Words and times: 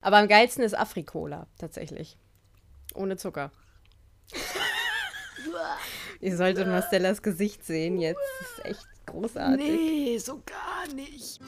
Aber 0.00 0.16
am 0.16 0.28
geilsten 0.28 0.64
ist 0.64 0.74
Afrikola, 0.74 1.46
tatsächlich. 1.58 2.16
Ohne 2.94 3.16
Zucker. 3.16 3.50
Ihr 6.20 6.36
solltet 6.36 6.66
mal 6.66 6.82
Stellas 6.82 7.22
Gesicht 7.22 7.64
sehen 7.64 7.98
jetzt. 7.98 8.20
Das 8.40 8.50
ist 8.50 8.64
echt 8.64 9.06
großartig. 9.06 9.66
Nee, 9.66 10.18
so 10.18 10.42
gar 10.44 10.92
nicht. 10.94 11.40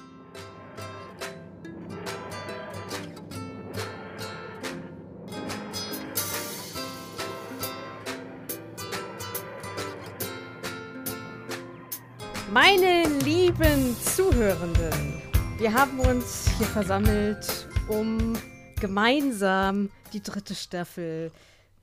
Meine 12.50 13.04
lieben 13.24 13.96
Zuhörenden, 14.04 15.22
wir 15.56 15.72
haben 15.72 15.98
uns 16.00 16.50
hier 16.58 16.66
versammelt, 16.66 17.61
um 17.88 18.34
gemeinsam 18.80 19.90
die 20.12 20.22
dritte 20.22 20.54
Staffel 20.54 21.30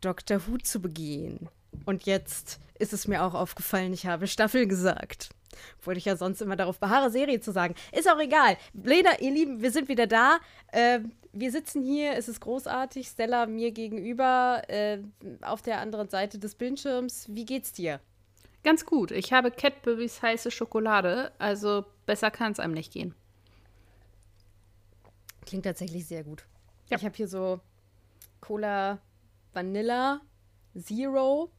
Dr. 0.02 0.40
Who 0.48 0.58
zu 0.58 0.82
begehen. 0.82 1.50
Und 1.86 2.06
jetzt 2.06 2.60
ist 2.78 2.94
es 2.94 3.08
mir 3.08 3.24
auch 3.24 3.34
aufgefallen, 3.34 3.94
ich 3.94 4.06
habe 4.06 4.28
Staffel 4.28 4.68
gesagt. 4.68 5.30
Wollte 5.84 5.98
ich 5.98 6.06
ja 6.06 6.16
sonst 6.16 6.42
immer 6.42 6.56
darauf 6.56 6.80
beharre, 6.80 7.10
Serie 7.10 7.42
zu 7.42 7.52
sagen. 7.52 7.76
Ist 7.92 8.10
auch 8.10 8.20
egal. 8.20 8.58
Lena, 8.74 9.20
ihr 9.20 9.32
Lieben, 9.32 9.62
wir 9.62 9.72
sind 9.72 9.90
wieder 9.90 10.08
da. 10.08 10.40
Äh, 10.72 11.00
wir 11.34 11.52
sitzen 11.52 11.84
hier, 11.84 12.14
es 12.14 12.28
ist 12.28 12.40
großartig. 12.40 13.08
Stella 13.08 13.46
mir 13.46 13.72
gegenüber 13.72 14.62
äh, 14.68 15.00
auf 15.42 15.62
der 15.62 15.80
anderen 15.80 16.10
Seite 16.10 16.40
des 16.40 16.56
Bildschirms. 16.56 17.26
Wie 17.30 17.46
geht's 17.46 17.74
dir? 17.74 18.00
Ganz 18.64 18.86
gut. 18.86 19.12
Ich 19.12 19.34
habe 19.34 19.52
Cadburys 19.52 20.22
heiße 20.22 20.52
Schokolade, 20.52 21.32
also 21.40 21.86
besser 22.06 22.30
kann 22.30 22.52
es 22.52 22.60
einem 22.60 22.74
nicht 22.74 22.92
gehen. 22.92 23.16
Klingt 25.50 25.66
tatsächlich 25.66 26.06
sehr 26.06 26.24
gut. 26.24 26.46
Ja. 26.90 26.98
Ich 26.98 27.06
habe 27.06 27.16
hier 27.16 27.28
so 27.28 27.60
Cola 28.40 29.00
Vanilla 29.52 30.22
Zero. 30.80 31.50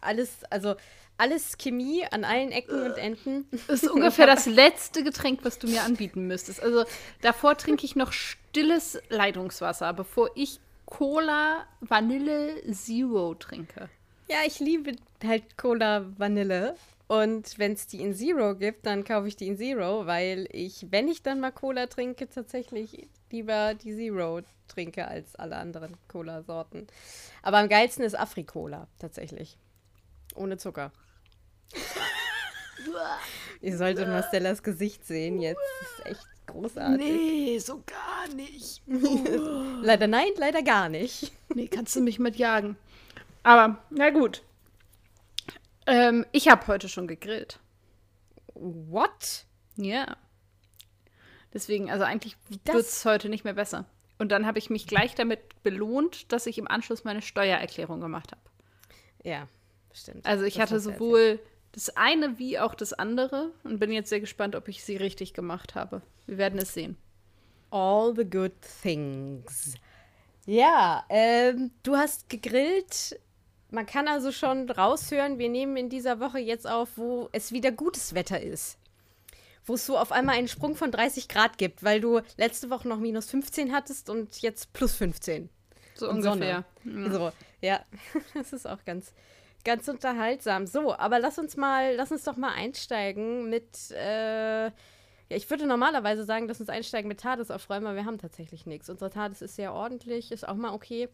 Alles, 0.00 0.44
also 0.44 0.76
alles 1.16 1.58
Chemie 1.58 2.04
an 2.08 2.22
allen 2.22 2.52
Ecken 2.52 2.82
und 2.82 2.96
Enden. 2.98 3.46
Das 3.66 3.82
ist 3.82 3.90
ungefähr 3.90 4.28
das 4.28 4.46
letzte 4.46 5.02
Getränk, 5.02 5.40
was 5.42 5.58
du 5.58 5.66
mir 5.66 5.82
anbieten 5.82 6.28
müsstest. 6.28 6.62
Also 6.62 6.84
davor 7.20 7.56
trinke 7.56 7.84
ich 7.84 7.96
noch 7.96 8.12
stilles 8.12 9.02
Leitungswasser, 9.08 9.92
bevor 9.92 10.30
ich 10.36 10.60
Cola 10.86 11.66
Vanille 11.80 12.62
Zero 12.72 13.34
trinke. 13.34 13.88
Ja, 14.28 14.38
ich 14.46 14.60
liebe 14.60 14.92
halt 15.24 15.58
Cola 15.58 16.06
Vanille. 16.16 16.76
Und 17.10 17.58
wenn 17.58 17.72
es 17.72 17.88
die 17.88 18.02
in 18.02 18.14
Zero 18.14 18.54
gibt, 18.54 18.86
dann 18.86 19.02
kaufe 19.02 19.26
ich 19.26 19.34
die 19.34 19.48
in 19.48 19.56
Zero, 19.56 20.06
weil 20.06 20.46
ich, 20.52 20.86
wenn 20.92 21.08
ich 21.08 21.24
dann 21.24 21.40
mal 21.40 21.50
Cola 21.50 21.88
trinke, 21.88 22.28
tatsächlich 22.28 23.08
lieber 23.32 23.74
die 23.74 23.96
Zero 23.96 24.42
trinke 24.68 25.08
als 25.08 25.34
alle 25.34 25.56
anderen 25.56 25.96
Cola-Sorten. 26.06 26.86
Aber 27.42 27.58
am 27.58 27.68
geilsten 27.68 28.04
ist 28.04 28.16
Afri-Cola, 28.16 28.86
tatsächlich. 29.00 29.58
Ohne 30.36 30.56
Zucker. 30.56 30.92
Ihr 33.60 33.76
solltet 33.76 34.06
mal 34.06 34.22
Stellas 34.22 34.62
Gesicht 34.62 35.04
sehen 35.04 35.40
jetzt. 35.40 35.58
Das 35.80 35.98
ist 35.98 36.06
echt 36.12 36.28
großartig. 36.46 36.98
Nee, 37.04 37.58
so 37.58 37.82
gar 37.86 38.32
nicht. 38.36 38.82
leider 39.82 40.06
nein, 40.06 40.30
leider 40.36 40.62
gar 40.62 40.88
nicht. 40.88 41.32
Nee, 41.56 41.66
kannst 41.66 41.96
du 41.96 42.02
mich 42.02 42.20
mitjagen. 42.20 42.76
Aber, 43.42 43.82
na 43.90 44.10
gut. 44.10 44.44
Ähm, 45.90 46.24
ich 46.30 46.48
habe 46.48 46.66
heute 46.68 46.88
schon 46.88 47.08
gegrillt. 47.08 47.58
What? 48.54 49.44
Ja. 49.76 50.16
Deswegen, 51.52 51.90
also 51.90 52.04
eigentlich 52.04 52.36
wird 52.48 52.76
es 52.76 53.04
heute 53.04 53.28
nicht 53.28 53.44
mehr 53.44 53.54
besser. 53.54 53.86
Und 54.18 54.30
dann 54.30 54.46
habe 54.46 54.58
ich 54.58 54.70
mich 54.70 54.86
gleich 54.86 55.14
damit 55.14 55.62
belohnt, 55.62 56.32
dass 56.32 56.46
ich 56.46 56.58
im 56.58 56.68
Anschluss 56.68 57.02
meine 57.02 57.22
Steuererklärung 57.22 58.00
gemacht 58.00 58.30
habe. 58.30 58.42
Ja, 59.24 59.48
stimmt. 59.92 60.24
Also 60.26 60.44
ich 60.44 60.54
das 60.54 60.62
hatte 60.62 60.80
sowohl 60.80 61.40
das 61.72 61.96
eine 61.96 62.38
wie 62.38 62.58
auch 62.58 62.74
das 62.74 62.92
andere 62.92 63.50
und 63.64 63.80
bin 63.80 63.90
jetzt 63.90 64.10
sehr 64.10 64.20
gespannt, 64.20 64.54
ob 64.54 64.68
ich 64.68 64.84
sie 64.84 64.96
richtig 64.96 65.34
gemacht 65.34 65.74
habe. 65.74 66.02
Wir 66.26 66.38
werden 66.38 66.58
es 66.58 66.74
sehen. 66.74 66.96
All 67.70 68.14
the 68.14 68.24
good 68.24 68.52
things. 68.82 69.74
Ja, 70.46 71.04
ähm, 71.08 71.70
du 71.82 71.96
hast 71.96 72.28
gegrillt 72.28 73.18
man 73.70 73.86
kann 73.86 74.08
also 74.08 74.32
schon 74.32 74.68
raushören, 74.70 75.38
wir 75.38 75.48
nehmen 75.48 75.76
in 75.76 75.88
dieser 75.88 76.20
Woche 76.20 76.38
jetzt 76.38 76.68
auf, 76.68 76.90
wo 76.96 77.28
es 77.32 77.52
wieder 77.52 77.72
gutes 77.72 78.14
Wetter 78.14 78.40
ist. 78.40 78.78
Wo 79.64 79.74
es 79.74 79.86
so 79.86 79.98
auf 79.98 80.12
einmal 80.12 80.36
einen 80.36 80.48
Sprung 80.48 80.74
von 80.74 80.90
30 80.90 81.28
Grad 81.28 81.58
gibt, 81.58 81.84
weil 81.84 82.00
du 82.00 82.20
letzte 82.36 82.70
Woche 82.70 82.88
noch 82.88 82.98
minus 82.98 83.30
15 83.30 83.72
hattest 83.72 84.10
und 84.10 84.40
jetzt 84.42 84.72
plus 84.72 84.94
15. 84.94 85.48
So 85.94 86.08
und 86.08 86.24
ungefähr. 86.26 86.64
Ja. 86.84 87.10
So, 87.10 87.32
ja. 87.60 87.80
das 88.34 88.52
ist 88.52 88.66
auch 88.66 88.84
ganz, 88.84 89.12
ganz 89.64 89.86
unterhaltsam. 89.86 90.66
So, 90.66 90.94
aber 90.94 91.18
lass 91.18 91.38
uns 91.38 91.56
mal, 91.56 91.94
lass 91.94 92.10
uns 92.10 92.24
doch 92.24 92.36
mal 92.36 92.52
einsteigen 92.54 93.50
mit, 93.50 93.90
äh, 93.90 94.64
ja, 95.30 95.36
ich 95.36 95.48
würde 95.48 95.66
normalerweise 95.66 96.24
sagen, 96.24 96.48
lass 96.48 96.60
uns 96.60 96.70
einsteigen 96.70 97.06
mit 97.06 97.20
TARDIS 97.20 97.50
aufräumen, 97.50 97.86
aber 97.86 97.96
wir 97.96 98.04
haben 98.06 98.18
tatsächlich 98.18 98.66
nichts. 98.66 98.88
Unsere 98.90 99.10
TARDIS 99.10 99.42
ist 99.42 99.56
sehr 99.56 99.72
ordentlich, 99.72 100.32
ist 100.32 100.48
auch 100.48 100.56
mal 100.56 100.72
okay. 100.72 101.08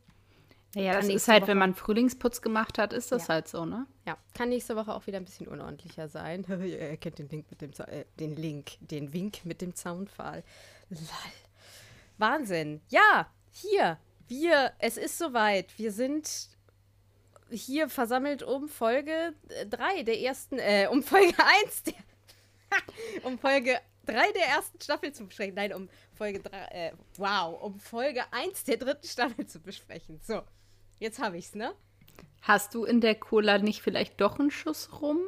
Ja, 0.77 0.93
das 0.93 1.09
ist 1.09 1.27
halt, 1.27 1.43
Woche 1.43 1.53
wenn 1.53 1.59
man 1.59 1.75
Frühlingsputz 1.75 2.43
gemacht 2.43 2.77
hat, 2.77 2.93
ist 2.93 3.11
das 3.11 3.29
ja. 3.29 3.35
halt 3.35 3.49
so, 3.49 3.65
ne? 3.65 3.87
Ja, 4.07 4.19
kann 4.35 4.51
nächste 4.51 4.77
Woche 4.77 4.95
auch 4.95 5.07
wieder 5.07 5.17
ein 5.17 5.25
bisschen 5.25 5.49
unordentlicher 5.49 6.09
sein. 6.09 6.45
Ihr 6.63 6.99
kennt 6.99 7.19
den 7.19 7.31
Link 7.31 7.47
mit 7.49 7.63
dem, 7.63 7.71
äh, 7.87 8.05
den 8.21 8.37
Link, 8.37 8.73
den 8.81 9.15
Wink 9.15 9.47
mit 9.47 9.63
dem 9.63 9.75
Zaunpfahl. 9.75 10.45
Lall. 10.91 11.01
Wahnsinn. 12.19 12.83
Ja, 12.91 13.31
hier, 13.51 13.99
wir, 14.29 14.73
es 14.79 14.99
ist 14.99 15.17
soweit. 15.17 15.79
Wir 15.79 15.93
sind 15.93 16.49
hier 17.51 17.89
versammelt 17.89 18.43
um 18.43 18.69
Folge 18.69 19.33
3 19.71 20.03
der 20.03 20.21
ersten, 20.21 20.59
äh, 20.59 20.89
um 20.91 21.03
Folge 21.03 21.33
1 21.65 21.85
der, 21.85 21.95
um 23.23 23.39
Folge 23.39 23.81
3 24.05 24.33
der 24.33 24.47
ersten 24.49 24.79
Staffel 24.83 25.11
zu 25.13 25.25
besprechen. 25.27 25.55
Nein, 25.55 25.73
um 25.73 25.89
Folge 26.13 26.41
3, 26.41 26.59
äh, 26.71 26.93
wow, 27.17 27.63
um 27.63 27.81
Folge 27.81 28.25
1 28.31 28.65
der 28.65 28.77
dritten 28.77 29.07
Staffel 29.07 29.47
zu 29.47 29.59
besprechen. 29.59 30.21
So. 30.23 30.43
Jetzt 30.99 31.19
habe 31.19 31.39
ich's, 31.39 31.55
ne? 31.55 31.75
Hast 32.43 32.75
du 32.75 32.85
in 32.85 33.01
der 33.01 33.15
Cola 33.15 33.59
nicht 33.59 33.83
vielleicht 33.83 34.21
doch 34.21 34.39
einen 34.39 34.51
Schuss 34.51 35.01
rum? 35.01 35.19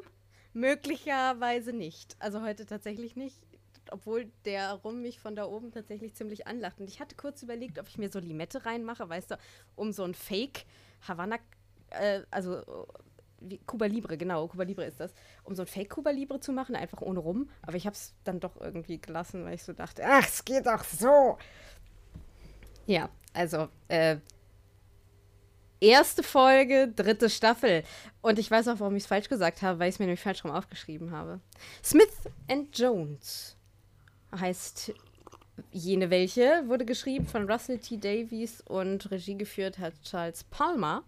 Möglicherweise 0.53 1.73
nicht. 1.73 2.17
Also 2.21 2.43
heute 2.43 2.65
tatsächlich 2.65 3.17
nicht. 3.17 3.37
Obwohl 3.91 4.31
der 4.45 4.75
Rum 4.75 5.03
mich 5.03 5.19
von 5.19 5.35
da 5.35 5.47
oben 5.47 5.73
tatsächlich 5.73 6.15
ziemlich 6.15 6.47
anlacht. 6.47 6.79
Und 6.79 6.89
ich 6.89 7.01
hatte 7.01 7.17
kurz 7.17 7.43
überlegt, 7.43 7.79
ob 7.79 7.89
ich 7.89 7.99
mir 7.99 8.11
so 8.11 8.19
Limette 8.19 8.67
reinmache, 8.67 9.09
weißt 9.09 9.33
du, 9.33 9.39
um 9.77 9.93
so 9.93 10.05
ein 10.05 10.15
Fake 10.15 10.67
Havanna, 11.07 11.39
äh, 11.91 12.23
also 12.31 12.63
wie, 13.41 13.59
Cuba 13.59 13.87
Libre, 13.87 14.19
genau, 14.19 14.49
Cuba 14.49 14.65
Libre 14.65 14.85
ist 14.85 15.01
das, 15.01 15.15
um 15.45 15.55
so 15.55 15.63
ein 15.63 15.69
Fake 15.69 15.91
Cuba 15.91 16.11
Libre 16.11 16.41
zu 16.41 16.53
machen, 16.53 16.77
einfach 16.77 17.01
ohne 17.01 17.21
Rum. 17.21 17.49
Aber 17.63 17.77
ich 17.77 17.87
habe 17.87 17.95
es 17.95 18.15
dann 18.25 18.41
doch 18.41 18.61
irgendwie 18.61 19.01
gelassen, 19.01 19.45
weil 19.45 19.55
ich 19.55 19.63
so 19.63 19.73
dachte, 19.73 20.03
ach, 20.05 20.27
es 20.27 20.45
geht 20.45 20.67
doch 20.67 20.85
so. 20.85 21.39
Ja, 22.87 23.09
also, 23.35 23.69
äh, 23.89 24.19
Erste 25.81 26.23
Folge, 26.23 26.89
dritte 26.89 27.31
Staffel. 27.31 27.85
Und 28.21 28.39
ich 28.39 28.51
weiß 28.51 28.69
auch, 28.69 28.81
warum 28.81 28.97
ich 28.97 29.05
es 29.05 29.09
falsch 29.09 29.29
gesagt 29.29 29.63
habe, 29.63 29.79
weil 29.79 29.89
ich 29.89 29.95
es 29.95 29.99
mir 29.99 30.07
nämlich 30.07 30.21
falsch 30.21 30.45
rum 30.45 30.51
aufgeschrieben 30.51 31.13
habe. 31.13 31.41
Smith 31.85 32.09
and 32.49 32.77
Jones 32.77 33.57
heißt 34.39 34.93
jene 35.73 36.11
welche, 36.11 36.65
wurde 36.67 36.85
geschrieben 36.85 37.27
von 37.27 37.51
Russell 37.51 37.79
T. 37.79 37.97
Davies 37.97 38.61
und 38.63 39.11
Regie 39.11 39.37
geführt 39.37 39.79
hat 39.79 39.95
Charles 40.03 40.45
Palmer. 40.45 41.05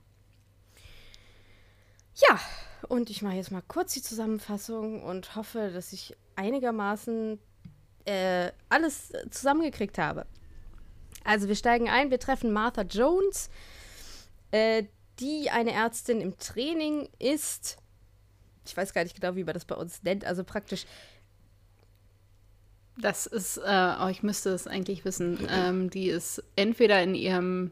Ja, 2.28 2.41
und 2.88 3.10
ich 3.10 3.22
mache 3.22 3.36
jetzt 3.36 3.53
mal 3.53 3.62
kurz 3.66 3.94
die 3.94 4.03
Zusammenfassung 4.03 5.03
und 5.03 5.36
hoffe, 5.36 5.70
dass 5.72 5.92
ich 5.92 6.16
einigermaßen 6.36 7.38
äh, 8.04 8.50
alles 8.69 9.12
zusammengekriegt 9.30 9.98
habe. 9.98 10.26
Also 11.25 11.48
wir 11.48 11.56
steigen 11.56 11.88
ein, 11.88 12.10
wir 12.10 12.19
treffen 12.19 12.53
Martha 12.53 12.83
Jones, 12.83 13.50
äh, 14.50 14.84
die 15.18 15.50
eine 15.50 15.72
Ärztin 15.72 16.20
im 16.20 16.38
Training 16.38 17.08
ist. 17.18 17.76
Ich 18.64 18.76
weiß 18.76 18.92
gar 18.92 19.04
nicht 19.04 19.20
genau, 19.20 19.36
wie 19.36 19.44
man 19.44 19.54
das 19.54 19.64
bei 19.64 19.74
uns 19.74 20.02
nennt. 20.02 20.24
Also 20.24 20.44
praktisch. 20.44 20.86
Das 22.98 23.26
ist, 23.26 23.56
äh, 23.56 23.94
oh, 24.00 24.08
ich 24.08 24.22
müsste 24.22 24.50
es 24.50 24.66
eigentlich 24.66 25.04
wissen. 25.04 25.47
Ähm, 25.50 25.91
die 25.91 26.08
ist 26.08 26.42
entweder 26.56 27.02
in 27.02 27.14
ihrem 27.14 27.70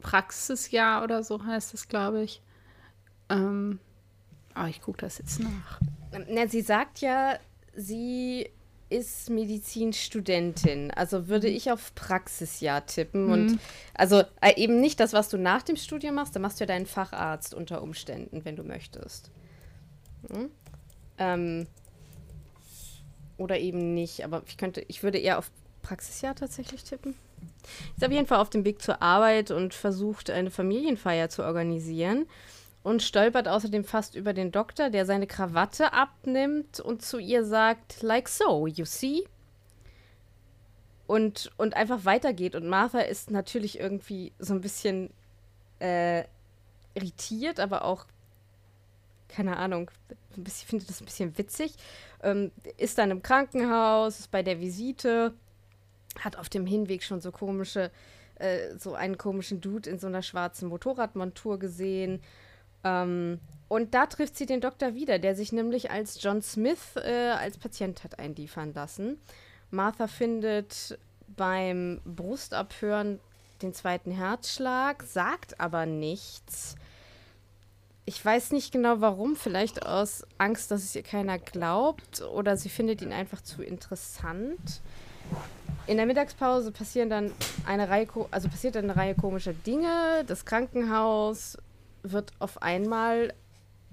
Praxisjahr 0.00 1.02
oder 1.02 1.22
so 1.22 1.44
heißt 1.44 1.72
es, 1.74 1.88
glaube 1.88 2.22
ich. 2.22 2.42
Ähm, 3.28 3.80
oh, 4.54 4.66
ich 4.66 4.82
gucke 4.82 4.98
das 4.98 5.18
jetzt 5.18 5.40
nach. 5.40 5.80
Na, 6.28 6.46
sie 6.46 6.60
sagt 6.60 7.00
ja, 7.00 7.38
sie 7.74 8.50
ist 8.88 9.30
Medizinstudentin. 9.30 10.90
Also 10.92 11.28
würde 11.28 11.48
mhm. 11.48 11.56
ich 11.56 11.70
auf 11.70 11.94
Praxisjahr 11.94 12.86
tippen. 12.86 13.26
Mhm. 13.26 13.32
Und 13.32 13.58
also 13.94 14.22
äh, 14.40 14.54
eben 14.56 14.80
nicht 14.80 15.00
das, 15.00 15.12
was 15.12 15.28
du 15.28 15.38
nach 15.38 15.62
dem 15.62 15.76
Studium 15.76 16.14
machst, 16.14 16.36
da 16.36 16.40
machst 16.40 16.60
du 16.60 16.64
ja 16.64 16.66
deinen 16.66 16.86
Facharzt 16.86 17.54
unter 17.54 17.82
Umständen, 17.82 18.44
wenn 18.44 18.56
du 18.56 18.62
möchtest. 18.62 19.30
Hm? 20.30 20.50
Ähm, 21.18 21.66
oder 23.36 23.58
eben 23.58 23.94
nicht. 23.94 24.24
Aber 24.24 24.42
ich 24.46 24.56
könnte, 24.56 24.84
ich 24.88 25.02
würde 25.02 25.18
eher 25.18 25.38
auf 25.38 25.50
Praxisjahr 25.82 26.34
tatsächlich 26.34 26.84
tippen. 26.84 27.14
Ist 27.96 28.04
auf 28.04 28.12
jeden 28.12 28.26
Fall 28.26 28.38
auf 28.38 28.50
dem 28.50 28.64
Weg 28.64 28.80
zur 28.80 29.02
Arbeit 29.02 29.50
und 29.50 29.74
versucht, 29.74 30.30
eine 30.30 30.50
Familienfeier 30.50 31.28
zu 31.28 31.42
organisieren. 31.42 32.26
Und 32.86 33.02
stolpert 33.02 33.48
außerdem 33.48 33.82
fast 33.82 34.14
über 34.14 34.32
den 34.32 34.52
Doktor, 34.52 34.90
der 34.90 35.06
seine 35.06 35.26
Krawatte 35.26 35.92
abnimmt 35.92 36.78
und 36.78 37.02
zu 37.02 37.18
ihr 37.18 37.44
sagt, 37.44 38.00
like 38.00 38.28
so, 38.28 38.68
you 38.68 38.84
see? 38.84 39.24
Und, 41.08 41.50
und 41.56 41.74
einfach 41.74 42.04
weitergeht. 42.04 42.54
Und 42.54 42.68
Martha 42.68 43.00
ist 43.00 43.32
natürlich 43.32 43.80
irgendwie 43.80 44.32
so 44.38 44.54
ein 44.54 44.60
bisschen 44.60 45.10
äh, 45.80 46.22
irritiert, 46.94 47.58
aber 47.58 47.84
auch, 47.84 48.06
keine 49.26 49.56
Ahnung, 49.56 49.90
ein 50.36 50.44
bisschen, 50.44 50.68
findet 50.68 50.88
das 50.88 51.00
ein 51.00 51.06
bisschen 51.06 51.36
witzig. 51.38 51.74
Ähm, 52.22 52.52
ist 52.76 52.98
dann 52.98 53.10
im 53.10 53.20
Krankenhaus, 53.20 54.20
ist 54.20 54.30
bei 54.30 54.44
der 54.44 54.60
Visite 54.60 55.34
hat 56.20 56.36
auf 56.36 56.48
dem 56.48 56.66
Hinweg 56.66 57.02
schon 57.02 57.20
so 57.20 57.32
komische, 57.32 57.90
äh, 58.36 58.76
so 58.78 58.94
einen 58.94 59.18
komischen 59.18 59.60
Dude 59.60 59.90
in 59.90 59.98
so 59.98 60.06
einer 60.06 60.22
schwarzen 60.22 60.68
Motorradmontur 60.68 61.58
gesehen. 61.58 62.22
Ähm, 62.86 63.40
und 63.68 63.94
da 63.94 64.06
trifft 64.06 64.36
sie 64.36 64.46
den 64.46 64.60
Doktor 64.60 64.94
wieder, 64.94 65.18
der 65.18 65.34
sich 65.34 65.52
nämlich 65.52 65.90
als 65.90 66.22
John 66.22 66.40
Smith 66.40 66.94
äh, 66.96 67.30
als 67.30 67.58
Patient 67.58 68.04
hat 68.04 68.18
einliefern 68.18 68.72
lassen. 68.74 69.18
Martha 69.70 70.06
findet 70.06 70.98
beim 71.36 72.00
Brustabhören 72.04 73.18
den 73.62 73.74
zweiten 73.74 74.12
Herzschlag, 74.12 75.02
sagt 75.02 75.60
aber 75.60 75.86
nichts. 75.86 76.76
Ich 78.04 78.24
weiß 78.24 78.52
nicht 78.52 78.70
genau 78.70 79.00
warum, 79.00 79.34
vielleicht 79.34 79.84
aus 79.84 80.24
Angst, 80.38 80.70
dass 80.70 80.84
es 80.84 80.94
ihr 80.94 81.02
keiner 81.02 81.40
glaubt 81.40 82.22
oder 82.22 82.56
sie 82.56 82.68
findet 82.68 83.02
ihn 83.02 83.12
einfach 83.12 83.40
zu 83.40 83.62
interessant. 83.62 84.80
In 85.88 85.96
der 85.96 86.06
Mittagspause 86.06 86.70
passieren 86.70 87.10
dann 87.10 87.32
eine 87.66 87.88
Reihe, 87.88 88.06
also 88.30 88.48
passiert 88.48 88.76
dann 88.76 88.84
eine 88.84 88.96
Reihe 88.96 89.16
komischer 89.16 89.52
Dinge. 89.52 90.24
Das 90.26 90.44
Krankenhaus 90.44 91.58
wird 92.12 92.32
auf 92.38 92.62
einmal 92.62 93.32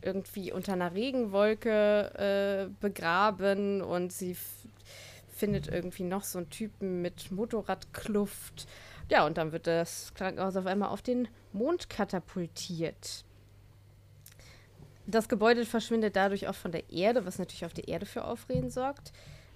irgendwie 0.01 0.51
unter 0.51 0.73
einer 0.73 0.93
Regenwolke 0.93 2.69
äh, 2.69 2.73
begraben 2.81 3.81
und 3.81 4.11
sie 4.11 4.35
findet 5.29 5.67
irgendwie 5.67 6.03
noch 6.03 6.23
so 6.23 6.39
einen 6.39 6.49
Typen 6.49 7.01
mit 7.01 7.31
Motorradkluft. 7.31 8.67
Ja, 9.09 9.25
und 9.25 9.37
dann 9.37 9.51
wird 9.51 9.67
das 9.67 10.13
Krankenhaus 10.13 10.55
auf 10.55 10.65
einmal 10.65 10.89
auf 10.89 11.01
den 11.01 11.27
Mond 11.51 11.89
katapultiert. 11.89 13.25
Das 15.05 15.27
Gebäude 15.27 15.65
verschwindet 15.65 16.15
dadurch 16.15 16.47
auch 16.47 16.55
von 16.55 16.71
der 16.71 16.89
Erde, 16.89 17.25
was 17.25 17.39
natürlich 17.39 17.65
auf 17.65 17.73
der 17.73 17.87
Erde 17.87 18.05
für 18.05 18.23
Aufreden 18.23 18.69
sorgt. 18.69 19.11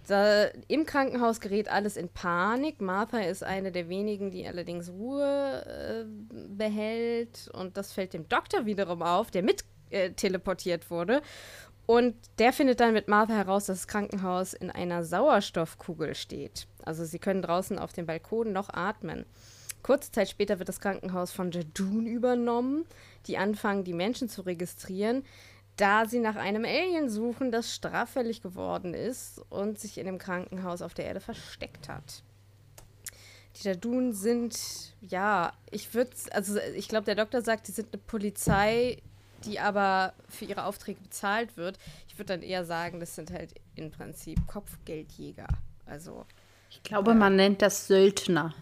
Da, 0.07 0.45
Im 0.69 0.85
Krankenhaus 0.85 1.41
gerät 1.41 1.69
alles 1.69 1.97
in 1.97 2.07
Panik. 2.07 2.79
Martha 2.79 3.19
ist 3.19 3.43
eine 3.43 3.73
der 3.73 3.89
wenigen, 3.89 4.31
die 4.31 4.47
allerdings 4.47 4.89
Ruhe 4.89 5.65
äh, 5.65 6.05
behält. 6.31 7.49
Und 7.53 7.75
das 7.75 7.91
fällt 7.91 8.13
dem 8.13 8.27
Doktor 8.29 8.65
wiederum 8.65 9.01
auf, 9.01 9.31
der 9.31 9.43
mit 9.43 9.65
äh, 9.89 10.11
teleportiert 10.11 10.89
wurde. 10.89 11.21
Und 11.85 12.15
der 12.39 12.53
findet 12.53 12.79
dann 12.79 12.93
mit 12.93 13.07
Martha 13.07 13.33
heraus, 13.33 13.65
dass 13.65 13.79
das 13.79 13.87
Krankenhaus 13.87 14.53
in 14.53 14.71
einer 14.71 15.03
Sauerstoffkugel 15.03 16.15
steht. 16.15 16.67
Also 16.83 17.03
sie 17.03 17.19
können 17.19 17.41
draußen 17.41 17.77
auf 17.77 17.91
dem 17.91 18.05
Balkon 18.05 18.53
noch 18.53 18.69
atmen. 18.69 19.25
Kurze 19.83 20.11
Zeit 20.11 20.29
später 20.29 20.59
wird 20.59 20.69
das 20.69 20.81
Krankenhaus 20.81 21.31
von 21.31 21.51
Jadun 21.51 22.07
übernommen, 22.07 22.85
die 23.25 23.37
anfangen, 23.37 23.83
die 23.83 23.93
Menschen 23.93 24.27
zu 24.27 24.41
registrieren 24.41 25.23
da 25.77 26.05
sie 26.05 26.19
nach 26.19 26.35
einem 26.35 26.65
Alien 26.65 27.09
suchen, 27.09 27.51
das 27.51 27.73
straffällig 27.73 28.41
geworden 28.41 28.93
ist 28.93 29.41
und 29.49 29.79
sich 29.79 29.97
in 29.97 30.05
dem 30.05 30.17
Krankenhaus 30.17 30.81
auf 30.81 30.93
der 30.93 31.05
Erde 31.05 31.19
versteckt 31.19 31.87
hat. 31.87 32.23
Die 33.55 33.63
Dadun 33.63 34.13
sind, 34.13 34.93
ja, 35.01 35.53
ich 35.71 35.93
würde, 35.93 36.11
also 36.31 36.59
ich 36.75 36.89
glaube, 36.89 37.05
der 37.05 37.15
Doktor 37.15 37.41
sagt, 37.41 37.67
die 37.67 37.71
sind 37.71 37.93
eine 37.93 38.01
Polizei, 38.01 38.97
die 39.45 39.59
aber 39.59 40.13
für 40.29 40.45
ihre 40.45 40.65
Aufträge 40.65 40.99
bezahlt 40.99 41.57
wird. 41.57 41.77
Ich 42.07 42.17
würde 42.17 42.33
dann 42.33 42.41
eher 42.41 42.65
sagen, 42.65 42.99
das 42.99 43.15
sind 43.15 43.31
halt 43.31 43.53
im 43.75 43.91
Prinzip 43.91 44.45
Kopfgeldjäger. 44.47 45.47
Also. 45.85 46.25
Ich 46.69 46.83
glaube, 46.83 47.11
äh, 47.11 47.15
man 47.15 47.35
nennt 47.35 47.61
das 47.61 47.87
Söldner. 47.87 48.53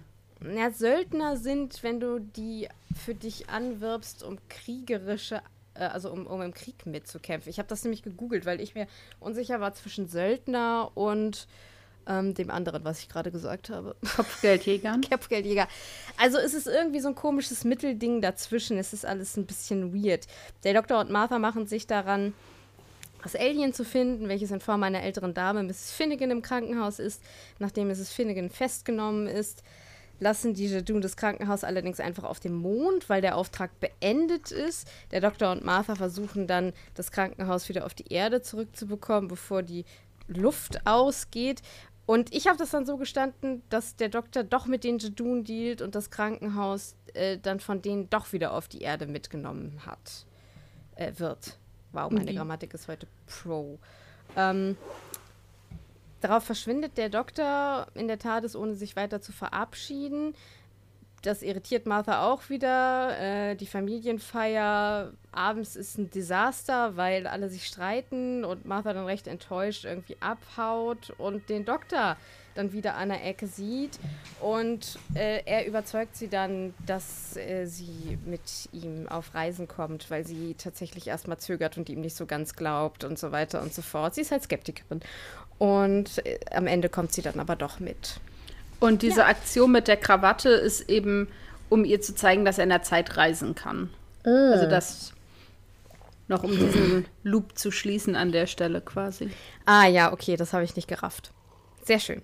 Ja, 0.41 0.69
Söldner 0.71 1.37
sind, 1.37 1.81
wenn 1.81 1.99
du 1.99 2.19
die 2.19 2.67
für 2.93 3.15
dich 3.15 3.49
anwirbst, 3.49 4.23
um 4.23 4.37
kriegerische 4.49 5.41
also 5.79 6.11
um, 6.11 6.25
um 6.25 6.41
im 6.41 6.53
Krieg 6.53 6.85
mitzukämpfen. 6.85 7.49
Ich 7.49 7.59
habe 7.59 7.67
das 7.67 7.83
nämlich 7.83 8.03
gegoogelt, 8.03 8.45
weil 8.45 8.61
ich 8.61 8.75
mir 8.75 8.87
unsicher 9.19 9.59
war 9.59 9.73
zwischen 9.73 10.07
Söldner 10.07 10.91
und 10.95 11.47
ähm, 12.07 12.33
dem 12.33 12.51
anderen, 12.51 12.83
was 12.83 12.99
ich 12.99 13.09
gerade 13.09 13.31
gesagt 13.31 13.69
habe. 13.69 13.95
Kopfgeldjägern. 14.15 15.01
Kopfgeldjäger. 15.01 15.67
Also 16.17 16.37
es 16.37 16.53
ist 16.53 16.67
irgendwie 16.67 16.99
so 16.99 17.09
ein 17.09 17.15
komisches 17.15 17.63
Mittelding 17.63 18.21
dazwischen. 18.21 18.77
Es 18.77 18.93
ist 18.93 19.05
alles 19.05 19.37
ein 19.37 19.45
bisschen 19.45 19.93
weird. 19.93 20.27
Der 20.63 20.73
Doktor 20.73 20.99
und 20.99 21.09
Martha 21.09 21.39
machen 21.39 21.67
sich 21.67 21.87
daran, 21.87 22.33
das 23.23 23.35
Alien 23.35 23.73
zu 23.73 23.83
finden, 23.83 24.29
welches 24.29 24.51
in 24.51 24.59
Form 24.59 24.83
einer 24.83 25.01
älteren 25.01 25.33
Dame, 25.33 25.63
Mrs. 25.63 25.91
Finnegan, 25.91 26.29
im 26.29 26.43
Krankenhaus 26.43 26.99
ist, 26.99 27.23
nachdem 27.57 27.87
Mrs. 27.87 28.11
Finnegan 28.11 28.51
festgenommen 28.51 29.27
ist 29.27 29.63
lassen 30.19 30.53
die 30.53 30.67
Jadun 30.67 31.01
das 31.01 31.17
Krankenhaus 31.17 31.63
allerdings 31.63 31.99
einfach 31.99 32.23
auf 32.23 32.39
dem 32.39 32.53
Mond, 32.53 33.09
weil 33.09 33.21
der 33.21 33.37
Auftrag 33.37 33.79
beendet 33.79 34.51
ist. 34.51 34.87
Der 35.11 35.21
Doktor 35.21 35.51
und 35.51 35.63
Martha 35.63 35.95
versuchen 35.95 36.47
dann, 36.47 36.73
das 36.93 37.11
Krankenhaus 37.11 37.69
wieder 37.69 37.85
auf 37.85 37.93
die 37.93 38.11
Erde 38.11 38.41
zurückzubekommen, 38.41 39.27
bevor 39.27 39.63
die 39.63 39.85
Luft 40.27 40.85
ausgeht. 40.85 41.61
Und 42.05 42.33
ich 42.33 42.47
habe 42.47 42.57
das 42.57 42.69
dann 42.69 42.85
so 42.85 42.97
gestanden, 42.97 43.63
dass 43.69 43.95
der 43.95 44.09
Doktor 44.09 44.43
doch 44.43 44.67
mit 44.67 44.83
den 44.83 44.99
Jadun 44.99 45.43
dealt 45.43 45.81
und 45.81 45.95
das 45.95 46.11
Krankenhaus 46.11 46.95
äh, 47.13 47.37
dann 47.39 47.59
von 47.59 47.81
denen 47.81 48.09
doch 48.09 48.31
wieder 48.31 48.53
auf 48.53 48.67
die 48.67 48.81
Erde 48.81 49.07
mitgenommen 49.07 49.81
hat. 49.85 50.25
Äh, 50.95 51.13
wird. 51.17 51.57
Wow, 51.91 52.11
meine 52.11 52.25
okay. 52.25 52.35
Grammatik 52.35 52.73
ist 52.73 52.87
heute 52.87 53.07
pro. 53.25 53.79
Ähm, 54.35 54.77
Darauf 56.25 56.43
verschwindet 56.43 56.97
der 56.97 57.09
Doktor 57.09 57.85
in 57.93 58.07
der 58.07 58.17
Tat, 58.17 58.55
ohne 58.55 58.73
sich 58.73 58.95
weiter 58.95 59.21
zu 59.21 59.31
verabschieden. 59.31 60.33
Das 61.21 61.43
irritiert 61.43 61.85
Martha 61.85 62.25
auch 62.25 62.49
wieder. 62.49 63.15
Äh, 63.19 63.55
die 63.55 63.67
Familienfeier 63.67 65.13
abends 65.31 65.75
ist 65.75 65.99
ein 65.99 66.09
Desaster, 66.09 66.97
weil 66.97 67.27
alle 67.27 67.47
sich 67.47 67.67
streiten 67.67 68.43
und 68.43 68.65
Martha 68.65 68.93
dann 68.93 69.05
recht 69.05 69.27
enttäuscht 69.27 69.85
irgendwie 69.85 70.17
abhaut 70.19 71.11
und 71.19 71.47
den 71.47 71.63
Doktor 71.63 72.17
dann 72.55 72.71
wieder 72.71 72.95
an 72.95 73.09
der 73.09 73.23
Ecke 73.23 73.45
sieht. 73.45 73.99
Und 74.39 74.97
äh, 75.13 75.43
er 75.45 75.67
überzeugt 75.67 76.15
sie 76.15 76.27
dann, 76.27 76.73
dass 76.87 77.37
äh, 77.37 77.65
sie 77.67 78.17
mit 78.25 78.69
ihm 78.71 79.07
auf 79.09 79.35
Reisen 79.35 79.67
kommt, 79.67 80.09
weil 80.09 80.25
sie 80.25 80.55
tatsächlich 80.55 81.07
erstmal 81.07 81.37
zögert 81.37 81.77
und 81.77 81.89
ihm 81.89 82.01
nicht 82.01 82.15
so 82.15 82.25
ganz 82.25 82.55
glaubt 82.55 83.03
und 83.03 83.19
so 83.19 83.31
weiter 83.31 83.61
und 83.61 83.73
so 83.73 83.83
fort. 83.83 84.15
Sie 84.15 84.21
ist 84.21 84.31
halt 84.31 84.43
Skeptikerin. 84.43 85.01
Und 85.57 86.25
äh, 86.25 86.39
am 86.51 86.67
Ende 86.67 86.89
kommt 86.89 87.13
sie 87.13 87.21
dann 87.21 87.39
aber 87.39 87.55
doch 87.55 87.79
mit. 87.79 88.19
Und 88.79 89.01
diese 89.01 89.21
ja. 89.21 89.27
Aktion 89.27 89.71
mit 89.71 89.87
der 89.87 89.97
Krawatte 89.97 90.49
ist 90.49 90.89
eben, 90.89 91.27
um 91.69 91.85
ihr 91.85 92.01
zu 92.01 92.13
zeigen, 92.13 92.45
dass 92.45 92.57
er 92.57 92.65
in 92.65 92.69
der 92.69 92.83
Zeit 92.83 93.17
reisen 93.17 93.55
kann. 93.55 93.89
Äh. 94.23 94.29
Also 94.29 94.69
das 94.69 95.13
noch 96.27 96.43
um 96.43 96.51
diesen 96.51 97.05
Loop 97.23 97.57
zu 97.57 97.71
schließen 97.71 98.15
an 98.15 98.31
der 98.31 98.47
Stelle 98.47 98.81
quasi. 98.81 99.29
Ah 99.65 99.87
ja, 99.87 100.11
okay, 100.11 100.35
das 100.37 100.53
habe 100.53 100.63
ich 100.63 100.75
nicht 100.75 100.87
gerafft. 100.87 101.31
Sehr 101.83 101.99
schön. 101.99 102.21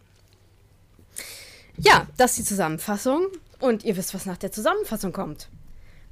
Ja, 1.77 2.07
das 2.17 2.31
ist 2.31 2.39
die 2.39 2.43
Zusammenfassung. 2.45 3.27
Und 3.59 3.83
ihr 3.83 3.95
wisst, 3.95 4.13
was 4.15 4.25
nach 4.25 4.37
der 4.37 4.51
Zusammenfassung 4.51 5.13
kommt. 5.13 5.49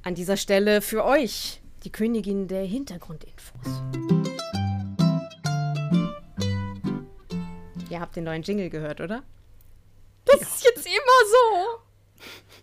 An 0.02 0.14
dieser 0.14 0.36
Stelle 0.36 0.82
für 0.82 1.04
euch 1.04 1.60
die 1.84 1.90
Königin 1.90 2.46
der 2.46 2.64
Hintergrundinfos. 2.64 4.19
Ihr 8.00 8.04
habt 8.04 8.16
den 8.16 8.24
neuen 8.24 8.40
Jingle 8.40 8.70
gehört, 8.70 9.02
oder? 9.02 9.22
Das 10.24 10.40
ja. 10.40 10.46
ist 10.46 10.64
jetzt 10.64 10.86
immer 10.86 11.20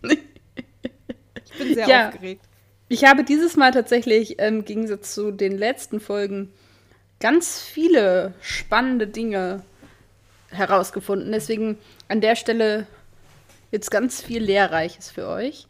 so. 0.02 0.18
ich 1.44 1.58
bin 1.58 1.74
sehr 1.74 1.86
ja. 1.86 2.08
aufgeregt. 2.08 2.44
Ich 2.88 3.04
habe 3.04 3.22
dieses 3.22 3.54
Mal 3.54 3.70
tatsächlich 3.70 4.40
im 4.40 4.64
Gegensatz 4.64 5.14
zu 5.14 5.30
den 5.30 5.56
letzten 5.56 6.00
Folgen 6.00 6.52
ganz 7.20 7.60
viele 7.60 8.34
spannende 8.40 9.06
Dinge 9.06 9.62
herausgefunden. 10.50 11.30
Deswegen 11.30 11.78
an 12.08 12.20
der 12.20 12.34
Stelle 12.34 12.88
jetzt 13.70 13.92
ganz 13.92 14.20
viel 14.20 14.42
Lehrreiches 14.42 15.08
für 15.08 15.28
euch. 15.28 15.68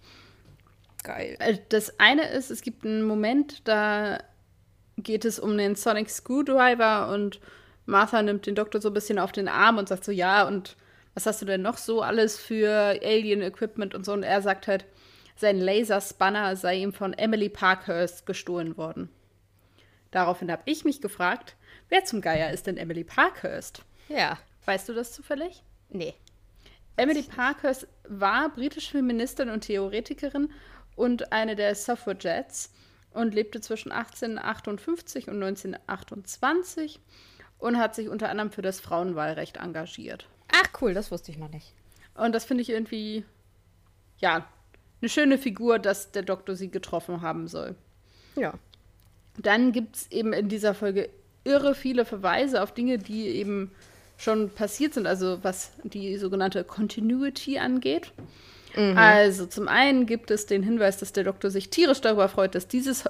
Geil. 1.05 1.37
Äh, 1.41 1.59
das 1.69 2.01
eine 2.01 2.27
ist, 2.31 2.51
es 2.51 2.63
gibt 2.63 2.87
einen 2.87 3.03
Moment, 3.03 3.69
da 3.69 4.19
geht 4.97 5.27
es 5.27 5.39
um 5.39 5.59
den 5.59 5.75
Sonic 5.75 6.09
Screwdriver 6.09 7.13
und 7.13 7.39
Martha 7.88 8.23
nimmt 8.23 8.47
den 8.47 8.54
Doktor 8.54 8.80
so 8.80 8.90
ein 8.90 8.95
bisschen 8.95 9.18
auf 9.18 9.33
den 9.33 9.49
Arm 9.49 9.78
und 9.78 9.88
sagt 9.88 10.04
so, 10.04 10.12
ja, 10.12 10.47
und 10.47 10.76
was 11.14 11.25
hast 11.25 11.40
du 11.40 11.47
denn 11.47 11.62
noch 11.62 11.78
so 11.78 12.02
alles 12.02 12.38
für 12.38 12.71
Alien-Equipment 13.02 13.95
und 13.95 14.04
so? 14.04 14.12
Und 14.12 14.23
er 14.23 14.42
sagt 14.42 14.68
halt, 14.68 14.85
sein 15.37 15.59
Laserspanner 15.59 16.54
sei 16.57 16.76
ihm 16.76 16.92
von 16.92 17.14
Emily 17.14 17.49
Parkhurst 17.49 18.26
gestohlen 18.26 18.76
worden. 18.76 19.09
Daraufhin 20.11 20.52
habe 20.52 20.62
ich 20.66 20.85
mich 20.85 21.00
gefragt, 21.00 21.57
wer 21.88 22.04
zum 22.04 22.21
Geier 22.21 22.52
ist 22.52 22.66
denn 22.66 22.76
Emily 22.76 23.04
Parkhurst? 23.04 23.83
Ja. 24.09 24.38
Weißt 24.66 24.88
du 24.88 24.92
das 24.92 25.12
zufällig? 25.12 25.62
Nee. 25.88 26.14
Emily 26.97 27.23
Parkhurst 27.23 27.88
war 28.07 28.50
britische 28.50 28.90
Feministin 28.90 29.49
und 29.49 29.62
Theoretikerin 29.62 30.52
und 30.95 31.33
eine 31.33 31.57
der 31.57 31.75
Suffragettes 31.75 32.71
und 33.12 33.35
lebte 33.35 33.62
zwischen 33.62 33.92
1858 33.92 35.28
und 35.28 35.42
1928 35.42 37.00
und 37.59 37.79
hat 37.79 37.95
sich 37.95 38.09
unter 38.09 38.29
anderem 38.29 38.50
für 38.50 38.62
das 38.62 38.81
Frauenwahlrecht 38.81 39.59
engagiert. 39.59 40.27
Ach 40.53 40.69
cool, 40.81 40.95
das 40.95 41.11
wusste 41.11 41.31
ich 41.31 41.38
noch 41.38 41.50
nicht. 41.50 41.73
Und 42.15 42.35
das 42.35 42.45
finde 42.45 42.62
ich 42.62 42.71
irgendwie, 42.71 43.25
ja, 44.19 44.47
eine 45.00 45.09
schöne 45.09 45.38
Figur, 45.38 45.79
dass 45.79 46.11
der 46.11 46.23
Doktor 46.23 46.57
sie 46.57 46.71
getroffen 46.71 47.23
haben 47.23 47.47
soll. 47.49 47.75
Ja. 48.35 48.55
Dann 49.37 49.73
gibt 49.73 49.97
es 49.97 50.11
eben 50.11 50.33
in 50.33 50.49
dieser 50.49 50.75
Folge 50.75 51.11
irre 51.45 51.75
viele 51.75 52.05
Verweise 52.05 52.62
auf 52.62 52.73
Dinge, 52.73 52.99
die 52.99 53.29
eben 53.29 53.71
schon 54.17 54.50
passiert 54.50 54.95
sind, 54.95 55.07
also 55.07 55.38
was 55.43 55.73
die 55.85 56.17
sogenannte 56.19 56.65
Continuity 56.65 57.59
angeht. 57.59 58.12
Mhm. 58.77 58.99
Also 58.99 59.47
zum 59.47 59.69
einen 59.69 60.07
gibt 60.07 60.31
es 60.31 60.47
den 60.47 60.62
Hinweis, 60.62 60.99
dass 60.99 61.12
der 61.12 61.25
Doktor 61.25 61.50
sich 61.50 61.71
tierisch 61.71 62.00
darüber 62.00 62.29
freut, 62.29 62.55
dass 62.55 62.67
dieses 62.67 63.05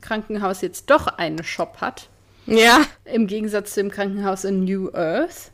Krankenhaus 0.00 0.60
jetzt 0.60 0.90
doch 0.90 1.06
einen 1.06 1.42
Shop 1.42 1.78
hat. 1.80 2.08
Ja. 2.46 2.84
Im 3.04 3.26
Gegensatz 3.26 3.74
zu 3.74 3.82
dem 3.82 3.90
Krankenhaus 3.90 4.44
in 4.44 4.64
New 4.64 4.90
Earth. 4.92 5.52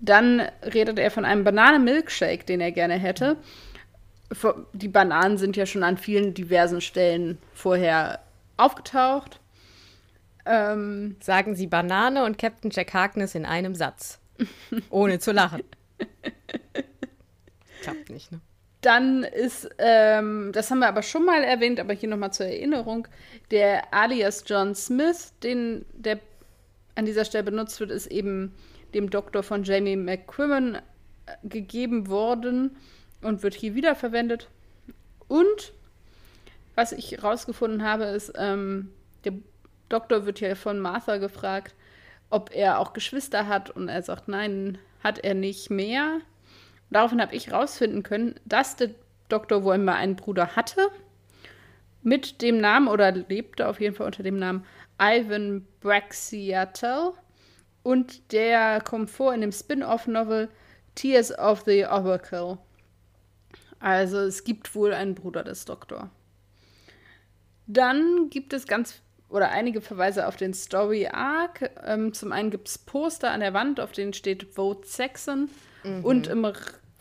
Dann 0.00 0.40
redet 0.62 0.98
er 0.98 1.10
von 1.10 1.24
einem 1.24 1.44
Banane-Milkshake, 1.44 2.44
den 2.44 2.60
er 2.60 2.72
gerne 2.72 2.94
hätte. 2.94 3.36
Die 4.72 4.88
Bananen 4.88 5.38
sind 5.38 5.56
ja 5.56 5.66
schon 5.66 5.82
an 5.82 5.96
vielen 5.96 6.34
diversen 6.34 6.80
Stellen 6.80 7.38
vorher 7.54 8.20
aufgetaucht. 8.56 9.40
Ähm, 10.44 11.16
Sagen 11.20 11.56
Sie 11.56 11.66
Banane 11.66 12.24
und 12.24 12.38
Captain 12.38 12.70
Jack 12.70 12.94
Harkness 12.94 13.34
in 13.34 13.44
einem 13.46 13.74
Satz. 13.74 14.18
Ohne 14.90 15.18
zu 15.18 15.32
lachen. 15.32 15.62
Klappt 17.82 18.10
nicht, 18.10 18.30
ne? 18.30 18.40
Dann 18.80 19.24
ist, 19.24 19.68
ähm, 19.78 20.50
das 20.52 20.70
haben 20.70 20.78
wir 20.78 20.88
aber 20.88 21.02
schon 21.02 21.24
mal 21.24 21.42
erwähnt, 21.42 21.80
aber 21.80 21.94
hier 21.94 22.08
nochmal 22.08 22.32
zur 22.32 22.46
Erinnerung, 22.46 23.08
der 23.50 23.92
alias 23.92 24.44
John 24.46 24.74
Smith, 24.74 25.32
den 25.42 25.84
der 25.92 26.20
an 26.94 27.06
dieser 27.06 27.24
Stelle 27.24 27.44
benutzt 27.44 27.80
wird, 27.80 27.90
ist 27.90 28.06
eben 28.06 28.54
dem 28.94 29.10
Doktor 29.10 29.42
von 29.42 29.64
Jamie 29.64 29.96
McQuimmen 29.96 30.76
äh, 30.76 30.80
gegeben 31.44 32.08
worden 32.08 32.76
und 33.22 33.42
wird 33.42 33.54
hier 33.54 33.74
wiederverwendet. 33.74 34.48
Und 35.26 35.72
was 36.74 36.92
ich 36.92 37.22
rausgefunden 37.22 37.82
habe, 37.82 38.04
ist, 38.04 38.32
ähm, 38.36 38.90
der 39.24 39.34
Doktor 39.88 40.26
wird 40.26 40.38
hier 40.38 40.54
von 40.56 40.78
Martha 40.78 41.16
gefragt, 41.16 41.74
ob 42.30 42.54
er 42.54 42.78
auch 42.78 42.92
Geschwister 42.92 43.46
hat 43.48 43.70
und 43.70 43.88
er 43.88 44.02
sagt, 44.02 44.28
nein, 44.28 44.78
hat 45.02 45.18
er 45.18 45.34
nicht 45.34 45.70
mehr. 45.70 46.20
Daraufhin 46.90 47.20
habe 47.20 47.34
ich 47.34 47.52
rausfinden 47.52 48.02
können, 48.02 48.34
dass 48.44 48.76
der 48.76 48.90
Doktor 49.28 49.62
wohl 49.62 49.78
mal 49.78 49.94
einen 49.94 50.16
Bruder 50.16 50.56
hatte 50.56 50.88
mit 52.02 52.40
dem 52.40 52.58
Namen 52.58 52.88
oder 52.88 53.10
lebte 53.12 53.68
auf 53.68 53.80
jeden 53.80 53.94
Fall 53.94 54.06
unter 54.06 54.22
dem 54.22 54.38
Namen 54.38 54.64
Ivan 55.00 55.66
Braxiatel 55.80 57.12
und 57.82 58.32
der 58.32 58.80
kommt 58.80 59.10
vor 59.10 59.34
in 59.34 59.40
dem 59.40 59.52
Spin-off-Novel 59.52 60.48
Tears 60.94 61.36
of 61.38 61.62
the 61.66 61.86
Oracle. 61.86 62.58
Also 63.78 64.18
es 64.18 64.44
gibt 64.44 64.74
wohl 64.74 64.92
einen 64.92 65.14
Bruder 65.14 65.44
des 65.44 65.64
Doktor. 65.64 66.10
Dann 67.66 68.30
gibt 68.30 68.52
es 68.52 68.66
ganz 68.66 69.00
oder 69.28 69.50
einige 69.50 69.80
Verweise 69.80 70.26
auf 70.26 70.36
den 70.36 70.54
Story 70.54 71.06
Arc. 71.06 71.70
Ähm, 71.84 72.14
zum 72.14 72.32
einen 72.32 72.50
gibt 72.50 72.68
es 72.68 72.78
Poster 72.78 73.30
an 73.30 73.40
der 73.40 73.52
Wand, 73.52 73.78
auf 73.78 73.92
denen 73.92 74.14
steht 74.14 74.54
Vote 74.54 74.88
Saxon. 74.88 75.50
Mhm. 75.84 76.04
Und 76.04 76.26
im 76.26 76.40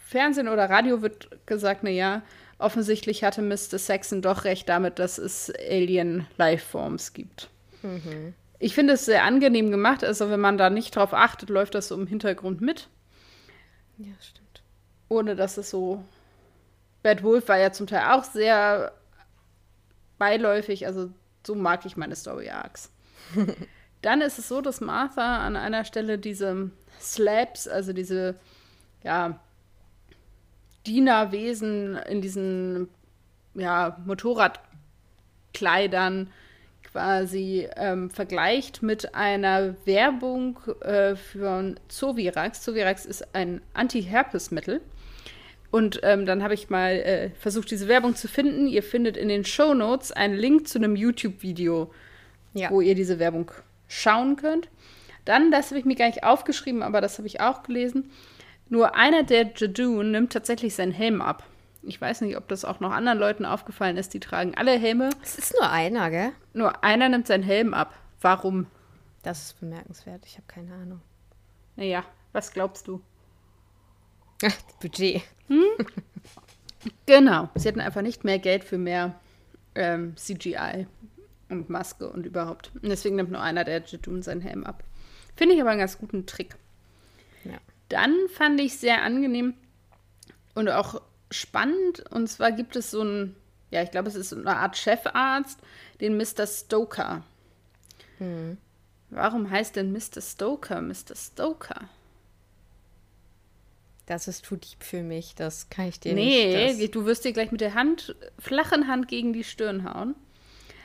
Fernsehen 0.07 0.47
oder 0.47 0.69
Radio 0.69 1.01
wird 1.01 1.27
gesagt, 1.45 1.83
naja, 1.83 2.21
offensichtlich 2.59 3.25
hatte 3.25 3.41
Mr. 3.41 3.77
Saxon 3.77 4.21
doch 4.21 4.45
recht 4.45 4.69
damit, 4.69 4.99
dass 4.99 5.17
es 5.17 5.51
Alien-Lifeforms 5.69 7.11
gibt. 7.11 7.49
Mhm. 7.83 8.33
Ich 8.57 8.73
finde 8.73 8.93
es 8.93 9.03
sehr 9.03 9.25
angenehm 9.25 9.69
gemacht. 9.69 10.05
Also, 10.05 10.29
wenn 10.29 10.39
man 10.39 10.57
da 10.57 10.69
nicht 10.69 10.95
drauf 10.95 11.13
achtet, 11.13 11.49
läuft 11.49 11.75
das 11.75 11.89
so 11.89 11.95
im 11.95 12.07
Hintergrund 12.07 12.61
mit. 12.61 12.87
Ja, 13.97 14.13
stimmt. 14.21 14.63
Ohne 15.09 15.35
dass 15.35 15.57
es 15.57 15.69
so. 15.69 16.01
Bad 17.03 17.21
Wolf 17.21 17.49
war 17.49 17.57
ja 17.57 17.73
zum 17.73 17.85
Teil 17.85 18.13
auch 18.13 18.23
sehr 18.23 18.93
beiläufig. 20.17 20.87
Also, 20.87 21.09
so 21.45 21.53
mag 21.53 21.85
ich 21.85 21.97
meine 21.97 22.15
Story 22.15 22.49
Arcs. 22.49 22.91
Dann 24.01 24.21
ist 24.21 24.39
es 24.39 24.47
so, 24.47 24.61
dass 24.61 24.79
Martha 24.79 25.39
an 25.45 25.57
einer 25.57 25.83
Stelle 25.83 26.17
diese 26.17 26.71
Slabs, 27.01 27.67
also 27.67 27.91
diese, 27.91 28.35
ja, 29.03 29.41
Dienerwesen 30.87 31.97
in 32.09 32.21
diesen, 32.21 32.89
ja, 33.53 33.99
Motorradkleidern 34.05 36.31
quasi 36.91 37.69
ähm, 37.75 38.09
vergleicht 38.09 38.81
mit 38.81 39.13
einer 39.13 39.75
Werbung 39.85 40.57
äh, 40.81 41.15
für 41.15 41.75
Zovirax. 41.89 42.63
Zovirax 42.63 43.05
ist 43.05 43.35
ein 43.35 43.61
Anti-Herpes-Mittel. 43.73 44.81
Und 45.69 45.99
ähm, 46.03 46.25
dann 46.25 46.43
habe 46.43 46.53
ich 46.53 46.69
mal 46.69 46.93
äh, 46.93 47.29
versucht, 47.31 47.69
diese 47.71 47.87
Werbung 47.87 48.15
zu 48.15 48.27
finden. 48.27 48.67
Ihr 48.67 48.83
findet 48.83 49.17
in 49.17 49.27
den 49.27 49.43
Show 49.43 49.73
Notes 49.73 50.11
einen 50.11 50.35
Link 50.35 50.67
zu 50.67 50.79
einem 50.79 50.95
YouTube-Video, 50.95 51.91
ja. 52.53 52.71
wo 52.71 52.81
ihr 52.81 52.95
diese 52.95 53.19
Werbung 53.19 53.51
schauen 53.87 54.37
könnt. 54.37 54.69
Dann, 55.25 55.51
das 55.51 55.69
habe 55.69 55.79
ich 55.79 55.85
mir 55.85 55.95
gar 55.95 56.07
nicht 56.07 56.23
aufgeschrieben, 56.23 56.81
aber 56.81 57.01
das 57.01 57.17
habe 57.17 57.27
ich 57.27 57.41
auch 57.41 57.63
gelesen. 57.63 58.09
Nur 58.69 58.95
einer 58.95 59.23
der 59.23 59.51
Jadoon 59.55 60.11
nimmt 60.11 60.33
tatsächlich 60.33 60.75
seinen 60.75 60.91
Helm 60.91 61.21
ab. 61.21 61.43
Ich 61.83 62.01
weiß 62.01 62.21
nicht, 62.21 62.35
ob 62.35 62.47
das 62.49 62.65
auch 62.65 62.79
noch 62.79 62.91
anderen 62.91 63.17
Leuten 63.17 63.45
aufgefallen 63.45 63.95
ist. 63.95 64.13
Die 64.13 64.19
tragen 64.19 64.55
alle 64.55 64.77
Helme. 64.77 65.09
Es 65.23 65.37
ist 65.37 65.53
nur 65.53 65.69
einer, 65.69 66.09
gell? 66.09 66.31
Nur 66.53 66.83
einer 66.83 67.07
nimmt 67.07 67.27
seinen 67.27 67.43
Helm 67.43 67.73
ab. 67.73 67.93
Warum? 68.19 68.67
Das 69.23 69.43
ist 69.43 69.59
bemerkenswert. 69.59 70.25
Ich 70.25 70.33
habe 70.33 70.47
keine 70.47 70.73
Ahnung. 70.73 71.01
Naja, 71.77 72.03
was 72.33 72.51
glaubst 72.51 72.87
du? 72.87 73.01
Ach, 74.43 74.55
Budget. 74.81 75.21
Hm? 75.47 75.63
genau. 77.05 77.49
Sie 77.55 77.67
hatten 77.69 77.79
einfach 77.79 78.01
nicht 78.01 78.23
mehr 78.23 78.39
Geld 78.39 78.63
für 78.63 78.77
mehr 78.77 79.19
ähm, 79.75 80.15
CGI 80.17 80.87
und 81.49 81.69
Maske 81.69 82.09
und 82.09 82.25
überhaupt. 82.25 82.71
Und 82.75 82.89
deswegen 82.89 83.15
nimmt 83.15 83.31
nur 83.31 83.41
einer 83.41 83.63
der 83.63 83.81
Jadun 83.81 84.21
seinen 84.23 84.41
Helm 84.41 84.63
ab. 84.65 84.83
Finde 85.35 85.55
ich 85.55 85.61
aber 85.61 85.69
einen 85.69 85.79
ganz 85.79 85.97
guten 85.97 86.25
Trick. 86.25 86.55
Dann 87.89 88.15
fand 88.29 88.59
ich 88.59 88.77
sehr 88.77 89.03
angenehm 89.03 89.53
und 90.55 90.69
auch 90.69 91.01
spannend. 91.31 92.03
Und 92.11 92.27
zwar 92.27 92.51
gibt 92.51 92.75
es 92.75 92.91
so 92.91 93.03
ein, 93.03 93.35
ja, 93.71 93.83
ich 93.83 93.91
glaube, 93.91 94.09
es 94.09 94.15
ist 94.15 94.33
eine 94.33 94.57
Art 94.57 94.77
Chefarzt, 94.77 95.59
den 96.01 96.17
Mr. 96.17 96.47
Stoker. 96.47 97.23
Hm. 98.17 98.57
Warum 99.09 99.49
heißt 99.49 99.75
denn 99.75 99.91
Mr. 99.91 100.21
Stoker 100.21 100.81
Mr. 100.81 101.15
Stoker? 101.15 101.89
Das 104.05 104.27
ist 104.29 104.45
zu 104.45 104.55
deep 104.55 104.83
für 104.83 105.03
mich, 105.03 105.35
das 105.35 105.69
kann 105.69 105.89
ich 105.89 105.99
dir 105.99 106.13
nee, 106.13 106.67
nicht. 106.67 106.77
Nee, 106.77 106.87
du 106.87 107.05
wirst 107.05 107.25
dir 107.25 107.33
gleich 107.33 107.51
mit 107.51 107.59
der 107.59 107.73
Hand, 107.73 108.15
flachen 108.39 108.87
Hand 108.87 109.09
gegen 109.09 109.33
die 109.33 109.43
Stirn 109.43 109.83
hauen. 109.83 110.15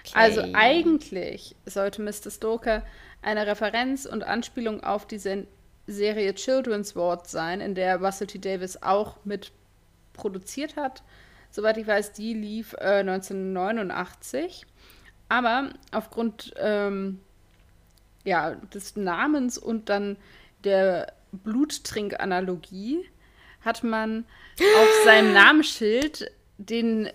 Okay. 0.04 0.12
Also 0.14 0.42
eigentlich 0.52 1.54
sollte 1.64 2.02
Mr. 2.02 2.30
Stoker 2.30 2.84
eine 3.22 3.46
Referenz 3.46 4.06
und 4.06 4.24
Anspielung 4.24 4.82
auf 4.82 5.06
diese 5.06 5.46
Serie 5.86 6.34
Children's 6.34 6.94
Ward 6.94 7.28
sein, 7.28 7.60
in 7.60 7.74
der 7.74 8.00
Russell 8.00 8.26
T. 8.26 8.38
Davis 8.38 8.82
auch 8.82 9.16
mit 9.24 9.52
produziert 10.12 10.76
hat. 10.76 11.02
Soweit 11.50 11.76
ich 11.76 11.86
weiß, 11.86 12.12
die 12.12 12.34
lief 12.34 12.74
äh, 12.74 13.00
1989. 13.00 14.66
Aber 15.28 15.70
aufgrund 15.92 16.54
ähm, 16.58 17.20
ja, 18.24 18.54
des 18.54 18.96
Namens 18.96 19.58
und 19.58 19.88
dann 19.88 20.16
der 20.64 21.12
Bluttrinkanalogie 21.32 23.08
hat 23.62 23.82
man 23.82 24.24
auf 24.58 24.88
seinem 25.04 25.32
Namensschild 25.32 26.30
den, 26.58 27.10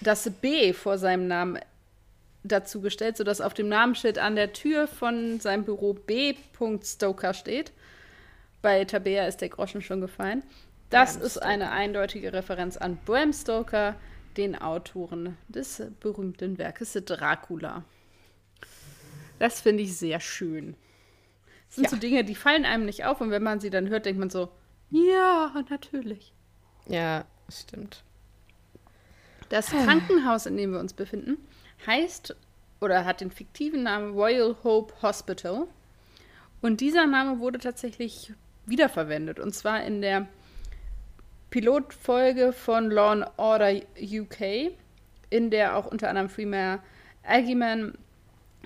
das 0.00 0.30
B 0.30 0.72
vor 0.72 0.98
seinem 0.98 1.26
Namen 1.26 1.58
dazu 2.42 2.80
gestellt, 2.80 3.16
sodass 3.16 3.40
auf 3.40 3.54
dem 3.54 3.68
Namensschild 3.68 4.18
an 4.18 4.36
der 4.36 4.52
Tür 4.52 4.86
von 4.86 5.40
seinem 5.40 5.64
Büro 5.64 5.94
B. 5.94 6.34
Stoker 6.82 7.34
steht. 7.34 7.72
Bei 8.62 8.84
Tabea 8.84 9.26
ist 9.26 9.40
der 9.40 9.48
Groschen 9.48 9.82
schon 9.82 10.00
gefallen. 10.00 10.42
Das 10.90 11.14
Bram 11.14 11.26
ist 11.26 11.32
Stoker. 11.32 11.46
eine 11.46 11.70
eindeutige 11.70 12.32
Referenz 12.32 12.76
an 12.76 12.98
Bram 13.04 13.32
Stoker, 13.32 13.96
den 14.36 14.60
Autoren 14.60 15.36
des 15.48 15.82
berühmten 16.00 16.58
Werkes 16.58 16.92
Dracula. 16.92 17.84
Das 19.38 19.60
finde 19.60 19.82
ich 19.82 19.96
sehr 19.96 20.20
schön. 20.20 20.76
Das 21.68 21.76
sind 21.76 21.84
ja. 21.84 21.90
so 21.90 21.96
Dinge, 21.96 22.24
die 22.24 22.34
fallen 22.34 22.64
einem 22.64 22.84
nicht 22.84 23.04
auf 23.04 23.20
und 23.20 23.30
wenn 23.30 23.42
man 23.42 23.60
sie 23.60 23.70
dann 23.70 23.88
hört, 23.88 24.04
denkt 24.04 24.20
man 24.20 24.30
so, 24.30 24.50
ja, 24.90 25.52
natürlich. 25.70 26.32
Ja, 26.86 27.24
stimmt. 27.48 28.02
Das 29.48 29.66
Krankenhaus, 29.66 30.46
in 30.46 30.56
dem 30.56 30.72
wir 30.72 30.80
uns 30.80 30.92
befinden, 30.92 31.36
heißt 31.86 32.36
oder 32.80 33.04
hat 33.04 33.20
den 33.20 33.30
fiktiven 33.30 33.82
Namen 33.82 34.14
Royal 34.14 34.56
Hope 34.64 34.94
Hospital. 35.02 35.66
Und 36.60 36.80
dieser 36.80 37.06
Name 37.06 37.40
wurde 37.40 37.58
tatsächlich 37.58 38.32
wiederverwendet. 38.66 39.40
Und 39.40 39.54
zwar 39.54 39.84
in 39.84 40.02
der 40.02 40.26
Pilotfolge 41.50 42.52
von 42.52 42.90
Law 42.90 43.12
and 43.12 43.26
Order 43.36 43.72
UK, 44.00 44.72
in 45.30 45.50
der 45.50 45.76
auch 45.76 45.86
unter 45.86 46.08
anderem 46.08 46.28
Freeman 46.28 46.80
Algiman 47.22 47.94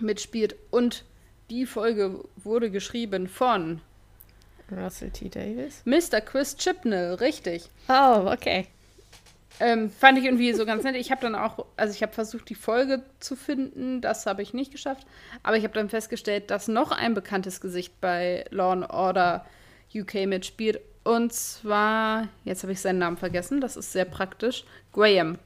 mitspielt. 0.01 0.57
Und 0.71 1.05
die 1.51 1.67
Folge 1.67 2.25
wurde 2.37 2.71
geschrieben 2.71 3.29
von 3.29 3.81
Russell 4.71 5.11
T. 5.11 5.29
Davis. 5.29 5.83
Mr. 5.85 6.21
Chris 6.21 6.57
Chipnell, 6.57 7.15
richtig. 7.15 7.69
Oh, 7.89 8.31
okay. 8.31 8.67
Ähm, 9.61 9.91
fand 9.91 10.19
ich 10.19 10.25
irgendwie 10.25 10.53
so 10.53 10.67
ganz 10.67 10.83
nett. 10.83 10.97
Ich 10.97 11.11
habe 11.11 11.21
dann 11.21 11.35
auch, 11.37 11.65
also 11.77 11.95
ich 11.95 12.03
habe 12.03 12.13
versucht, 12.13 12.49
die 12.49 12.57
Folge 12.57 13.03
zu 13.21 13.37
finden. 13.37 14.01
Das 14.01 14.27
habe 14.27 14.43
ich 14.43 14.53
nicht 14.53 14.73
geschafft. 14.73 15.07
Aber 15.43 15.57
ich 15.57 15.65
habe 15.65 15.75
dann 15.75 15.89
festgestellt, 15.89 16.51
dass 16.51 16.67
noch 16.67 16.91
ein 16.91 17.15
bekanntes 17.15 17.61
Gesicht 17.61 18.01
bei 18.01 18.47
Law 18.51 18.73
and 18.73 18.91
Order 18.91 19.47
UK 19.95 20.27
mitspielt. 20.27 20.81
Und 21.05 21.33
zwar, 21.33 22.29
jetzt 22.45 22.63
habe 22.63 22.73
ich 22.73 22.81
seinen 22.81 22.99
Namen 22.99 23.19
vergessen, 23.19 23.61
das 23.61 23.77
ist 23.77 23.93
sehr 23.93 24.07
praktisch. 24.07 24.65
Graham. 24.93 25.39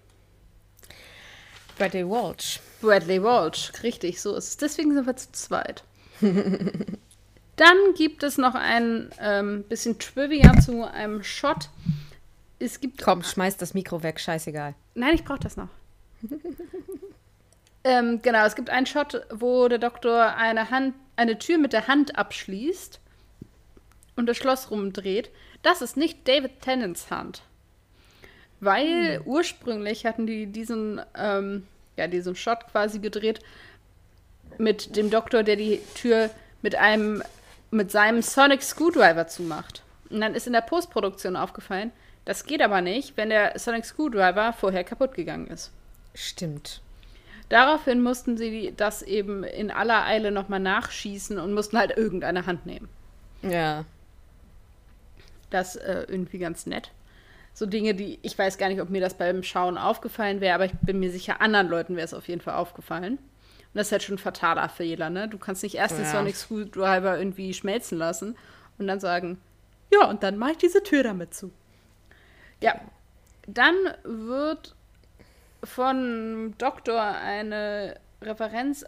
Bradley 1.76 2.08
Walsh. 2.08 2.60
Bradley 2.80 3.22
Walsh, 3.22 3.72
richtig, 3.82 4.20
so 4.20 4.34
ist 4.36 4.48
es. 4.48 4.56
Deswegen 4.56 4.94
sind 4.94 5.06
wir 5.06 5.16
zu 5.16 5.32
zweit. 5.32 5.84
Dann 7.56 7.76
gibt 7.96 8.22
es 8.22 8.38
noch 8.38 8.54
ein 8.54 9.10
ähm, 9.20 9.64
bisschen 9.64 9.98
Trivia 9.98 10.60
zu 10.60 10.84
einem 10.84 11.24
Shot. 11.24 11.70
Es 12.60 12.80
gibt. 12.80 13.02
Komm, 13.02 13.24
schmeiß 13.24 13.56
das 13.56 13.74
Mikro 13.74 14.02
weg, 14.02 14.20
scheißegal. 14.20 14.74
Nein, 14.94 15.14
ich 15.14 15.24
brauche 15.24 15.40
das 15.40 15.56
noch. 15.56 15.68
ähm, 17.84 18.22
genau, 18.22 18.44
es 18.46 18.54
gibt 18.54 18.70
einen 18.70 18.86
Shot, 18.86 19.26
wo 19.32 19.66
der 19.66 19.78
Doktor 19.78 20.36
eine 20.36 20.70
Hand, 20.70 20.94
eine 21.16 21.38
Tür 21.38 21.58
mit 21.58 21.72
der 21.72 21.88
Hand 21.88 22.16
abschließt 22.16 23.00
und 24.18 24.26
das 24.26 24.36
Schloss 24.36 24.70
rumdreht. 24.70 25.30
Das 25.62 25.80
ist 25.80 25.96
nicht 25.96 26.26
David 26.26 26.60
Tennants 26.60 27.10
Hand. 27.10 27.42
Weil 28.60 29.18
hm. 29.18 29.22
ursprünglich 29.26 30.04
hatten 30.04 30.26
die 30.26 30.46
diesen, 30.46 31.00
ähm, 31.16 31.66
ja, 31.96 32.08
diesen 32.08 32.34
Shot 32.34 32.66
quasi 32.70 32.98
gedreht 32.98 33.40
mit 34.58 34.96
dem 34.96 35.10
Doktor, 35.10 35.44
der 35.44 35.56
die 35.56 35.80
Tür 35.94 36.30
mit 36.62 36.74
einem, 36.74 37.22
mit 37.70 37.92
seinem 37.92 38.22
Sonic 38.22 38.62
Screwdriver 38.62 39.28
zumacht. 39.28 39.82
Und 40.10 40.20
dann 40.20 40.34
ist 40.34 40.46
in 40.46 40.52
der 40.52 40.62
Postproduktion 40.62 41.36
aufgefallen, 41.36 41.92
das 42.24 42.44
geht 42.44 42.60
aber 42.60 42.80
nicht, 42.80 43.16
wenn 43.16 43.30
der 43.30 43.58
Sonic 43.58 43.84
Screwdriver 43.84 44.52
vorher 44.52 44.84
kaputt 44.84 45.14
gegangen 45.14 45.46
ist. 45.46 45.70
Stimmt. 46.14 46.80
Daraufhin 47.48 48.02
mussten 48.02 48.36
sie 48.36 48.74
das 48.76 49.02
eben 49.02 49.44
in 49.44 49.70
aller 49.70 50.04
Eile 50.04 50.30
nochmal 50.30 50.60
nachschießen 50.60 51.38
und 51.38 51.54
mussten 51.54 51.78
halt 51.78 51.96
irgendeine 51.96 52.44
Hand 52.44 52.66
nehmen. 52.66 52.88
Ja. 53.42 53.84
Das 55.50 55.76
äh, 55.76 56.04
irgendwie 56.08 56.38
ganz 56.38 56.66
nett. 56.66 56.92
So 57.54 57.66
Dinge, 57.66 57.94
die 57.94 58.18
ich 58.22 58.38
weiß 58.38 58.58
gar 58.58 58.68
nicht, 58.68 58.80
ob 58.80 58.90
mir 58.90 59.00
das 59.00 59.14
beim 59.14 59.42
Schauen 59.42 59.78
aufgefallen 59.78 60.40
wäre, 60.40 60.54
aber 60.54 60.66
ich 60.66 60.72
bin 60.80 61.00
mir 61.00 61.10
sicher, 61.10 61.40
anderen 61.40 61.68
Leuten 61.68 61.96
wäre 61.96 62.04
es 62.04 62.14
auf 62.14 62.28
jeden 62.28 62.40
Fall 62.40 62.54
aufgefallen. 62.54 63.14
Und 63.14 63.74
das 63.74 63.88
ist 63.88 63.92
halt 63.92 64.02
schon 64.02 64.14
ein 64.14 64.18
fataler 64.18 64.68
Fehler, 64.68 65.10
ne? 65.10 65.28
Du 65.28 65.38
kannst 65.38 65.62
nicht 65.62 65.74
erst 65.74 65.98
ja. 65.98 66.04
den 66.04 66.10
Sonic 66.10 66.36
Screwdriver 66.36 67.18
irgendwie 67.18 67.52
schmelzen 67.52 67.98
lassen 67.98 68.36
und 68.78 68.86
dann 68.86 69.00
sagen, 69.00 69.38
ja, 69.92 70.08
und 70.08 70.22
dann 70.22 70.38
mache 70.38 70.52
ich 70.52 70.58
diese 70.58 70.82
Tür 70.82 71.02
damit 71.02 71.34
zu. 71.34 71.50
Ja. 72.60 72.80
Dann 73.46 73.74
wird 74.04 74.74
von 75.64 76.54
Doktor 76.58 77.00
eine 77.02 77.98
Referenz 78.20 78.84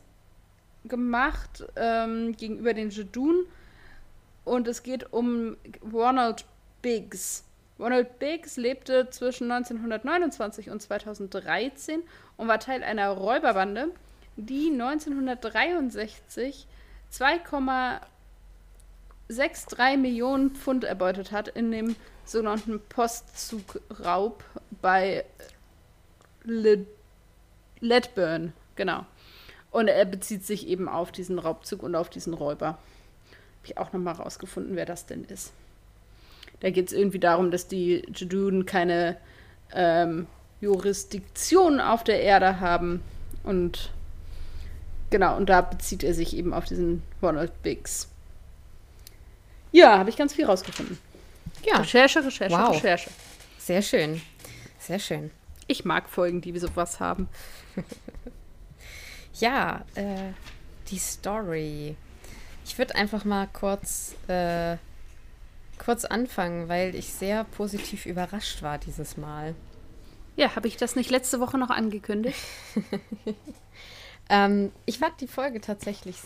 gemacht 0.84 1.64
ähm, 1.76 2.36
gegenüber 2.36 2.74
den 2.74 2.90
Jedun 2.90 3.46
und 4.44 4.68
es 4.68 4.82
geht 4.82 5.12
um 5.12 5.56
Ronald 5.92 6.44
Biggs. 6.82 7.44
Ronald 7.78 8.18
Biggs 8.18 8.56
lebte 8.56 9.08
zwischen 9.10 9.50
1929 9.50 10.70
und 10.70 10.82
2013 10.82 12.02
und 12.36 12.48
war 12.48 12.60
Teil 12.60 12.82
einer 12.82 13.10
Räuberbande, 13.10 13.88
die 14.36 14.70
1963 14.70 16.66
2,63 17.12 19.96
Millionen 19.96 20.50
Pfund 20.50 20.84
erbeutet 20.84 21.32
hat 21.32 21.48
in 21.48 21.72
dem 21.72 21.96
sogenannten 22.24 22.80
Postzugraub 22.80 24.44
bei 24.80 25.24
Ledburn, 27.80 28.52
genau. 28.76 29.04
Und 29.70 29.88
er 29.88 30.04
bezieht 30.04 30.44
sich 30.44 30.68
eben 30.68 30.88
auf 30.88 31.12
diesen 31.12 31.38
Raubzug 31.38 31.82
und 31.82 31.94
auf 31.94 32.10
diesen 32.10 32.34
Räuber. 32.34 32.66
Habe 32.66 32.78
ich 33.64 33.78
auch 33.78 33.92
nochmal 33.92 34.14
rausgefunden, 34.14 34.76
wer 34.76 34.86
das 34.86 35.06
denn 35.06 35.24
ist. 35.24 35.52
Da 36.60 36.70
geht 36.70 36.88
es 36.88 36.92
irgendwie 36.92 37.18
darum, 37.18 37.50
dass 37.50 37.68
die 37.68 38.02
Jeduden 38.14 38.66
keine 38.66 39.16
ähm, 39.72 40.26
Jurisdiktion 40.60 41.80
auf 41.80 42.04
der 42.04 42.22
Erde 42.22 42.60
haben. 42.60 43.02
Und 43.44 43.90
genau, 45.08 45.36
und 45.36 45.48
da 45.48 45.62
bezieht 45.62 46.02
er 46.02 46.14
sich 46.14 46.36
eben 46.36 46.52
auf 46.52 46.64
diesen 46.64 47.02
Ronald 47.22 47.62
Biggs. 47.62 48.08
Ja, 49.72 49.98
habe 49.98 50.10
ich 50.10 50.16
ganz 50.16 50.34
viel 50.34 50.44
rausgefunden. 50.44 50.98
Ja. 51.64 51.78
Recherche, 51.78 52.24
Recherche, 52.24 52.54
wow. 52.54 52.74
Recherche. 52.74 53.10
Sehr 53.58 53.82
schön. 53.82 54.20
Sehr 54.78 54.98
schön. 54.98 55.30
Ich 55.66 55.84
mag 55.84 56.08
Folgen, 56.08 56.40
die 56.40 56.58
sowas 56.58 57.00
haben. 57.00 57.28
ja, 59.34 59.84
äh, 59.94 60.32
die 60.88 60.98
Story. 60.98 61.96
Ich 62.64 62.78
würde 62.78 62.94
einfach 62.94 63.24
mal 63.24 63.48
kurz, 63.52 64.14
äh, 64.28 64.76
kurz 65.82 66.04
anfangen, 66.04 66.68
weil 66.68 66.94
ich 66.94 67.12
sehr 67.12 67.44
positiv 67.44 68.06
überrascht 68.06 68.62
war 68.62 68.78
dieses 68.78 69.16
Mal. 69.16 69.54
Ja, 70.36 70.54
habe 70.54 70.68
ich 70.68 70.76
das 70.76 70.94
nicht 70.94 71.10
letzte 71.10 71.40
Woche 71.40 71.58
noch 71.58 71.70
angekündigt? 71.70 72.38
ähm, 74.30 74.70
ich 74.86 74.98
fand 74.98 75.20
die 75.20 75.26
Folge 75.26 75.60
tatsächlich 75.60 76.16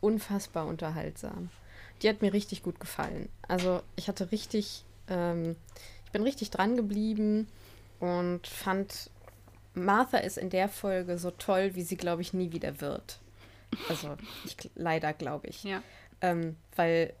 unfassbar 0.00 0.66
unterhaltsam 0.66 1.48
die 2.02 2.08
hat 2.08 2.22
mir 2.22 2.32
richtig 2.32 2.62
gut 2.62 2.80
gefallen. 2.80 3.28
Also 3.48 3.82
ich 3.96 4.08
hatte 4.08 4.30
richtig, 4.32 4.84
ähm, 5.08 5.56
ich 6.04 6.12
bin 6.12 6.22
richtig 6.22 6.50
dran 6.50 6.76
geblieben 6.76 7.48
und 8.00 8.46
fand, 8.46 9.10
Martha 9.74 10.18
ist 10.18 10.38
in 10.38 10.50
der 10.50 10.68
Folge 10.68 11.18
so 11.18 11.30
toll, 11.30 11.74
wie 11.74 11.82
sie, 11.82 11.96
glaube 11.96 12.22
ich, 12.22 12.32
nie 12.32 12.52
wieder 12.52 12.80
wird. 12.80 13.20
Also 13.88 14.16
ich, 14.44 14.56
leider, 14.74 15.12
glaube 15.12 15.48
ich. 15.48 15.64
Ja. 15.64 15.82
Ähm, 16.20 16.56
weil, 16.76 17.14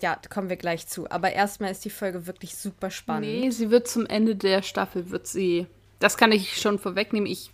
ja, 0.00 0.18
da 0.20 0.28
kommen 0.28 0.48
wir 0.48 0.56
gleich 0.56 0.86
zu. 0.86 1.10
Aber 1.10 1.32
erstmal 1.32 1.70
ist 1.70 1.84
die 1.84 1.90
Folge 1.90 2.26
wirklich 2.26 2.56
super 2.56 2.90
spannend. 2.90 3.26
Nee, 3.26 3.50
sie 3.50 3.70
wird 3.70 3.88
zum 3.88 4.06
Ende 4.06 4.36
der 4.36 4.62
Staffel, 4.62 5.10
wird 5.10 5.26
sie, 5.26 5.66
das 5.98 6.16
kann 6.16 6.32
ich 6.32 6.60
schon 6.60 6.78
vorwegnehmen, 6.78 7.30
ich 7.30 7.50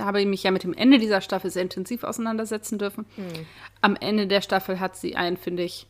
da 0.00 0.06
habe 0.06 0.20
ich 0.22 0.26
mich 0.26 0.42
ja 0.42 0.50
mit 0.50 0.62
dem 0.62 0.72
Ende 0.72 0.98
dieser 0.98 1.20
Staffel 1.20 1.50
sehr 1.50 1.60
intensiv 1.60 2.04
auseinandersetzen 2.04 2.78
dürfen. 2.78 3.04
Hm. 3.16 3.46
Am 3.82 3.96
Ende 3.96 4.26
der 4.26 4.40
Staffel 4.40 4.80
hat 4.80 4.96
sie 4.96 5.14
einen, 5.14 5.36
finde 5.36 5.62
ich, 5.62 5.86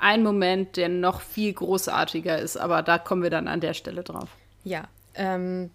einen 0.00 0.24
Moment, 0.24 0.76
der 0.76 0.88
noch 0.88 1.20
viel 1.20 1.52
großartiger 1.52 2.36
ist, 2.38 2.56
aber 2.56 2.82
da 2.82 2.98
kommen 2.98 3.22
wir 3.22 3.30
dann 3.30 3.46
an 3.46 3.60
der 3.60 3.74
Stelle 3.74 4.02
drauf. 4.02 4.28
Ja, 4.64 4.88
ähm, 5.14 5.70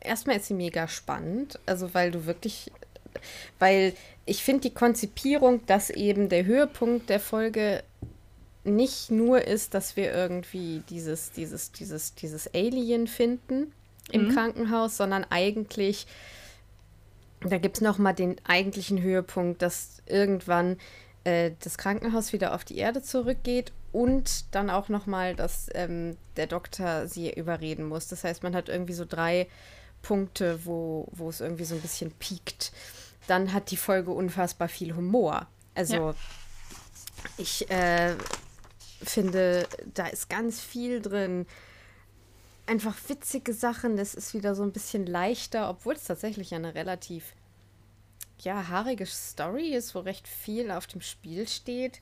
erstmal 0.00 0.36
ist 0.36 0.46
sie 0.46 0.54
mega 0.54 0.88
spannend, 0.88 1.58
also 1.66 1.92
weil 1.92 2.10
du 2.10 2.24
wirklich, 2.24 2.72
weil 3.58 3.94
ich 4.24 4.42
finde 4.42 4.62
die 4.62 4.74
Konzipierung, 4.74 5.64
dass 5.66 5.90
eben 5.90 6.28
der 6.28 6.44
Höhepunkt 6.44 7.10
der 7.10 7.20
Folge 7.20 7.82
nicht 8.64 9.10
nur 9.10 9.42
ist, 9.42 9.74
dass 9.74 9.96
wir 9.96 10.12
irgendwie 10.12 10.82
dieses, 10.88 11.32
dieses, 11.32 11.72
dieses, 11.72 12.14
dieses 12.14 12.52
Alien 12.54 13.06
finden, 13.06 13.72
im 14.10 14.28
mhm. 14.28 14.34
Krankenhaus, 14.34 14.96
sondern 14.96 15.24
eigentlich, 15.30 16.06
da 17.40 17.58
gibt 17.58 17.76
es 17.76 17.80
nochmal 17.82 18.14
den 18.14 18.36
eigentlichen 18.44 19.00
Höhepunkt, 19.00 19.62
dass 19.62 20.02
irgendwann 20.06 20.78
äh, 21.24 21.52
das 21.60 21.78
Krankenhaus 21.78 22.32
wieder 22.32 22.54
auf 22.54 22.64
die 22.64 22.78
Erde 22.78 23.02
zurückgeht 23.02 23.72
und 23.92 24.54
dann 24.54 24.70
auch 24.70 24.88
nochmal, 24.88 25.34
dass 25.34 25.68
ähm, 25.74 26.16
der 26.36 26.46
Doktor 26.46 27.06
sie 27.06 27.32
überreden 27.32 27.86
muss. 27.86 28.08
Das 28.08 28.24
heißt, 28.24 28.42
man 28.42 28.54
hat 28.56 28.68
irgendwie 28.68 28.94
so 28.94 29.04
drei 29.04 29.48
Punkte, 30.02 30.64
wo, 30.64 31.08
wo 31.12 31.28
es 31.28 31.40
irgendwie 31.40 31.64
so 31.64 31.74
ein 31.74 31.80
bisschen 31.80 32.10
piekt. 32.12 32.72
Dann 33.28 33.52
hat 33.52 33.70
die 33.70 33.76
Folge 33.76 34.10
unfassbar 34.10 34.68
viel 34.68 34.96
Humor. 34.96 35.46
Also 35.74 35.94
ja. 35.94 36.14
ich 37.38 37.70
äh, 37.70 38.14
finde, 39.04 39.66
da 39.94 40.06
ist 40.06 40.28
ganz 40.28 40.60
viel 40.60 41.00
drin 41.00 41.46
einfach 42.66 42.96
witzige 43.08 43.52
Sachen. 43.52 43.96
Das 43.96 44.14
ist 44.14 44.34
wieder 44.34 44.54
so 44.54 44.62
ein 44.62 44.72
bisschen 44.72 45.06
leichter, 45.06 45.68
obwohl 45.68 45.94
es 45.94 46.04
tatsächlich 46.04 46.54
eine 46.54 46.74
relativ 46.74 47.34
ja, 48.40 48.68
haarige 48.68 49.06
Story 49.06 49.74
ist, 49.74 49.94
wo 49.94 50.00
recht 50.00 50.26
viel 50.26 50.70
auf 50.70 50.86
dem 50.86 51.00
Spiel 51.00 51.46
steht. 51.48 52.00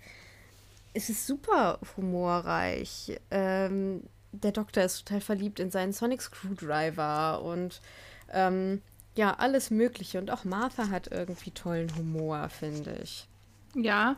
Es 0.94 1.08
ist 1.08 1.26
super 1.26 1.78
humorreich. 1.96 3.18
Ähm, 3.30 4.02
der 4.32 4.52
Doktor 4.52 4.84
ist 4.84 5.04
total 5.04 5.20
verliebt 5.20 5.60
in 5.60 5.70
seinen 5.70 5.92
Sonic 5.92 6.22
Screwdriver 6.22 7.42
und 7.42 7.80
ähm, 8.32 8.80
ja, 9.16 9.34
alles 9.34 9.70
Mögliche. 9.70 10.18
Und 10.18 10.30
auch 10.30 10.44
Martha 10.44 10.88
hat 10.88 11.08
irgendwie 11.10 11.50
tollen 11.50 11.94
Humor, 11.96 12.48
finde 12.48 12.98
ich. 13.02 13.26
Ja, 13.74 14.16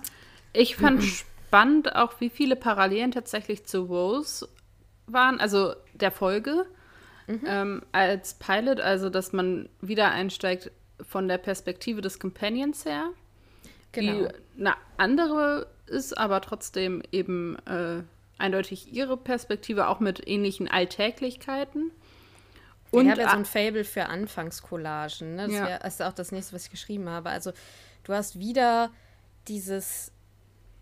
ich 0.52 0.76
fand 0.76 1.02
spannend 1.52 1.94
auch, 1.94 2.18
wie 2.18 2.30
viele 2.30 2.56
Parallelen 2.56 3.12
tatsächlich 3.12 3.66
zu 3.66 3.82
Rose 3.82 4.48
waren, 5.06 5.38
also 5.38 5.74
der 5.92 6.10
Folge, 6.10 6.64
mhm. 7.26 7.42
ähm, 7.46 7.82
als 7.92 8.34
Pilot, 8.34 8.80
also 8.80 9.10
dass 9.10 9.34
man 9.34 9.68
wieder 9.82 10.12
einsteigt 10.12 10.70
von 11.06 11.28
der 11.28 11.36
Perspektive 11.36 12.00
des 12.00 12.18
Companions 12.18 12.86
her. 12.86 13.10
Genau. 13.92 14.12
Die 14.12 14.60
eine 14.60 14.76
andere 14.96 15.66
ist, 15.86 16.16
aber 16.16 16.40
trotzdem 16.40 17.02
eben 17.12 17.58
äh, 17.66 18.02
eindeutig 18.38 18.90
ihre 18.90 19.18
Perspektive, 19.18 19.88
auch 19.88 20.00
mit 20.00 20.26
ähnlichen 20.26 20.68
Alltäglichkeiten. 20.68 21.90
Und 22.92 23.04
ich 23.04 23.10
habe 23.10 23.20
ja 23.20 23.30
so 23.30 23.36
ein 23.36 23.44
Fable 23.44 23.84
für 23.84 24.06
Anfangscollagen. 24.06 25.36
Ne? 25.36 25.48
Das 25.48 25.52
ja. 25.52 25.76
ist 25.76 26.02
auch 26.02 26.14
das 26.14 26.32
nächste, 26.32 26.54
was 26.54 26.64
ich 26.64 26.70
geschrieben 26.70 27.10
habe. 27.10 27.28
Also 27.28 27.52
du 28.04 28.14
hast 28.14 28.38
wieder 28.38 28.90
dieses, 29.48 30.12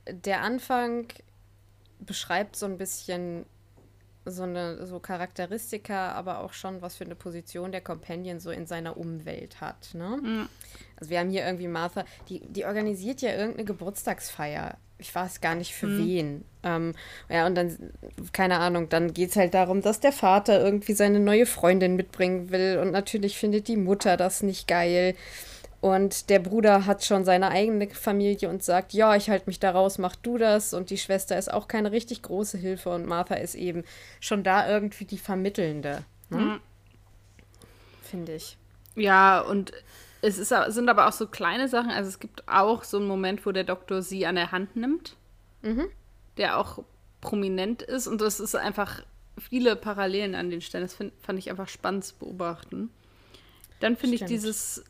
der 0.08 0.42
Anfang 0.42 1.06
beschreibt 1.98 2.56
so 2.56 2.66
ein 2.66 2.78
bisschen 2.78 3.44
so 4.26 4.42
eine 4.42 4.86
so 4.86 5.00
Charakteristika, 5.00 6.12
aber 6.12 6.40
auch 6.40 6.52
schon, 6.52 6.82
was 6.82 6.96
für 6.96 7.04
eine 7.04 7.14
Position 7.14 7.72
der 7.72 7.80
Companion 7.80 8.38
so 8.38 8.50
in 8.50 8.66
seiner 8.66 8.96
Umwelt 8.96 9.60
hat. 9.60 9.94
Ne? 9.94 10.18
Mhm. 10.22 10.48
Also 10.96 11.10
wir 11.10 11.20
haben 11.20 11.30
hier 11.30 11.44
irgendwie 11.44 11.68
Martha, 11.68 12.04
die, 12.28 12.40
die 12.40 12.64
organisiert 12.64 13.22
ja 13.22 13.32
irgendeine 13.32 13.64
Geburtstagsfeier. 13.64 14.76
Ich 14.98 15.14
weiß 15.14 15.40
gar 15.40 15.54
nicht 15.54 15.74
für 15.74 15.86
mhm. 15.86 16.06
wen. 16.06 16.44
Ähm, 16.62 16.94
ja, 17.30 17.46
und 17.46 17.54
dann, 17.54 17.92
keine 18.32 18.58
Ahnung, 18.58 18.90
dann 18.90 19.14
geht 19.14 19.30
es 19.30 19.36
halt 19.36 19.54
darum, 19.54 19.80
dass 19.80 20.00
der 20.00 20.12
Vater 20.12 20.62
irgendwie 20.62 20.92
seine 20.92 21.20
neue 21.20 21.46
Freundin 21.46 21.96
mitbringen 21.96 22.50
will. 22.50 22.78
Und 22.78 22.90
natürlich 22.90 23.38
findet 23.38 23.68
die 23.68 23.78
Mutter 23.78 24.18
das 24.18 24.42
nicht 24.42 24.68
geil. 24.68 25.14
Und 25.80 26.28
der 26.28 26.40
Bruder 26.40 26.84
hat 26.84 27.04
schon 27.04 27.24
seine 27.24 27.50
eigene 27.50 27.88
Familie 27.88 28.50
und 28.50 28.62
sagt, 28.62 28.92
ja, 28.92 29.16
ich 29.16 29.30
halte 29.30 29.46
mich 29.46 29.60
da 29.60 29.70
raus, 29.70 29.96
mach 29.96 30.14
du 30.14 30.36
das. 30.36 30.74
Und 30.74 30.90
die 30.90 30.98
Schwester 30.98 31.38
ist 31.38 31.50
auch 31.50 31.68
keine 31.68 31.90
richtig 31.90 32.22
große 32.22 32.58
Hilfe 32.58 32.90
und 32.90 33.06
Martha 33.06 33.36
ist 33.36 33.54
eben 33.54 33.84
schon 34.20 34.42
da 34.42 34.68
irgendwie 34.68 35.06
die 35.06 35.18
Vermittelnde. 35.18 36.04
Ne? 36.28 36.38
Mhm. 36.38 36.60
Finde 38.02 38.34
ich. 38.34 38.58
Ja, 38.94 39.40
und 39.40 39.72
es 40.20 40.38
ist, 40.38 40.52
sind 40.68 40.88
aber 40.90 41.08
auch 41.08 41.12
so 41.12 41.26
kleine 41.26 41.68
Sachen. 41.68 41.90
Also 41.90 42.08
es 42.08 42.20
gibt 42.20 42.46
auch 42.46 42.84
so 42.84 42.98
einen 42.98 43.06
Moment, 43.06 43.46
wo 43.46 43.52
der 43.52 43.64
Doktor 43.64 44.02
sie 44.02 44.26
an 44.26 44.34
der 44.34 44.52
Hand 44.52 44.76
nimmt, 44.76 45.16
mhm. 45.62 45.86
der 46.36 46.58
auch 46.58 46.84
prominent 47.22 47.80
ist. 47.80 48.06
Und 48.06 48.20
das 48.20 48.38
ist 48.38 48.54
einfach 48.54 49.02
viele 49.38 49.76
Parallelen 49.76 50.34
an 50.34 50.50
den 50.50 50.60
Stellen. 50.60 50.84
Das 50.84 50.94
find, 50.94 51.12
fand 51.22 51.38
ich 51.38 51.48
einfach 51.48 51.68
spannend 51.68 52.04
zu 52.04 52.16
beobachten. 52.16 52.90
Dann 53.80 53.96
finde 53.96 54.16
ich 54.16 54.24
dieses 54.26 54.84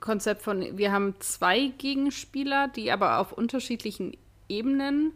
Konzept 0.00 0.42
von, 0.42 0.78
wir 0.78 0.92
haben 0.92 1.14
zwei 1.20 1.72
Gegenspieler, 1.78 2.68
die 2.68 2.90
aber 2.90 3.18
auf 3.18 3.32
unterschiedlichen 3.32 4.16
Ebenen 4.48 5.12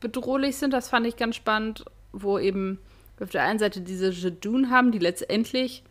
bedrohlich 0.00 0.56
sind. 0.56 0.72
Das 0.72 0.88
fand 0.88 1.06
ich 1.06 1.16
ganz 1.16 1.36
spannend, 1.36 1.84
wo 2.12 2.38
eben 2.38 2.78
auf 3.20 3.30
der 3.30 3.42
einen 3.42 3.58
Seite 3.58 3.80
diese 3.80 4.10
Jedun 4.10 4.70
haben, 4.70 4.92
die 4.92 4.98
letztendlich 4.98 5.82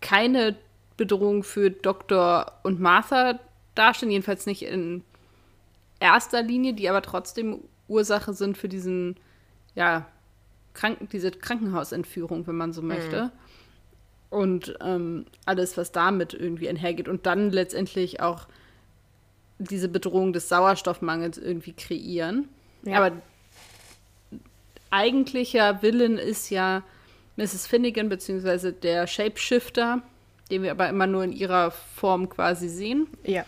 keine 0.00 0.56
Bedrohung 0.96 1.42
für 1.42 1.70
Dr. 1.70 2.52
und 2.62 2.80
Martha 2.80 3.38
darstellen, 3.74 4.12
jedenfalls 4.12 4.46
nicht 4.46 4.62
in 4.62 5.02
erster 5.98 6.42
Linie, 6.42 6.74
die 6.74 6.88
aber 6.88 7.02
trotzdem 7.02 7.60
Ursache 7.88 8.34
sind 8.34 8.58
für 8.58 8.68
diesen, 8.68 9.16
ja, 9.74 10.06
Kranken, 10.74 11.08
diese 11.08 11.30
Krankenhausentführung, 11.30 12.46
wenn 12.46 12.56
man 12.56 12.74
so 12.74 12.82
möchte. 12.82 13.24
Mhm 13.24 13.45
und 14.30 14.76
ähm, 14.80 15.26
alles, 15.44 15.76
was 15.76 15.92
damit 15.92 16.34
irgendwie 16.34 16.68
einhergeht. 16.68 17.08
Und 17.08 17.26
dann 17.26 17.50
letztendlich 17.50 18.20
auch 18.20 18.46
diese 19.58 19.88
Bedrohung 19.88 20.32
des 20.32 20.48
Sauerstoffmangels 20.48 21.38
irgendwie 21.38 21.72
kreieren. 21.72 22.48
Ja. 22.82 22.98
Aber 22.98 23.16
eigentlicher 24.90 25.82
Willen 25.82 26.18
ist 26.18 26.50
ja 26.50 26.82
Mrs. 27.36 27.66
Finnegan, 27.66 28.08
beziehungsweise 28.08 28.72
der 28.72 29.06
Shapeshifter, 29.06 30.02
den 30.50 30.62
wir 30.62 30.70
aber 30.70 30.88
immer 30.88 31.06
nur 31.06 31.24
in 31.24 31.32
ihrer 31.32 31.70
Form 31.70 32.28
quasi 32.28 32.68
sehen. 32.68 33.06
Ja. 33.24 33.44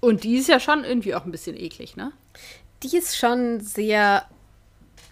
Und 0.00 0.24
die 0.24 0.36
ist 0.36 0.48
ja 0.48 0.60
schon 0.60 0.84
irgendwie 0.84 1.14
auch 1.14 1.24
ein 1.24 1.30
bisschen 1.30 1.56
eklig, 1.56 1.96
ne? 1.96 2.12
Die 2.82 2.96
ist 2.96 3.16
schon 3.16 3.60
sehr. 3.60 4.24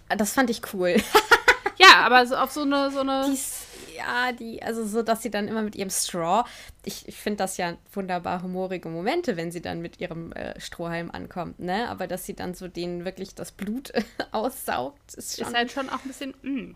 Das 0.09 0.33
fand 0.33 0.49
ich 0.49 0.61
cool. 0.73 0.95
ja, 1.77 2.03
aber 2.03 2.25
so 2.25 2.35
auf 2.35 2.51
so 2.51 2.61
eine. 2.61 2.89
So 2.89 3.01
eine 3.01 3.25
die 3.27 3.33
ist 3.33 3.58
ja, 3.99 4.31
die, 4.31 4.63
also 4.63 4.85
so, 4.85 5.01
dass 5.01 5.21
sie 5.21 5.29
dann 5.29 5.47
immer 5.47 5.61
mit 5.61 5.75
ihrem 5.75 5.89
Straw, 5.89 6.47
ich, 6.85 7.07
ich 7.07 7.17
finde 7.17 7.37
das 7.37 7.57
ja 7.57 7.77
wunderbar 7.91 8.41
humorige 8.41 8.89
Momente, 8.89 9.35
wenn 9.37 9.51
sie 9.51 9.61
dann 9.61 9.81
mit 9.81 9.99
ihrem 9.99 10.31
äh, 10.31 10.59
Strohhalm 10.59 11.11
ankommt, 11.11 11.59
ne? 11.59 11.89
Aber 11.89 12.07
dass 12.07 12.25
sie 12.25 12.33
dann 12.33 12.53
so 12.53 12.67
denen 12.67 13.05
wirklich 13.05 13.35
das 13.35 13.51
Blut 13.51 13.91
aussaugt, 14.31 15.13
ist 15.15 15.37
schon. 15.37 15.47
Ist 15.47 15.55
halt 15.55 15.71
schon 15.71 15.89
auch 15.89 16.03
ein 16.03 16.07
bisschen. 16.07 16.33
Mh. 16.41 16.75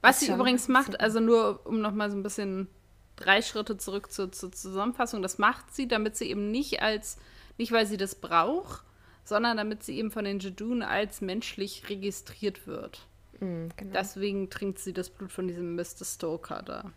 Was 0.00 0.20
sie 0.20 0.32
übrigens 0.32 0.68
macht, 0.68 1.00
also 1.00 1.18
nur 1.18 1.66
um 1.66 1.80
nochmal 1.80 2.10
so 2.10 2.16
ein 2.16 2.22
bisschen 2.22 2.68
drei 3.16 3.42
Schritte 3.42 3.76
zurück 3.76 4.12
zur, 4.12 4.30
zur 4.30 4.52
Zusammenfassung, 4.52 5.22
das 5.22 5.38
macht 5.38 5.74
sie, 5.74 5.88
damit 5.88 6.16
sie 6.16 6.30
eben 6.30 6.50
nicht 6.50 6.82
als, 6.82 7.18
nicht 7.56 7.72
weil 7.72 7.84
sie 7.84 7.96
das 7.96 8.14
braucht, 8.14 8.84
sondern 9.24 9.56
damit 9.56 9.82
sie 9.82 9.98
eben 9.98 10.12
von 10.12 10.24
den 10.24 10.38
Jedun 10.38 10.82
als 10.82 11.20
menschlich 11.20 11.88
registriert 11.88 12.66
wird. 12.68 13.07
Mhm, 13.40 13.70
genau. 13.76 13.92
Deswegen 13.92 14.50
trinkt 14.50 14.78
sie 14.78 14.92
das 14.92 15.10
Blut 15.10 15.32
von 15.32 15.48
diesem 15.48 15.76
Mr. 15.76 16.04
Stoker 16.04 16.62
da. 16.62 16.92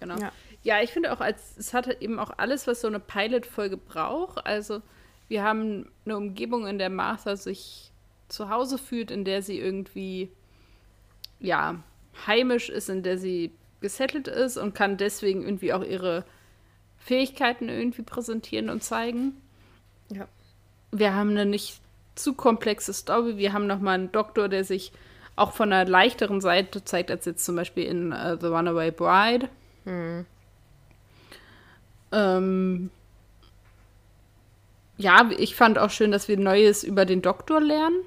Genau. 0.00 0.16
Ja, 0.18 0.32
ja 0.62 0.82
ich 0.82 0.92
finde 0.92 1.12
auch, 1.12 1.20
als 1.20 1.56
es 1.56 1.72
hat 1.72 1.88
eben 2.02 2.18
auch 2.18 2.32
alles, 2.36 2.66
was 2.66 2.80
so 2.80 2.88
eine 2.88 3.00
Pilot-Folge 3.00 3.76
braucht. 3.76 4.44
Also, 4.46 4.82
wir 5.28 5.42
haben 5.42 5.90
eine 6.04 6.16
Umgebung, 6.16 6.66
in 6.66 6.78
der 6.78 6.90
Martha 6.90 7.36
sich 7.36 7.90
zu 8.28 8.50
Hause 8.50 8.78
fühlt, 8.78 9.10
in 9.10 9.24
der 9.24 9.42
sie 9.42 9.58
irgendwie, 9.58 10.30
ja, 11.40 11.82
heimisch 12.26 12.68
ist, 12.68 12.88
in 12.88 13.02
der 13.02 13.18
sie 13.18 13.52
gesettelt 13.80 14.28
ist 14.28 14.56
und 14.56 14.74
kann 14.74 14.96
deswegen 14.96 15.42
irgendwie 15.42 15.72
auch 15.72 15.84
ihre 15.84 16.24
Fähigkeiten 16.98 17.68
irgendwie 17.68 18.02
präsentieren 18.02 18.70
und 18.70 18.82
zeigen. 18.82 19.36
Ja. 20.10 20.26
Wir 20.90 21.14
haben 21.14 21.30
eine 21.30 21.44
nicht 21.44 21.80
zu 22.14 22.34
komplexe 22.34 22.92
Story. 22.92 23.36
Wir 23.36 23.52
haben 23.52 23.66
nochmal 23.66 23.96
einen 23.96 24.12
Doktor, 24.12 24.48
der 24.48 24.64
sich 24.64 24.92
auch 25.36 25.52
von 25.52 25.72
einer 25.72 25.88
leichteren 25.88 26.40
Seite 26.40 26.84
zeigt, 26.84 27.10
als 27.10 27.24
jetzt 27.24 27.44
zum 27.44 27.56
Beispiel 27.56 27.84
in 27.84 28.12
uh, 28.12 28.36
The 28.40 28.46
Runaway 28.46 28.90
Bride. 28.90 29.48
Hm. 29.84 30.26
Ähm, 32.12 32.90
ja, 34.96 35.28
ich 35.36 35.56
fand 35.56 35.78
auch 35.78 35.90
schön, 35.90 36.12
dass 36.12 36.28
wir 36.28 36.38
Neues 36.38 36.84
über 36.84 37.04
den 37.04 37.22
Doktor 37.22 37.60
lernen. 37.60 38.00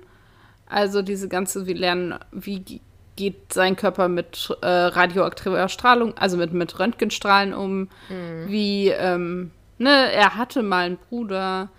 Also 0.70 1.02
diese 1.02 1.28
ganze, 1.28 1.68
wir 1.68 1.76
lernen, 1.76 2.16
wie 2.32 2.82
geht 3.16 3.52
sein 3.52 3.76
Körper 3.76 4.08
mit 4.10 4.56
äh, 4.62 4.68
radioaktiver 4.68 5.70
Strahlung, 5.70 6.16
also 6.18 6.38
mit, 6.38 6.54
mit 6.54 6.80
Röntgenstrahlen 6.80 7.54
um, 7.54 7.90
mhm. 8.10 8.48
wie, 8.48 8.90
ähm, 8.90 9.52
ne, 9.80 10.12
er 10.12 10.36
hatte 10.36 10.62
mal 10.62 10.86
einen 10.86 10.98
Bruder, 10.98 11.70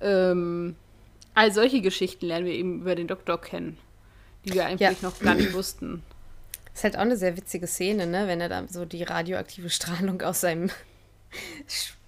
ähm, 0.00 0.76
all 1.34 1.50
solche 1.52 1.80
Geschichten 1.80 2.26
lernen 2.26 2.46
wir 2.46 2.52
eben 2.52 2.80
über 2.82 2.94
den 2.94 3.08
Doktor 3.08 3.40
kennen 3.40 3.78
die 4.46 4.54
wir 4.54 4.66
eigentlich 4.66 5.02
ja. 5.02 5.08
noch 5.08 5.18
gar 5.20 5.34
nicht 5.34 5.52
wussten. 5.52 6.02
Ist 6.74 6.84
halt 6.84 6.96
auch 6.96 7.02
eine 7.02 7.16
sehr 7.16 7.36
witzige 7.36 7.66
Szene, 7.66 8.06
ne? 8.06 8.28
Wenn 8.28 8.40
er 8.40 8.48
da 8.48 8.66
so 8.68 8.84
die 8.84 9.02
radioaktive 9.02 9.70
Strahlung 9.70 10.20
aus 10.22 10.42
seinem 10.42 10.70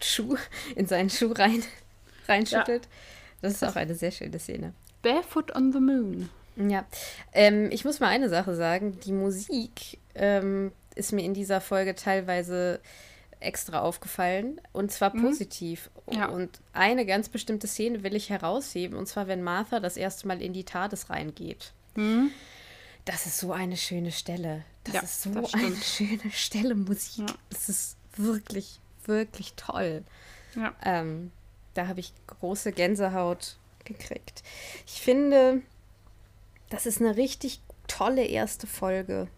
Schuh, 0.01 0.37
in 0.77 0.87
seinen 0.87 1.11
Schuh 1.11 1.33
rein, 1.33 1.63
reinschüttelt. 2.29 2.85
Ja. 2.85 2.91
Das 3.43 3.53
ist 3.55 3.65
auch 3.65 3.77
eine 3.77 3.95
sehr 3.95 4.11
schöne 4.11 4.39
Szene. 4.39 4.75
Barefoot 5.03 5.55
on 5.55 5.73
the 5.73 5.81
Moon. 5.81 6.29
Ja. 6.57 6.85
Ähm, 7.33 7.71
ich 7.71 7.85
muss 7.85 8.01
mal 8.01 8.09
eine 8.09 8.29
Sache 8.29 8.55
sagen. 8.55 8.99
Die 9.01 9.13
Musik 9.13 9.99
ähm, 10.15 10.73
ist 10.95 11.13
mir 11.13 11.25
in 11.25 11.35
dieser 11.35 11.61
Folge 11.61 11.95
teilweise 11.95 12.81
extra 13.41 13.81
aufgefallen 13.81 14.61
und 14.73 14.91
zwar 14.91 15.15
mhm. 15.15 15.23
positiv. 15.23 15.91
Ja. 16.11 16.27
Und 16.27 16.61
eine 16.73 17.07
ganz 17.07 17.29
bestimmte 17.29 17.69
Szene 17.69 18.03
will 18.03 18.17
ich 18.17 18.31
herausheben 18.31 18.99
und 18.99 19.07
zwar, 19.07 19.29
wenn 19.29 19.43
Martha 19.43 19.81
das 19.81 19.97
erste 19.97 20.27
Mal 20.27 20.43
in 20.43 20.53
die 20.53 20.65
TARDIS 20.65 21.11
reingeht. 21.11 21.73
Mhm. 21.95 22.31
Das 23.05 23.27
ist 23.27 23.39
so 23.39 23.53
eine 23.53 23.77
schöne 23.77 24.13
Stelle. 24.13 24.65
Das 24.85 24.95
ja, 24.95 25.01
ist 25.03 25.23
so 25.23 25.31
das 25.31 25.55
eine 25.55 25.77
schöne 25.77 26.31
Stelle 26.31 26.75
Musik. 26.75 27.29
Ja. 27.29 27.35
Das 27.51 27.69
ist 27.69 27.97
wirklich, 28.17 28.81
wirklich 29.05 29.55
toll. 29.55 30.05
Ja. 30.55 30.75
Ähm, 30.83 31.33
da 31.75 31.87
habe 31.87 32.01
ich 32.01 32.13
große 32.27 32.73
Gänsehaut 32.73 33.57
gekriegt. 33.85 34.43
Ich 34.87 35.01
finde, 35.01 35.63
das 36.71 36.87
ist 36.87 37.01
eine 37.01 37.17
richtig 37.17 37.61
tolle 37.87 38.25
erste 38.25 38.67
Folge. 38.67 39.29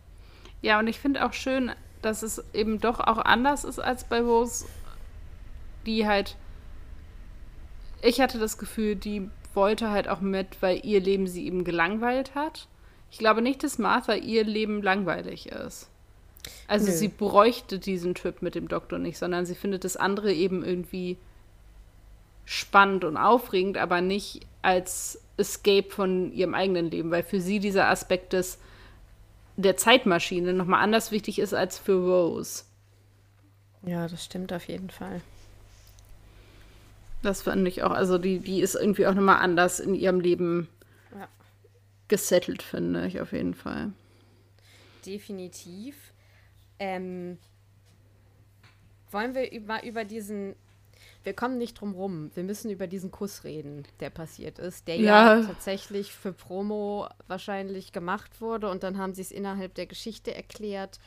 Ja, 0.62 0.78
und 0.78 0.88
ich 0.88 0.98
finde 0.98 1.24
auch 1.24 1.32
schön, 1.32 1.72
dass 2.02 2.22
es 2.22 2.42
eben 2.52 2.80
doch 2.80 3.00
auch 3.00 3.18
anders 3.18 3.64
ist 3.64 3.78
als 3.78 4.04
bei 4.04 4.20
Rose, 4.20 4.66
die 5.86 6.06
halt. 6.06 6.36
Ich 8.02 8.20
hatte 8.20 8.38
das 8.38 8.58
Gefühl, 8.58 8.96
die 8.96 9.28
wollte 9.54 9.90
halt 9.90 10.08
auch 10.08 10.20
mit, 10.20 10.60
weil 10.62 10.84
ihr 10.84 11.00
Leben 11.00 11.26
sie 11.26 11.46
eben 11.46 11.64
gelangweilt 11.64 12.34
hat. 12.34 12.68
Ich 13.10 13.18
glaube 13.18 13.42
nicht, 13.42 13.62
dass 13.62 13.78
Martha 13.78 14.14
ihr 14.14 14.44
Leben 14.44 14.82
langweilig 14.82 15.46
ist. 15.48 15.88
Also 16.68 16.86
Nö. 16.86 16.92
sie 16.92 17.08
bräuchte 17.08 17.78
diesen 17.78 18.14
Trip 18.14 18.40
mit 18.42 18.54
dem 18.54 18.68
Doktor 18.68 18.98
nicht, 18.98 19.18
sondern 19.18 19.46
sie 19.46 19.54
findet 19.54 19.84
das 19.84 19.96
andere 19.96 20.32
eben 20.32 20.64
irgendwie 20.64 21.18
spannend 22.44 23.04
und 23.04 23.16
aufregend, 23.16 23.76
aber 23.76 24.00
nicht 24.00 24.46
als 24.62 25.20
Escape 25.36 25.90
von 25.90 26.32
ihrem 26.32 26.54
eigenen 26.54 26.90
Leben, 26.90 27.10
weil 27.10 27.22
für 27.22 27.40
sie 27.40 27.60
dieser 27.60 27.88
Aspekt 27.88 28.32
des 28.32 28.58
der 29.56 29.76
Zeitmaschine 29.76 30.54
nochmal 30.54 30.82
anders 30.82 31.10
wichtig 31.10 31.38
ist 31.38 31.54
als 31.54 31.78
für 31.78 31.92
Rose. 31.92 32.64
Ja, 33.82 34.08
das 34.08 34.24
stimmt 34.24 34.52
auf 34.52 34.68
jeden 34.68 34.90
Fall. 34.90 35.20
Das 37.22 37.42
fand 37.42 37.66
ich 37.68 37.82
auch. 37.82 37.90
Also 37.90 38.18
die, 38.18 38.38
die 38.38 38.60
ist 38.60 38.74
irgendwie 38.74 39.06
auch 39.06 39.14
nochmal 39.14 39.40
anders 39.40 39.80
in 39.80 39.94
ihrem 39.94 40.20
Leben 40.20 40.68
ja. 41.14 41.28
gesettelt, 42.08 42.62
finde 42.62 43.06
ich 43.06 43.20
auf 43.20 43.32
jeden 43.32 43.54
Fall. 43.54 43.92
Definitiv. 45.04 45.96
Ähm, 46.78 47.38
wollen 49.10 49.34
wir 49.34 49.60
mal 49.62 49.84
über 49.84 50.04
diesen. 50.04 50.54
Wir 51.22 51.34
kommen 51.34 51.58
nicht 51.58 51.78
drum 51.78 51.92
rum. 51.92 52.30
Wir 52.34 52.44
müssen 52.44 52.70
über 52.70 52.86
diesen 52.86 53.10
Kuss 53.10 53.44
reden, 53.44 53.84
der 54.00 54.08
passiert 54.08 54.58
ist, 54.58 54.88
der 54.88 54.96
ja, 54.96 55.36
ja 55.36 55.46
tatsächlich 55.46 56.14
für 56.14 56.32
Promo 56.32 57.08
wahrscheinlich 57.28 57.92
gemacht 57.92 58.40
wurde 58.40 58.70
und 58.70 58.82
dann 58.82 58.96
haben 58.96 59.12
sie 59.12 59.20
es 59.20 59.30
innerhalb 59.30 59.74
der 59.74 59.84
Geschichte 59.84 60.34
erklärt, 60.34 60.98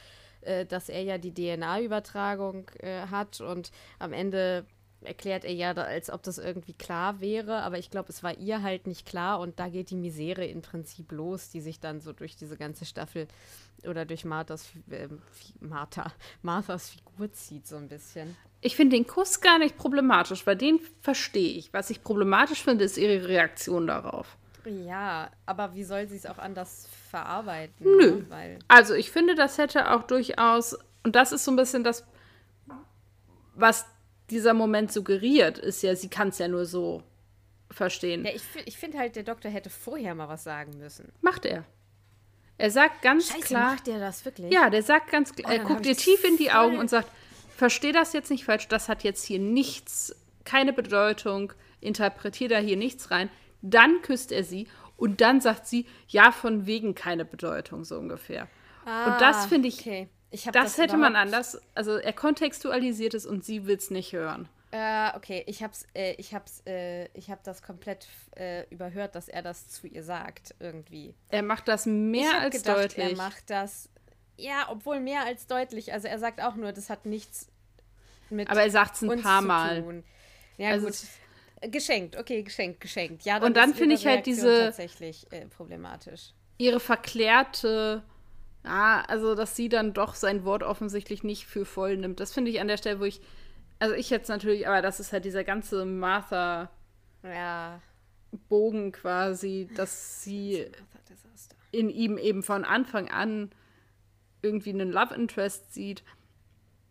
äh, 0.41 0.67
dass 0.67 0.89
er 0.89 1.01
ja 1.01 1.17
die 1.17 1.33
DNA-Übertragung 1.33 2.69
äh, 2.77 3.07
hat 3.07 3.41
und 3.41 3.71
am 3.97 4.13
Ende 4.13 4.67
erklärt 5.05 5.45
er 5.45 5.53
ja, 5.53 5.71
als 5.71 6.09
ob 6.09 6.23
das 6.23 6.37
irgendwie 6.37 6.73
klar 6.73 7.21
wäre, 7.21 7.61
aber 7.63 7.77
ich 7.77 7.89
glaube, 7.89 8.09
es 8.09 8.23
war 8.23 8.37
ihr 8.37 8.61
halt 8.61 8.87
nicht 8.87 9.05
klar 9.05 9.39
und 9.39 9.59
da 9.59 9.69
geht 9.69 9.89
die 9.89 9.95
Misere 9.95 10.45
im 10.45 10.61
Prinzip 10.61 11.11
los, 11.11 11.49
die 11.49 11.61
sich 11.61 11.79
dann 11.79 12.01
so 12.01 12.13
durch 12.13 12.35
diese 12.35 12.57
ganze 12.57 12.85
Staffel 12.85 13.27
oder 13.87 14.05
durch 14.05 14.25
Marthas, 14.25 14.71
äh, 14.89 15.07
Martha, 15.59 16.11
Marthas 16.41 16.89
Figur 16.89 17.31
zieht 17.31 17.67
so 17.67 17.75
ein 17.75 17.87
bisschen. 17.87 18.35
Ich 18.61 18.75
finde 18.75 18.95
den 18.95 19.05
Kuss 19.07 19.41
gar 19.41 19.59
nicht 19.59 19.77
problematisch, 19.77 20.47
weil 20.47 20.55
den 20.55 20.79
verstehe 21.01 21.57
ich. 21.57 21.73
Was 21.73 21.89
ich 21.89 22.03
problematisch 22.03 22.63
finde, 22.63 22.85
ist 22.85 22.97
ihre 22.97 23.27
Reaktion 23.27 23.87
darauf. 23.87 24.37
Ja, 24.65 25.29
aber 25.45 25.75
wie 25.75 25.83
soll 25.83 26.07
sie 26.07 26.15
es 26.15 26.25
auch 26.25 26.37
anders 26.37 26.87
verarbeiten? 27.09 27.85
Nö. 27.85 28.23
Ne? 28.29 28.59
Also 28.69 28.93
ich 28.93 29.11
finde, 29.11 29.35
das 29.35 29.57
hätte 29.57 29.91
auch 29.91 30.03
durchaus, 30.03 30.77
und 31.03 31.15
das 31.15 31.33
ist 31.33 31.43
so 31.43 31.51
ein 31.51 31.57
bisschen 31.57 31.83
das, 31.83 32.05
was 33.55 33.85
dieser 34.29 34.53
Moment 34.53 34.91
suggeriert, 34.91 35.57
ist 35.57 35.83
ja, 35.83 35.95
sie 35.95 36.09
kann 36.09 36.29
es 36.29 36.39
ja 36.39 36.47
nur 36.47 36.65
so 36.65 37.03
verstehen. 37.69 38.25
Ja, 38.25 38.31
ich, 38.33 38.43
ich 38.65 38.77
finde 38.77 38.97
halt, 38.99 39.15
der 39.15 39.23
Doktor 39.23 39.49
hätte 39.49 39.69
vorher 39.69 40.15
mal 40.15 40.29
was 40.29 40.43
sagen 40.43 40.77
müssen. 40.77 41.11
Macht 41.21 41.45
er. 41.45 41.65
Er 42.57 42.71
sagt 42.71 43.01
ganz 43.01 43.29
Scheiße, 43.29 43.41
klar. 43.41 43.71
Macht 43.71 43.87
der 43.87 43.99
das 43.99 44.23
wirklich? 44.25 44.53
Ja, 44.53 44.69
der 44.69 44.83
sagt 44.83 45.11
ganz 45.11 45.33
klar, 45.33 45.51
oh, 45.51 45.57
er 45.57 45.63
guckt 45.63 45.85
dir 45.85 45.95
tief 45.95 46.23
in 46.23 46.37
die 46.37 46.51
Augen 46.51 46.77
und 46.77 46.89
sagt, 46.89 47.09
versteh 47.55 47.91
das 47.91 48.13
jetzt 48.13 48.29
nicht 48.29 48.45
falsch, 48.45 48.67
das 48.67 48.89
hat 48.89 49.03
jetzt 49.03 49.25
hier 49.25 49.39
nichts, 49.39 50.15
keine 50.45 50.73
Bedeutung, 50.73 51.53
interpretier 51.81 52.49
da 52.49 52.57
hier 52.59 52.77
nichts 52.77 53.11
rein. 53.11 53.29
Dann 53.61 54.01
küsst 54.01 54.31
er 54.31 54.43
sie 54.43 54.67
und 54.97 55.21
dann 55.21 55.41
sagt 55.41 55.67
sie, 55.67 55.87
ja, 56.07 56.31
von 56.31 56.65
wegen 56.65 56.95
keine 56.95 57.25
Bedeutung, 57.25 57.83
so 57.83 57.97
ungefähr. 57.97 58.47
Ah, 58.85 59.13
und 59.13 59.21
das 59.21 59.45
finde 59.47 59.67
ich, 59.67 59.79
okay. 59.79 60.09
Ich 60.33 60.45
das, 60.45 60.53
das, 60.53 60.77
hätte 60.79 60.97
man 60.97 61.15
anders, 61.15 61.61
also 61.75 61.95
er 61.97 62.11
kontextualisiert 62.11 63.13
es 63.13 63.27
und 63.27 63.45
sie 63.45 63.67
will 63.67 63.77
es 63.77 63.91
nicht 63.91 64.13
hören. 64.13 64.49
Äh, 64.71 65.15
okay, 65.15 65.43
ich 65.45 65.61
hab's, 65.61 65.85
äh, 65.93 66.13
ich 66.13 66.33
hab's, 66.33 66.63
äh, 66.65 67.05
ich 67.13 67.29
hab 67.29 67.43
das 67.43 67.61
komplett 67.61 68.07
äh, 68.35 68.67
überhört, 68.71 69.13
dass 69.13 69.27
er 69.27 69.43
das 69.43 69.67
zu 69.67 69.85
ihr 69.85 70.03
sagt, 70.03 70.55
irgendwie. 70.59 71.13
Er 71.29 71.43
macht 71.43 71.67
das 71.67 71.85
mehr 71.85 72.39
als 72.39 72.55
gedacht, 72.55 72.77
deutlich. 72.77 73.11
Er 73.11 73.15
macht 73.15 73.47
das, 73.51 73.89
ja, 74.35 74.65
obwohl 74.71 74.99
mehr 74.99 75.23
als 75.23 75.45
deutlich. 75.45 75.93
Also 75.93 76.07
er 76.07 76.17
sagt 76.17 76.41
auch 76.41 76.55
nur, 76.55 76.71
das 76.71 76.89
hat 76.89 77.05
nichts 77.05 77.47
mit. 78.31 78.49
Aber 78.49 78.63
er 78.63 78.71
sagt 78.71 78.95
es 78.95 79.03
ein 79.03 79.21
paar 79.21 79.43
Mal. 79.43 80.03
Ja, 80.57 80.69
also 80.69 80.87
gut. 80.87 80.97
Geschenkt, 81.71 82.17
okay, 82.17 82.41
geschenkt, 82.41 82.81
geschenkt. 82.81 83.23
Ja, 83.23 83.35
dann 83.35 83.49
und 83.49 83.55
dann 83.55 83.75
finde 83.75 83.93
ich 83.93 84.07
halt 84.07 84.25
diese 84.25 84.65
tatsächlich 84.65 85.31
äh, 85.31 85.45
problematisch. 85.45 86.33
Ihre 86.57 86.79
verklärte, 86.79 88.01
ja, 88.65 89.03
also 89.07 89.35
dass 89.35 89.55
sie 89.55 89.69
dann 89.69 89.93
doch 89.93 90.15
sein 90.15 90.45
Wort 90.45 90.63
offensichtlich 90.63 91.23
nicht 91.23 91.45
für 91.45 91.65
voll 91.65 91.97
nimmt. 91.97 92.19
Das 92.19 92.33
finde 92.33 92.51
ich 92.51 92.61
an 92.61 92.67
der 92.67 92.77
Stelle, 92.77 92.99
wo 92.99 93.03
ich 93.03 93.21
also 93.83 93.95
ich 93.95 94.09
jetzt 94.09 94.29
natürlich, 94.29 94.65
aber 94.65 94.81
das 94.81 95.01
ist 95.01 95.11
halt 95.11 95.25
dieser 95.25 95.43
ganze 95.43 95.83
Martha 95.83 96.69
ja. 97.21 97.81
Bogen 98.47 98.93
quasi, 98.93 99.67
dass 99.75 100.23
sie 100.23 100.67
in 101.71 101.89
ihm 101.89 102.17
eben 102.17 102.43
von 102.43 102.63
Anfang 102.63 103.09
an 103.09 103.51
irgendwie 104.41 104.69
einen 104.69 104.89
Love 104.89 105.13
Interest 105.15 105.73
sieht. 105.73 106.01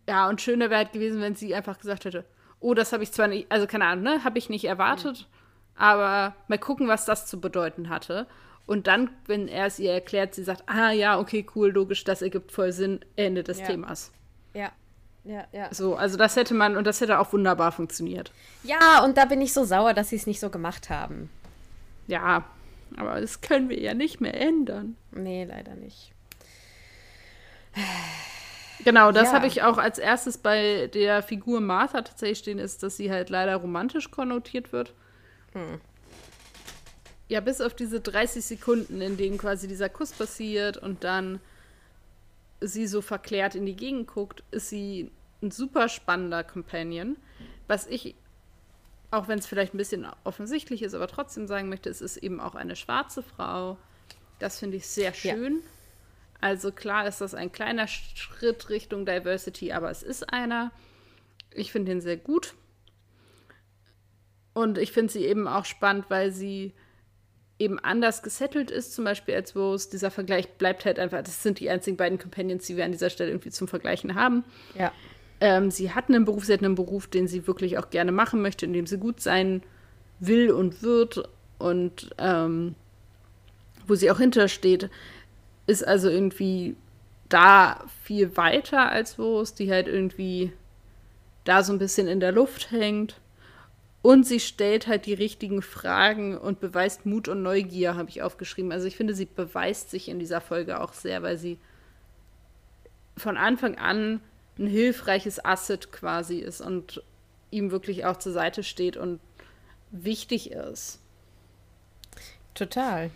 Ja, 0.07 0.29
und 0.29 0.43
schöner 0.43 0.69
wäre 0.69 0.85
halt 0.85 0.93
gewesen, 0.93 1.23
wenn 1.23 1.35
sie 1.35 1.55
einfach 1.55 1.79
gesagt 1.79 2.05
hätte, 2.05 2.27
oh, 2.61 2.75
das 2.75 2.93
habe 2.93 3.05
ich 3.05 3.13
zwar 3.13 3.29
nicht, 3.29 3.51
also 3.51 3.67
keine 3.67 3.87
Ahnung, 3.87 4.05
ne, 4.05 4.25
habe 4.25 4.39
ich 4.39 4.51
nicht 4.51 4.65
erwartet, 4.65 5.21
mhm. 5.21 5.81
aber 5.81 6.35
mal 6.49 6.59
gucken, 6.59 6.89
was 6.89 7.07
das 7.07 7.27
zu 7.27 7.41
bedeuten 7.41 7.89
hatte. 7.89 8.27
Und 8.66 8.87
dann, 8.87 9.11
wenn 9.27 9.48
er 9.48 9.66
es 9.66 9.79
ihr 9.79 9.92
erklärt, 9.92 10.35
sie 10.35 10.44
sagt, 10.44 10.62
ah 10.66 10.92
ja, 10.92 11.18
okay, 11.18 11.44
cool, 11.55 11.70
logisch, 11.70 12.05
das 12.05 12.22
ergibt 12.22 12.53
voll 12.53 12.72
Sinn, 12.72 13.01
Ende 13.16 13.42
des 13.42 13.59
ja. 13.61 13.66
Themas. 13.66 14.12
Ja, 14.55 14.70
ja, 15.25 15.44
ja. 15.53 15.72
So, 15.72 15.96
also 15.96 16.16
das 16.16 16.37
hätte 16.37 16.55
man, 16.55 16.77
und 16.77 16.87
das 16.87 17.01
hätte 17.01 17.18
auch 17.18 17.33
wunderbar 17.33 17.72
funktioniert. 17.72 18.33
Ja, 18.62 19.05
und 19.05 19.16
da 19.16 19.25
bin 19.25 19.40
ich 19.40 19.53
so 19.53 19.64
sauer, 19.64 19.94
dass 19.94 20.11
sie 20.11 20.16
es 20.16 20.27
nicht 20.27 20.40
so 20.40 20.51
gemacht 20.51 20.90
haben. 20.90 21.31
Ja, 22.07 22.44
aber 22.96 23.20
das 23.20 23.40
können 23.40 23.68
wir 23.68 23.81
ja 23.81 23.94
nicht 23.94 24.20
mehr 24.20 24.35
ändern. 24.35 24.96
Nee, 25.12 25.44
leider 25.44 25.75
nicht. 25.75 26.12
Genau, 28.85 29.12
das 29.12 29.29
ja. 29.29 29.35
habe 29.35 29.46
ich 29.46 29.62
auch 29.62 29.79
als 29.79 29.98
erstes 29.98 30.38
bei 30.38 30.88
der 30.88 31.22
Figur 31.22 31.61
Martha 31.61 32.03
tatsächlich 32.03 32.38
stehen, 32.38 32.59
ist, 32.59 32.83
dass 32.83 32.96
sie 32.96 33.11
halt 33.11 33.31
leider 33.31 33.57
romantisch 33.57 34.11
konnotiert 34.11 34.72
wird. 34.72 34.92
Hm. 35.53 35.81
Ja, 37.33 37.40
bis 37.40 37.62
auf 37.62 37.73
diese 37.73 37.99
30 37.99 38.45
Sekunden, 38.45 39.01
in 39.01 39.16
denen 39.16 39.38
quasi 39.38 39.66
dieser 39.66 39.88
Kuss 39.88 40.12
passiert 40.12 40.77
und 40.77 41.03
dann 41.03 41.40
sie 42.61 42.87
so 42.87 43.01
verklärt 43.01 43.55
in 43.55 43.64
die 43.64 43.75
Gegend 43.75 44.07
guckt, 44.07 44.45
ist 44.51 44.68
sie 44.68 45.11
ein 45.40 45.51
super 45.51 45.88
spannender 45.88 46.45
Companion. 46.45 47.16
Was 47.68 47.87
ich, 47.87 48.16
auch 49.11 49.29
wenn 49.29 49.38
es 49.38 49.47
vielleicht 49.47 49.73
ein 49.73 49.79
bisschen 49.79 50.07
offensichtlich 50.25 50.83
ist, 50.83 50.92
aber 50.92 51.09
trotzdem 51.09 51.47
sagen 51.47 51.71
möchte, 51.71 51.88
es 51.88 52.03
ist 52.03 52.18
eben 52.18 52.38
auch 52.38 52.55
eine 52.55 52.77
schwarze 52.77 53.23
Frau. 53.23 53.79
Das 54.38 54.59
finde 54.59 54.77
ich 54.77 54.87
sehr 54.87 55.14
schön. 55.14 55.55
Ja. 55.55 55.68
Also 56.42 56.71
klar 56.71 57.09
ist 57.09 57.23
das 57.23 57.33
ein 57.33 57.51
kleiner 57.51 57.87
Schritt 57.88 58.68
Richtung 58.68 59.07
Diversity, 59.07 59.73
aber 59.73 59.90
es 59.90 60.03
ist 60.03 60.31
einer. 60.31 60.71
Ich 61.55 61.73
finde 61.73 61.92
ihn 61.92 62.03
sehr 62.03 62.18
gut. 62.18 62.53
Und 64.53 64.77
ich 64.77 64.92
finde 64.92 65.11
sie 65.11 65.25
eben 65.25 65.49
auch 65.49 65.64
spannend, 65.64 66.05
weil 66.11 66.31
sie 66.31 66.75
eben 67.62 67.79
anders 67.79 68.22
gesettelt 68.22 68.70
ist, 68.70 68.92
zum 68.92 69.05
Beispiel 69.05 69.35
als 69.35 69.55
Rose. 69.55 69.88
Dieser 69.90 70.11
Vergleich 70.11 70.48
bleibt 70.55 70.85
halt 70.85 70.98
einfach, 70.98 71.22
das 71.22 71.42
sind 71.42 71.61
die 71.61 71.70
einzigen 71.70 71.96
beiden 71.96 72.18
Companions, 72.18 72.66
die 72.66 72.77
wir 72.77 72.85
an 72.85 72.92
dieser 72.92 73.11
Stelle 73.11 73.31
irgendwie 73.31 73.51
zum 73.51 73.68
Vergleichen 73.68 74.14
haben. 74.14 74.44
Ja. 74.79 74.92
Ähm, 75.40 75.70
sie 75.70 75.92
hat 75.92 76.09
einen 76.09 76.25
Beruf, 76.25 76.44
sie 76.44 76.53
hat 76.53 76.62
einen 76.62 76.75
Beruf, 76.75 77.07
den 77.07 77.29
sie 77.29 77.46
wirklich 77.46 77.79
auch 77.79 77.90
gerne 77.90 78.12
machen 78.12 78.42
möchte, 78.42 78.66
in 78.66 78.72
dem 78.72 78.87
sie 78.87 78.98
gut 78.98 79.20
sein 79.20 79.62
will 80.20 80.51
und 80.51 80.83
wird 80.83 81.29
und 81.59 82.11
ähm, 82.18 82.75
wo 83.87 83.94
sie 83.94 84.11
auch 84.11 84.18
hintersteht, 84.18 84.90
ist 85.66 85.87
also 85.87 86.09
irgendwie 86.09 86.77
da 87.29 87.85
viel 88.05 88.37
weiter 88.37 88.90
als 88.90 89.18
Rose, 89.18 89.55
die 89.57 89.70
halt 89.70 89.88
irgendwie 89.88 90.53
da 91.44 91.62
so 91.62 91.72
ein 91.72 91.79
bisschen 91.79 92.07
in 92.07 92.20
der 92.20 92.33
Luft 92.33 92.70
hängt. 92.70 93.20
Und 94.03 94.27
sie 94.27 94.41
stellt 94.41 94.88
halt 94.88 95.07
die 95.07 95.15
richtigen 95.15 95.62
Fragen 95.62 96.37
und 96.37 96.59
beweist 96.59 97.07
Mut 97.07 97.29
und 97.29 97.43
Neugier, 97.43 97.95
habe 97.95 98.11
ich 98.11 98.21
aufgeschrieben. 98.23 98.73
Also 98.73 98.88
ich 98.88 98.97
finde, 98.97 99.15
sie 99.15 99.27
beweist 99.27 99.91
sich 99.91 100.09
in 100.09 100.19
dieser 100.19 100.41
Folge 100.41 100.81
auch 100.81 100.93
sehr, 100.93 101.23
weil 101.23 101.38
sie 101.38 101.59
von 103.17 103.37
Anfang 103.37 103.77
an 103.77 104.21
ein 104.59 104.67
hilfreiches 104.67 105.45
Asset 105.45 105.93
quasi 105.93 106.38
ist 106.38 106.61
und 106.61 107.03
ihm 107.51 107.71
wirklich 107.71 108.05
auch 108.05 108.17
zur 108.17 108.33
Seite 108.33 108.65
steht 108.65 108.97
und 108.97 109.21
wichtig 109.93 110.51
ist. 110.51 110.99
Total. 112.55 113.11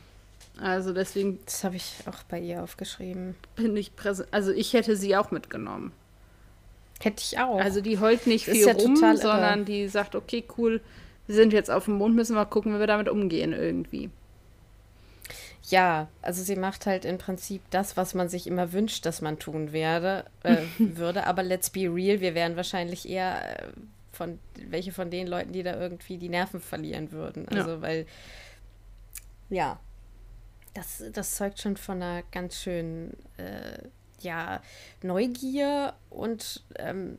Also 0.59 0.93
deswegen. 0.93 1.41
Das 1.45 1.65
habe 1.65 1.77
ich 1.77 1.95
auch 2.07 2.23
bei 2.25 2.39
ihr 2.39 2.63
aufgeschrieben. 2.63 3.35
Bin 3.57 3.77
ich 3.77 3.97
präsent. 3.97 4.29
Also 4.31 4.53
ich 4.53 4.73
hätte 4.73 4.97
sie 4.97 5.17
auch 5.17 5.31
mitgenommen. 5.31 5.93
Hätte 7.03 7.23
ich 7.23 7.39
auch. 7.39 7.61
Also 7.61 7.81
die 7.81 7.99
heult 7.99 8.27
nicht 8.27 8.47
viel 8.47 8.67
ja 8.67 8.73
rum, 8.73 8.97
sondern 8.97 9.65
die 9.65 9.89
sagt, 9.89 10.15
okay, 10.15 10.45
cool, 10.57 10.81
wir 11.27 11.35
sind 11.35 11.53
jetzt 11.53 11.71
auf 11.71 11.85
dem 11.87 11.95
Mond, 11.95 12.15
müssen 12.15 12.35
wir 12.35 12.47
gucken, 12.47 12.75
wie 12.75 12.79
wir 12.79 12.87
damit 12.87 13.09
umgehen 13.09 13.53
irgendwie. 13.53 14.11
Ja, 15.69 16.09
also 16.23 16.43
sie 16.43 16.55
macht 16.55 16.87
halt 16.87 17.05
im 17.05 17.19
Prinzip 17.19 17.61
das, 17.71 17.97
was 17.97 18.15
man 18.15 18.29
sich 18.29 18.47
immer 18.47 18.73
wünscht, 18.73 19.05
dass 19.05 19.21
man 19.21 19.39
tun 19.39 19.73
werde, 19.73 20.25
äh, 20.45 20.59
würde. 20.79 21.27
Aber 21.27 21.43
let's 21.43 21.71
be 21.71 21.93
real, 21.93 22.21
wir 22.21 22.35
wären 22.35 22.57
wahrscheinlich 22.57 23.09
eher 23.09 23.61
äh, 23.61 23.73
von 24.13 24.39
welche 24.69 24.93
von 24.93 25.11
den 25.11 25.27
Leuten, 25.27 25.53
die 25.53 25.65
da 25.65 25.79
irgendwie 25.79 26.19
die 26.19 26.29
Nerven 26.29 26.61
verlieren 26.61 27.11
würden. 27.11 27.49
Also 27.49 27.73
ja. 27.73 27.83
weil 27.83 28.07
ja, 29.51 29.81
das, 30.75 31.03
das 31.13 31.35
zeugt 31.35 31.61
schon 31.61 31.77
von 31.77 32.03
einer 32.03 32.23
ganz 32.31 32.61
schönen 32.63 33.17
äh, 33.37 33.79
ja, 34.21 34.61
Neugier 35.03 35.95
und 36.11 36.63
ähm, 36.79 37.19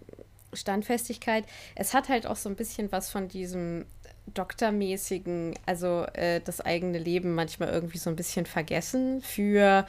Standfestigkeit. 0.53 1.45
Es 1.75 1.93
hat 1.93 2.09
halt 2.09 2.27
auch 2.27 2.35
so 2.35 2.49
ein 2.49 2.55
bisschen 2.55 2.91
was 2.91 3.09
von 3.09 3.27
diesem 3.27 3.85
doktormäßigen, 4.33 5.57
also 5.65 6.05
äh, 6.13 6.41
das 6.41 6.61
eigene 6.61 6.97
Leben 6.97 7.35
manchmal 7.35 7.69
irgendwie 7.69 7.97
so 7.97 8.09
ein 8.09 8.15
bisschen 8.15 8.45
vergessen 8.45 9.21
für 9.21 9.85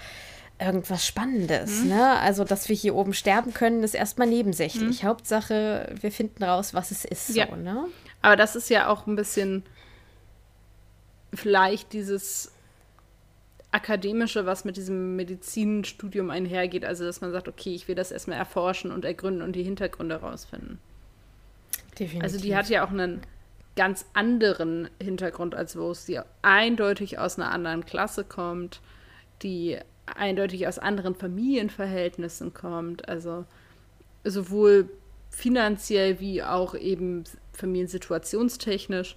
irgendwas 0.61 1.07
Spannendes. 1.07 1.83
Mhm. 1.83 1.89
Ne? 1.89 2.19
Also, 2.19 2.45
dass 2.45 2.69
wir 2.69 2.77
hier 2.77 2.95
oben 2.95 3.15
sterben 3.15 3.55
können, 3.55 3.83
ist 3.83 3.95
erstmal 3.95 4.27
nebensächlich. 4.27 5.03
Mhm. 5.03 5.09
Hauptsache, 5.09 5.95
wir 6.01 6.13
finden 6.13 6.43
raus, 6.43 6.75
was 6.75 6.91
es 6.91 7.05
ist. 7.05 7.35
Ja. 7.35 7.47
So, 7.49 7.57
ne? 7.57 7.87
Aber 8.23 8.37
das 8.37 8.57
ist 8.57 8.69
ja 8.69 8.89
auch 8.89 9.07
ein 9.07 9.17
bisschen 9.17 9.63
vielleicht 11.33 11.93
dieses 11.93 12.53
akademische, 13.71 14.47
was 14.47 14.65
mit 14.65 14.77
diesem 14.77 15.17
Medizinstudium 15.17 16.31
einhergeht. 16.31 16.85
Also, 16.85 17.05
dass 17.05 17.21
man 17.21 17.33
sagt, 17.33 17.49
okay, 17.49 17.75
ich 17.75 17.89
will 17.89 17.95
das 17.95 18.11
erstmal 18.11 18.39
erforschen 18.39 18.91
und 18.91 19.05
ergründen 19.05 19.43
und 19.43 19.55
die 19.55 19.63
Hintergründe 19.63 20.17
rausfinden. 20.17 20.79
Definitiv. 21.99 22.23
Also, 22.23 22.41
die 22.41 22.57
hat 22.57 22.69
ja 22.69 22.85
auch 22.85 22.91
einen 22.91 23.21
ganz 23.77 24.07
anderen 24.15 24.89
Hintergrund 25.01 25.55
als 25.55 25.77
Rose, 25.77 26.07
die 26.07 26.21
eindeutig 26.43 27.19
aus 27.19 27.39
einer 27.39 27.53
anderen 27.53 27.85
Klasse 27.85 28.25
kommt, 28.25 28.81
die 29.43 29.79
eindeutig 30.07 30.67
aus 30.67 30.79
anderen 30.79 31.15
Familienverhältnissen 31.15 32.55
kommt. 32.55 33.09
Also, 33.09 33.45
sowohl 34.25 34.89
finanziell 35.31 36.21
wie 36.21 36.43
auch 36.43 36.75
eben 36.75 37.25
familiensituationstechnisch. 37.53 39.17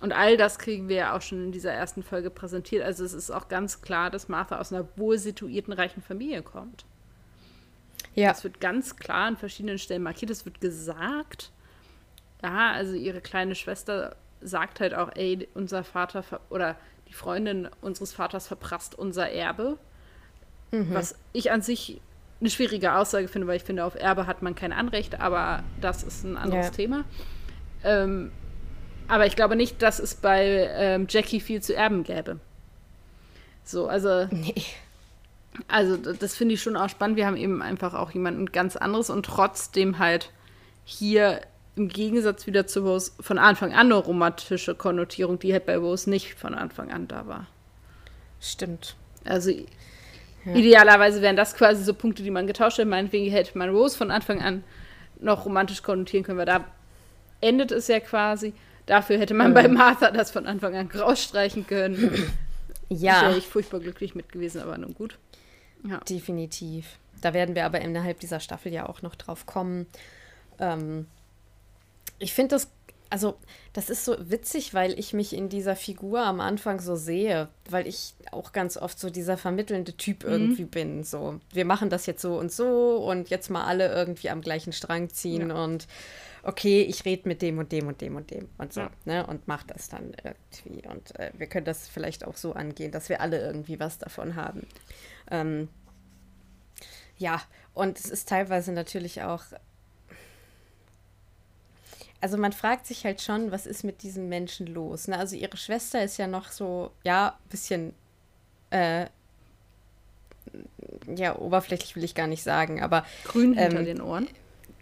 Und 0.00 0.12
all 0.12 0.36
das 0.36 0.58
kriegen 0.58 0.88
wir 0.88 0.96
ja 0.96 1.16
auch 1.16 1.22
schon 1.22 1.42
in 1.44 1.52
dieser 1.52 1.72
ersten 1.72 2.02
Folge 2.02 2.30
präsentiert. 2.30 2.84
Also 2.84 3.04
es 3.04 3.12
ist 3.12 3.30
auch 3.30 3.48
ganz 3.48 3.82
klar, 3.82 4.10
dass 4.10 4.28
Martha 4.28 4.58
aus 4.60 4.72
einer 4.72 4.86
wohl 4.96 5.18
situierten, 5.18 5.72
reichen 5.72 6.02
Familie 6.02 6.42
kommt. 6.42 6.84
Ja. 8.14 8.28
Das 8.28 8.44
wird 8.44 8.60
ganz 8.60 8.96
klar 8.96 9.26
an 9.26 9.36
verschiedenen 9.36 9.78
Stellen 9.78 10.02
markiert. 10.02 10.30
Es 10.30 10.44
wird 10.44 10.60
gesagt. 10.60 11.50
Ja, 12.42 12.72
also 12.72 12.94
ihre 12.94 13.20
kleine 13.20 13.56
Schwester 13.56 14.14
sagt 14.40 14.78
halt 14.78 14.94
auch, 14.94 15.10
ey, 15.16 15.48
unser 15.54 15.82
Vater 15.82 16.24
oder 16.50 16.76
die 17.08 17.12
Freundin 17.12 17.68
unseres 17.80 18.12
Vaters 18.12 18.46
verprasst 18.46 18.96
unser 18.96 19.30
Erbe. 19.30 19.78
Mhm. 20.70 20.94
Was 20.94 21.16
ich 21.32 21.50
an 21.50 21.62
sich 21.62 22.00
eine 22.40 22.50
schwierige 22.50 22.94
Aussage 22.94 23.26
finde, 23.26 23.48
weil 23.48 23.56
ich 23.56 23.64
finde, 23.64 23.84
auf 23.84 23.96
Erbe 23.96 24.26
hat 24.26 24.42
man 24.42 24.54
kein 24.54 24.72
Anrecht, 24.72 25.20
aber 25.20 25.64
das 25.80 26.04
ist 26.04 26.24
ein 26.24 26.36
anderes 26.36 26.66
ja. 26.66 26.72
Thema. 26.72 27.04
Ähm, 27.82 28.30
aber 29.08 29.26
ich 29.26 29.36
glaube 29.36 29.56
nicht, 29.56 29.82
dass 29.82 29.98
es 29.98 30.14
bei 30.14 30.70
ähm, 30.72 31.06
Jackie 31.08 31.40
viel 31.40 31.62
zu 31.62 31.74
erben 31.74 32.04
gäbe. 32.04 32.38
So, 33.64 33.88
also. 33.88 34.26
Nee. 34.30 34.54
Also, 35.66 35.96
das 35.96 36.36
finde 36.36 36.54
ich 36.54 36.62
schon 36.62 36.76
auch 36.76 36.88
spannend. 36.88 37.16
Wir 37.16 37.26
haben 37.26 37.36
eben 37.36 37.62
einfach 37.62 37.94
auch 37.94 38.12
jemanden 38.12 38.46
ganz 38.52 38.76
anderes 38.76 39.10
und 39.10 39.26
trotzdem 39.26 39.98
halt 39.98 40.30
hier 40.84 41.40
im 41.74 41.88
Gegensatz 41.88 42.46
wieder 42.46 42.66
zu 42.66 42.80
Rose 42.80 43.12
von 43.20 43.38
Anfang 43.38 43.72
an 43.72 43.86
eine 43.86 43.96
romantische 43.96 44.74
Konnotierung, 44.74 45.38
die 45.38 45.52
halt 45.52 45.66
bei 45.66 45.76
Rose 45.76 46.08
nicht 46.08 46.34
von 46.34 46.54
Anfang 46.54 46.92
an 46.92 47.08
da 47.08 47.26
war. 47.26 47.46
Stimmt. 48.40 48.94
Also, 49.24 49.50
ja. 49.50 49.66
idealerweise 50.54 51.22
wären 51.22 51.36
das 51.36 51.54
quasi 51.54 51.82
so 51.82 51.92
Punkte, 51.92 52.22
die 52.22 52.30
man 52.30 52.46
getauscht 52.46 52.78
hätte. 52.78 52.88
Meinetwegen 52.88 53.30
hätte 53.30 53.58
man 53.58 53.70
Rose 53.70 53.96
von 53.96 54.10
Anfang 54.10 54.40
an 54.40 54.62
noch 55.20 55.44
romantisch 55.44 55.82
konnotieren 55.82 56.24
können, 56.24 56.38
weil 56.38 56.46
da 56.46 56.64
endet 57.40 57.72
es 57.72 57.88
ja 57.88 58.00
quasi. 58.00 58.52
Dafür 58.88 59.18
hätte 59.18 59.34
man 59.34 59.50
mhm. 59.50 59.54
bei 59.54 59.68
Martha 59.68 60.10
das 60.10 60.30
von 60.30 60.46
Anfang 60.46 60.74
an 60.74 60.88
rausstreichen 60.88 61.66
können. 61.66 62.32
Ja. 62.90 63.20
Wäre 63.20 63.36
ich 63.36 63.46
furchtbar 63.46 63.80
glücklich 63.80 64.14
mit 64.14 64.32
gewesen, 64.32 64.62
aber 64.62 64.78
nun 64.78 64.94
gut. 64.94 65.18
Ja. 65.86 65.98
Definitiv. 66.08 66.96
Da 67.20 67.34
werden 67.34 67.54
wir 67.54 67.66
aber 67.66 67.82
innerhalb 67.82 68.18
dieser 68.18 68.40
Staffel 68.40 68.72
ja 68.72 68.88
auch 68.88 69.02
noch 69.02 69.14
drauf 69.14 69.44
kommen. 69.44 69.86
Ähm, 70.58 71.06
ich 72.18 72.32
finde 72.32 72.54
das, 72.54 72.70
also 73.10 73.36
das 73.74 73.90
ist 73.90 74.06
so 74.06 74.16
witzig, 74.30 74.72
weil 74.72 74.98
ich 74.98 75.12
mich 75.12 75.34
in 75.34 75.50
dieser 75.50 75.76
Figur 75.76 76.20
am 76.20 76.40
Anfang 76.40 76.80
so 76.80 76.96
sehe, 76.96 77.48
weil 77.68 77.86
ich 77.86 78.14
auch 78.32 78.52
ganz 78.52 78.78
oft 78.78 78.98
so 78.98 79.10
dieser 79.10 79.36
vermittelnde 79.36 79.94
Typ 79.94 80.24
mhm. 80.24 80.30
irgendwie 80.30 80.64
bin. 80.64 81.04
So, 81.04 81.40
wir 81.52 81.66
machen 81.66 81.90
das 81.90 82.06
jetzt 82.06 82.22
so 82.22 82.38
und 82.38 82.50
so 82.50 82.96
und 82.96 83.28
jetzt 83.28 83.50
mal 83.50 83.66
alle 83.66 83.92
irgendwie 83.92 84.30
am 84.30 84.40
gleichen 84.40 84.72
Strang 84.72 85.10
ziehen 85.10 85.50
ja. 85.50 85.62
und 85.62 85.86
okay, 86.48 86.80
ich 86.80 87.04
rede 87.04 87.28
mit 87.28 87.42
dem 87.42 87.58
und 87.58 87.70
dem 87.72 87.88
und 87.88 88.00
dem 88.00 88.16
und 88.16 88.30
dem 88.30 88.48
und 88.56 88.72
so, 88.72 88.80
ja. 88.80 88.90
ne? 89.04 89.26
Und 89.26 89.46
mach 89.46 89.64
das 89.64 89.90
dann 89.90 90.16
irgendwie. 90.24 90.88
Und 90.88 91.14
äh, 91.20 91.30
wir 91.36 91.46
können 91.46 91.66
das 91.66 91.86
vielleicht 91.86 92.26
auch 92.26 92.36
so 92.36 92.54
angehen, 92.54 92.90
dass 92.90 93.10
wir 93.10 93.20
alle 93.20 93.38
irgendwie 93.38 93.78
was 93.78 93.98
davon 93.98 94.34
haben. 94.34 94.66
Ähm, 95.30 95.68
ja, 97.18 97.42
und 97.74 97.98
es 97.98 98.06
ist 98.06 98.30
teilweise 98.30 98.72
natürlich 98.72 99.22
auch. 99.22 99.44
Also 102.22 102.38
man 102.38 102.52
fragt 102.52 102.86
sich 102.86 103.04
halt 103.04 103.20
schon, 103.20 103.52
was 103.52 103.66
ist 103.66 103.84
mit 103.84 104.02
diesen 104.02 104.30
Menschen 104.30 104.66
los? 104.68 105.06
Ne? 105.06 105.18
Also 105.18 105.36
ihre 105.36 105.56
Schwester 105.58 106.02
ist 106.02 106.16
ja 106.16 106.26
noch 106.26 106.50
so, 106.50 106.90
ja, 107.04 107.28
ein 107.28 107.48
bisschen 107.50 107.94
äh, 108.70 109.06
ja, 111.14 111.36
oberflächlich 111.36 111.94
will 111.94 112.04
ich 112.04 112.14
gar 112.14 112.26
nicht 112.26 112.42
sagen, 112.42 112.82
aber. 112.82 113.04
Grün 113.24 113.52
hinter 113.52 113.80
ähm, 113.80 113.84
den 113.84 114.00
Ohren 114.00 114.28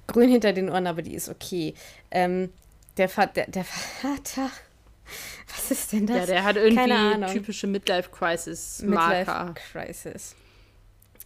grün 0.07 0.29
hinter 0.29 0.53
den 0.53 0.71
Ohren, 0.71 0.87
aber 0.87 1.03
die 1.03 1.15
ist 1.15 1.29
okay. 1.29 1.75
Ähm, 2.11 2.51
der, 2.97 3.09
Va 3.09 3.27
der, 3.27 3.47
der 3.47 3.65
Vater. 3.65 4.51
Was 5.49 5.71
ist 5.71 5.93
denn 5.93 6.07
das? 6.07 6.17
Ja, 6.17 6.27
der 6.27 6.45
hat 6.45 6.57
irgendwie 6.57 7.33
typische 7.33 7.67
Midlife-Crisis-Marker. 7.67 9.45
Midlife-Crisis. 9.45 10.35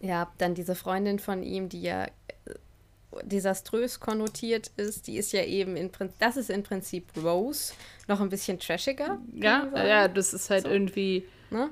Ja, 0.01 0.31
dann 0.37 0.55
diese 0.55 0.75
Freundin 0.75 1.19
von 1.19 1.43
ihm, 1.43 1.69
die 1.69 1.81
ja 1.81 2.05
äh, 2.05 2.09
desaströs 3.23 3.99
konnotiert 3.99 4.71
ist, 4.77 5.07
die 5.07 5.17
ist 5.17 5.31
ja 5.31 5.43
eben 5.43 5.75
in 5.75 5.91
Prinzip, 5.91 6.17
das 6.19 6.37
ist 6.37 6.49
im 6.49 6.63
Prinzip 6.63 7.05
Rose, 7.17 7.73
noch 8.07 8.19
ein 8.19 8.29
bisschen 8.29 8.59
trashiger. 8.59 9.19
Ja, 9.33 9.67
ja, 9.75 10.07
das 10.07 10.33
ist 10.33 10.49
halt 10.49 10.63
so. 10.63 10.69
irgendwie. 10.69 11.25
Ne? 11.49 11.69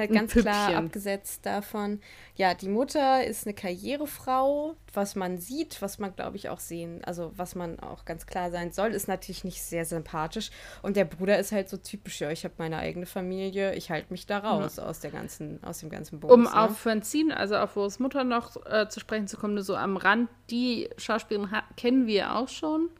Halt 0.00 0.12
ganz 0.12 0.32
klar 0.32 0.74
abgesetzt 0.74 1.44
davon. 1.44 2.00
Ja, 2.34 2.54
die 2.54 2.68
Mutter 2.68 3.24
ist 3.24 3.46
eine 3.46 3.54
Karrierefrau. 3.54 4.74
Was 4.92 5.14
man 5.14 5.38
sieht, 5.38 5.82
was 5.82 5.98
man, 5.98 6.14
glaube 6.16 6.36
ich, 6.36 6.48
auch 6.48 6.58
sehen, 6.58 7.04
also 7.04 7.32
was 7.36 7.54
man 7.54 7.78
auch 7.78 8.04
ganz 8.04 8.26
klar 8.26 8.50
sein 8.50 8.72
soll, 8.72 8.90
ist 8.90 9.08
natürlich 9.08 9.44
nicht 9.44 9.62
sehr 9.62 9.84
sympathisch. 9.84 10.50
Und 10.82 10.96
der 10.96 11.04
Bruder 11.04 11.38
ist 11.38 11.52
halt 11.52 11.68
so 11.68 11.76
typisch, 11.76 12.20
ja, 12.20 12.30
ich 12.30 12.44
habe 12.44 12.54
meine 12.58 12.78
eigene 12.78 13.06
Familie, 13.06 13.74
ich 13.74 13.90
halte 13.90 14.10
mich 14.10 14.26
da 14.26 14.38
raus 14.38 14.76
ja. 14.76 14.84
aus, 14.84 15.00
der 15.00 15.10
ganzen, 15.10 15.62
aus 15.62 15.80
dem 15.80 15.90
ganzen 15.90 16.18
Bums. 16.18 16.32
Um 16.32 16.42
ne? 16.42 16.56
auf 16.56 16.78
Francine, 16.78 17.36
also 17.36 17.56
auf 17.56 17.76
Rose 17.76 18.02
Mutter 18.02 18.24
noch 18.24 18.56
äh, 18.66 18.88
zu 18.88 19.00
sprechen 19.00 19.28
zu 19.28 19.36
kommen, 19.36 19.54
nur 19.54 19.62
so 19.62 19.76
am 19.76 19.96
Rand, 19.96 20.28
die 20.50 20.88
Schauspielerin 20.96 21.50
kennen 21.76 22.06
wir 22.06 22.34
auch 22.34 22.48
schon. 22.48 22.90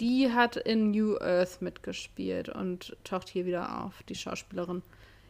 Die 0.00 0.32
hat 0.32 0.56
in 0.56 0.92
New 0.92 1.16
Earth 1.18 1.60
mitgespielt 1.60 2.48
und 2.48 2.96
taucht 3.02 3.28
hier 3.28 3.46
wieder 3.46 3.84
auf, 3.84 4.02
die 4.04 4.14
Schauspielerin. 4.14 4.82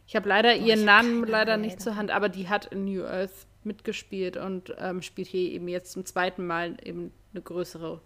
Ich 0.07 0.15
habe 0.15 0.29
leider 0.29 0.55
Boah, 0.55 0.65
ihren 0.65 0.85
Namen 0.85 1.27
leider 1.27 1.57
nicht 1.57 1.81
zur 1.81 1.95
Hand, 1.95 2.11
aber 2.11 2.29
die 2.29 2.47
hat 2.47 2.65
in 2.67 2.85
New 2.85 3.03
Earth 3.03 3.45
mitgespielt 3.63 4.37
und 4.37 4.73
ähm, 4.79 5.01
spielt 5.01 5.27
hier 5.27 5.51
eben 5.51 5.67
jetzt 5.67 5.91
zum 5.91 6.05
zweiten 6.05 6.47
Mal 6.47 6.77
eben 6.81 7.11
eine 7.33 7.41
größere 7.41 7.99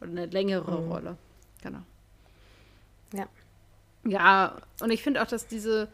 oder 0.00 0.10
eine 0.10 0.26
längere 0.26 0.80
mhm. 0.80 0.90
Rolle. 0.90 1.16
Genau. 1.62 1.80
Ja. 3.14 3.28
Ja, 4.04 4.56
und 4.80 4.90
ich 4.90 5.02
finde 5.02 5.22
auch, 5.22 5.26
dass 5.26 5.46
diese 5.46 5.88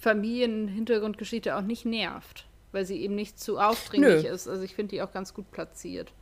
Familienhintergrundgeschichte 0.00 1.56
auch 1.56 1.62
nicht 1.62 1.84
nervt, 1.84 2.46
weil 2.72 2.84
sie 2.84 3.00
eben 3.00 3.14
nicht 3.14 3.38
zu 3.38 3.58
aufdringlich 3.58 4.24
Nö. 4.24 4.28
ist. 4.28 4.48
Also 4.48 4.64
ich 4.64 4.74
finde 4.74 4.96
die 4.96 5.02
auch 5.02 5.12
ganz 5.12 5.34
gut 5.34 5.50
platziert. 5.52 6.12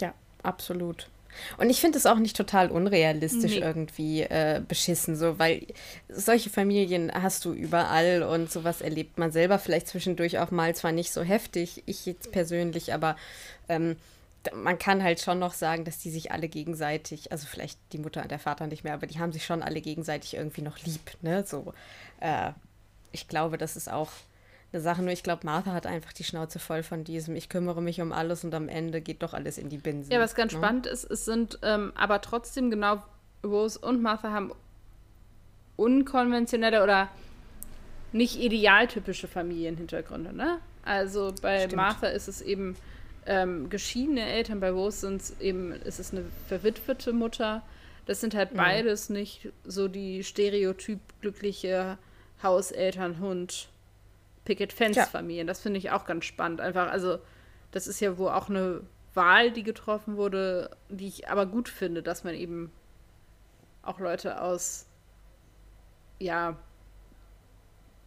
Ja, 0.00 0.14
absolut. 0.42 1.08
Und 1.56 1.70
ich 1.70 1.80
finde 1.80 1.98
es 1.98 2.06
auch 2.06 2.18
nicht 2.18 2.36
total 2.36 2.70
unrealistisch 2.70 3.52
nee. 3.52 3.58
irgendwie 3.58 4.22
äh, 4.22 4.60
beschissen, 4.66 5.16
so, 5.16 5.38
weil 5.38 5.66
solche 6.08 6.50
Familien 6.50 7.12
hast 7.12 7.44
du 7.44 7.52
überall 7.52 8.22
und 8.22 8.50
sowas 8.50 8.80
erlebt 8.80 9.18
man 9.18 9.32
selber 9.32 9.58
vielleicht 9.58 9.88
zwischendurch 9.88 10.38
auch 10.38 10.50
mal, 10.50 10.74
zwar 10.74 10.92
nicht 10.92 11.12
so 11.12 11.22
heftig, 11.22 11.82
ich 11.86 12.06
jetzt 12.06 12.32
persönlich, 12.32 12.92
aber 12.92 13.16
ähm, 13.68 13.96
man 14.54 14.78
kann 14.78 15.02
halt 15.02 15.20
schon 15.20 15.38
noch 15.38 15.52
sagen, 15.52 15.84
dass 15.84 15.98
die 15.98 16.10
sich 16.10 16.32
alle 16.32 16.48
gegenseitig, 16.48 17.32
also 17.32 17.46
vielleicht 17.46 17.78
die 17.92 17.98
Mutter 17.98 18.22
und 18.22 18.30
der 18.30 18.38
Vater 18.38 18.66
nicht 18.66 18.84
mehr, 18.84 18.94
aber 18.94 19.06
die 19.06 19.18
haben 19.18 19.32
sich 19.32 19.44
schon 19.44 19.62
alle 19.62 19.80
gegenseitig 19.80 20.34
irgendwie 20.34 20.62
noch 20.62 20.78
lieb, 20.84 21.16
ne? 21.22 21.44
So, 21.46 21.72
äh, 22.20 22.52
ich 23.12 23.28
glaube, 23.28 23.58
das 23.58 23.76
ist 23.76 23.90
auch 23.90 24.10
eine 24.72 24.82
Sache. 24.82 25.02
Nur 25.02 25.12
ich 25.12 25.22
glaube, 25.22 25.46
Martha 25.46 25.72
hat 25.72 25.86
einfach 25.86 26.12
die 26.12 26.24
Schnauze 26.24 26.58
voll 26.58 26.82
von 26.82 27.04
diesem, 27.04 27.36
ich 27.36 27.48
kümmere 27.48 27.82
mich 27.82 28.00
um 28.00 28.12
alles 28.12 28.44
und 28.44 28.54
am 28.54 28.68
Ende 28.68 29.00
geht 29.00 29.22
doch 29.22 29.34
alles 29.34 29.58
in 29.58 29.68
die 29.68 29.78
Binsen. 29.78 30.12
Ja, 30.12 30.20
was 30.20 30.34
ganz 30.34 30.52
ne? 30.52 30.58
spannend 30.58 30.86
ist, 30.86 31.04
es 31.04 31.24
sind 31.24 31.58
ähm, 31.62 31.92
aber 31.94 32.20
trotzdem 32.20 32.70
genau 32.70 33.02
Rose 33.44 33.78
und 33.78 34.02
Martha 34.02 34.30
haben 34.30 34.52
unkonventionelle 35.76 36.82
oder 36.82 37.08
nicht 38.12 38.40
idealtypische 38.40 39.28
Familienhintergründe, 39.28 40.32
ne? 40.32 40.58
Also 40.82 41.34
bei 41.42 41.60
Stimmt. 41.60 41.76
Martha 41.76 42.06
ist 42.08 42.28
es 42.28 42.40
eben 42.40 42.76
ähm, 43.26 43.68
geschiedene 43.68 44.22
Eltern, 44.22 44.60
bei 44.60 44.70
Rose 44.70 45.00
sind 45.00 45.20
es 45.20 45.40
eben, 45.40 45.72
ist 45.72 46.00
es 46.00 46.12
eine 46.12 46.24
verwitwete 46.48 47.12
Mutter. 47.12 47.62
Das 48.06 48.20
sind 48.20 48.34
halt 48.34 48.52
mhm. 48.52 48.56
beides 48.56 49.10
nicht 49.10 49.50
so 49.64 49.86
die 49.86 50.24
stereotyp 50.24 51.00
glückliche 51.20 51.98
Hauseltern-Hund 52.42 53.50
Picket 53.52 53.77
Fence 54.72 54.98
Familien. 55.08 55.46
Das 55.46 55.60
finde 55.60 55.78
ich 55.78 55.90
auch 55.90 56.04
ganz 56.04 56.24
spannend. 56.24 56.60
Einfach, 56.60 56.90
also, 56.90 57.18
das 57.70 57.86
ist 57.86 58.00
ja 58.00 58.18
wohl 58.18 58.30
auch 58.30 58.48
eine 58.48 58.82
Wahl, 59.14 59.50
die 59.50 59.62
getroffen 59.62 60.16
wurde, 60.16 60.70
die 60.88 61.08
ich 61.08 61.28
aber 61.28 61.46
gut 61.46 61.68
finde, 61.68 62.02
dass 62.02 62.24
man 62.24 62.34
eben 62.34 62.70
auch 63.82 63.98
Leute 63.98 64.40
aus, 64.40 64.86
ja, 66.18 66.56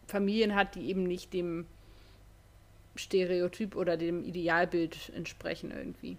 Familien 0.06 0.54
hat, 0.54 0.74
die 0.74 0.88
eben 0.88 1.04
nicht 1.04 1.32
dem 1.32 1.66
Stereotyp 2.96 3.76
oder 3.76 3.96
dem 3.96 4.24
Idealbild 4.24 5.12
entsprechen 5.14 5.70
irgendwie. 5.70 6.18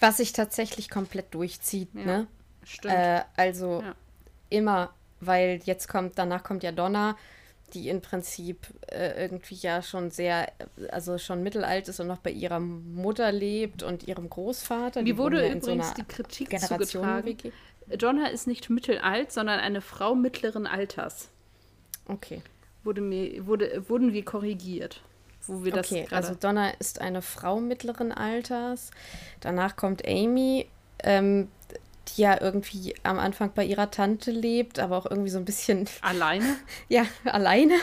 Was 0.00 0.18
sich 0.18 0.32
tatsächlich 0.32 0.88
komplett 0.88 1.34
durchzieht, 1.34 1.88
ja, 1.94 2.04
ne? 2.04 2.26
Stimmt. 2.64 2.94
Äh, 2.94 3.22
also 3.36 3.82
ja. 3.82 3.94
immer, 4.50 4.94
weil 5.20 5.60
jetzt 5.64 5.88
kommt, 5.88 6.18
danach 6.18 6.42
kommt 6.42 6.62
ja 6.62 6.72
Donna, 6.72 7.16
die 7.74 7.88
im 7.88 8.00
Prinzip 8.00 8.66
äh, 8.90 9.22
irgendwie 9.22 9.56
ja 9.56 9.82
schon 9.82 10.10
sehr, 10.10 10.50
also 10.90 11.18
schon 11.18 11.42
mittelalt 11.42 11.88
ist 11.88 12.00
und 12.00 12.06
noch 12.06 12.18
bei 12.18 12.30
ihrer 12.30 12.60
Mutter 12.60 13.32
lebt 13.32 13.82
und 13.82 14.06
ihrem 14.06 14.30
Großvater. 14.30 15.02
Mir 15.02 15.18
wurde 15.18 15.44
ja 15.44 15.54
übrigens 15.54 15.88
so 15.88 15.94
die 15.94 16.04
Kritik 16.04 16.50
Generation 16.50 16.86
zugetragen. 16.86 17.52
Donna 17.98 18.28
ist 18.28 18.46
nicht 18.46 18.70
mittelalt, 18.70 19.32
sondern 19.32 19.60
eine 19.60 19.80
Frau 19.80 20.14
mittleren 20.14 20.66
Alters. 20.66 21.28
Okay. 22.08 22.42
Wurde 22.84 23.00
mir, 23.00 23.46
wurde, 23.46 23.88
wurden 23.88 24.12
wir 24.12 24.24
korrigiert. 24.24 25.02
Wo 25.46 25.64
wir 25.64 25.72
das 25.72 25.92
okay, 25.92 26.06
also 26.10 26.34
Donna 26.34 26.70
ist 26.70 27.00
eine 27.00 27.22
Frau 27.22 27.60
mittleren 27.60 28.10
Alters. 28.10 28.90
Danach 29.40 29.76
kommt 29.76 30.06
Amy. 30.06 30.66
Ähm, 31.02 31.48
die 32.08 32.22
ja 32.22 32.40
irgendwie 32.40 32.94
am 33.02 33.18
Anfang 33.18 33.52
bei 33.54 33.64
ihrer 33.64 33.90
Tante 33.90 34.30
lebt, 34.30 34.78
aber 34.78 34.96
auch 34.96 35.06
irgendwie 35.06 35.30
so 35.30 35.38
ein 35.38 35.44
bisschen. 35.44 35.88
Alleine? 36.02 36.56
ja, 36.88 37.04
alleine. 37.24 37.74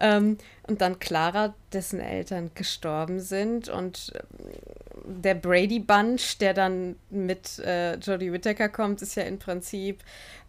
Ähm, 0.00 0.38
und 0.66 0.80
dann 0.82 0.98
Clara, 0.98 1.54
dessen 1.72 2.00
Eltern 2.00 2.50
gestorben 2.54 3.20
sind. 3.20 3.68
Und 3.68 4.12
ähm, 4.14 5.22
der 5.22 5.34
Brady 5.34 5.80
Bunch, 5.80 6.38
der 6.40 6.54
dann 6.54 6.96
mit 7.10 7.58
äh, 7.60 7.96
Jodie 7.96 8.32
Whittaker 8.32 8.68
kommt, 8.68 9.00
ist 9.00 9.14
ja 9.14 9.22
im 9.22 9.38
Prinzip 9.38 10.02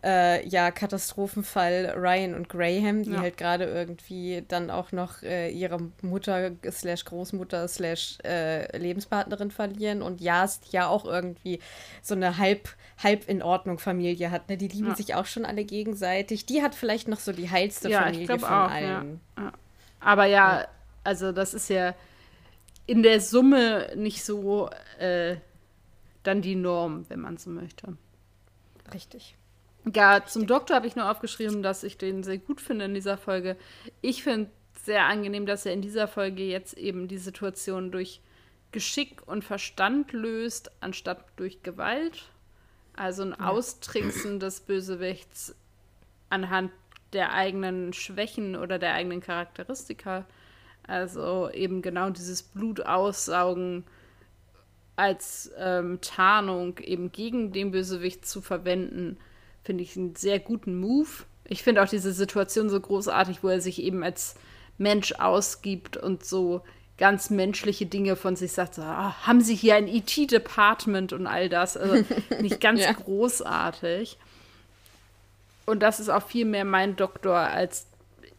äh, 0.04 0.48
ja 0.48 0.72
Katastrophenfall 0.72 1.94
Ryan 1.98 2.34
und 2.34 2.50
Graham, 2.50 3.04
die 3.04 3.12
ja. 3.12 3.22
halt 3.22 3.38
gerade 3.38 3.66
irgendwie 3.66 4.44
dann 4.48 4.70
auch 4.70 4.92
noch 4.92 5.24
äh, 5.24 5.50
ihre 5.50 5.78
Mutter 6.02 6.52
slash 6.70 7.06
Großmutter 7.06 7.68
slash 7.68 8.18
äh, 8.24 8.78
Lebenspartnerin 8.78 9.52
verlieren 9.52 10.02
und 10.02 10.22
Jast 10.22 10.72
ja 10.72 10.88
auch 10.88 11.06
irgendwie 11.06 11.60
so 12.02 12.16
eine 12.16 12.38
halb, 12.38 12.70
halb 13.02 13.28
in 13.28 13.42
Ordnung 13.42 13.80
Familie 13.80 14.32
hat. 14.32 14.50
Ne? 14.50 14.58
Die 14.58 14.68
lieben 14.68 14.90
ja. 14.90 14.96
sich 14.96 15.16
auch 15.16 15.26
schon 15.26 15.46
alle 15.46 15.66
gegenseitig. 15.66 16.46
Die 16.46 16.62
hat 16.62 16.76
vielleicht 16.76 17.08
noch 17.08 17.20
so 17.20 17.32
die 17.32 17.50
heilste 17.50 17.90
ja, 17.90 18.04
Familie 18.04 18.40
von 18.40 18.44
auch, 18.44 18.72
allen. 18.72 19.22
Aber 20.00 20.26
ja, 20.26 20.68
also 21.04 21.32
das 21.32 21.54
ist 21.54 21.70
ja 21.70 21.96
in 22.86 23.04
der 23.04 23.22
Summe 23.22 23.92
nicht 23.96 24.24
so 24.24 24.70
äh, 24.98 25.38
dann 26.24 26.42
die 26.42 26.56
Norm, 26.56 27.06
wenn 27.10 27.20
man 27.20 27.38
so 27.38 27.50
möchte. 27.50 27.98
Richtig. 28.94 29.36
Ja, 29.94 30.26
zum 30.26 30.48
Doktor 30.48 30.76
habe 30.76 30.88
ich 30.88 30.96
nur 30.96 31.10
aufgeschrieben, 31.10 31.64
dass 31.64 31.84
ich 31.84 31.98
den 31.98 32.24
sehr 32.24 32.38
gut 32.38 32.62
finde 32.62 32.86
in 32.86 32.94
dieser 32.94 33.18
Folge. 33.18 33.56
Ich 34.02 34.24
finde 34.24 34.50
sehr 34.84 35.06
angenehm, 35.06 35.46
dass 35.46 35.66
er 35.66 35.74
in 35.74 35.82
dieser 35.82 36.08
Folge 36.08 36.44
jetzt 36.44 36.78
eben 36.78 37.08
die 37.08 37.18
Situation 37.18 37.92
durch 37.92 38.22
Geschick 38.72 39.28
und 39.28 39.44
Verstand 39.44 40.12
löst, 40.12 40.72
anstatt 40.82 41.26
durch 41.38 41.64
Gewalt. 41.64 42.30
Also 42.96 43.24
ein 43.24 43.36
ja. 43.38 43.50
Austricksen 43.50 44.40
des 44.40 44.60
Bösewichts 44.62 45.56
anhand 46.30 46.72
der 47.14 47.34
eigenen 47.34 47.94
Schwächen 47.94 48.56
oder 48.56 48.80
der 48.80 48.94
eigenen 48.94 49.22
Charakteristika. 49.22 50.26
Also 50.84 51.50
eben 51.52 51.82
genau 51.82 52.10
dieses 52.10 52.44
Blutaussaugen 52.44 53.84
als 54.96 55.52
ähm, 55.58 56.00
Tarnung 56.02 56.78
eben 56.80 57.12
gegen 57.12 57.52
den 57.52 57.72
Bösewicht 57.72 58.26
zu 58.26 58.42
verwenden 58.42 59.18
Finde 59.64 59.84
ich 59.84 59.96
einen 59.98 60.16
sehr 60.16 60.40
guten 60.40 60.80
Move. 60.80 61.10
Ich 61.46 61.64
finde 61.64 61.84
auch 61.84 61.90
diese 61.90 62.14
Situation 62.14 62.70
so 62.70 62.80
großartig, 62.80 63.44
wo 63.44 63.50
er 63.50 63.62
sich 63.62 63.82
eben 63.82 64.04
als 64.04 64.36
Mensch 64.78 65.14
ausgibt 65.14 65.98
und 65.98 66.24
so 66.24 66.62
ganz 66.98 67.30
menschliche 67.30 67.86
Dinge 67.86 68.16
von 68.16 68.36
sich 68.36 68.52
sagt. 68.52 68.76
So, 68.76 68.82
oh, 68.82 68.86
haben 68.86 69.42
Sie 69.42 69.56
hier 69.56 69.76
ein 69.76 69.88
ET-Department 69.88 71.14
und 71.14 71.28
all 71.28 71.50
das? 71.50 71.78
Also 71.78 72.04
nicht 72.42 72.60
ganz 72.62 72.82
ja. 72.82 72.94
großartig. 72.94 74.18
Und 75.70 75.82
das 75.82 76.00
ist 76.00 76.10
auch 76.10 76.24
viel 76.24 76.46
mehr 76.46 76.66
mein 76.66 76.96
Doktor 76.96 77.36
als 77.36 77.88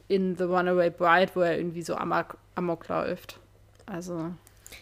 in 0.09 0.37
The 0.37 0.45
Runaway 0.45 0.91
Bride, 0.91 1.31
wo 1.35 1.41
er 1.41 1.57
irgendwie 1.57 1.83
so 1.83 1.95
amok, 1.95 2.37
amok 2.57 2.89
läuft. 2.89 3.39
Also. 3.87 4.33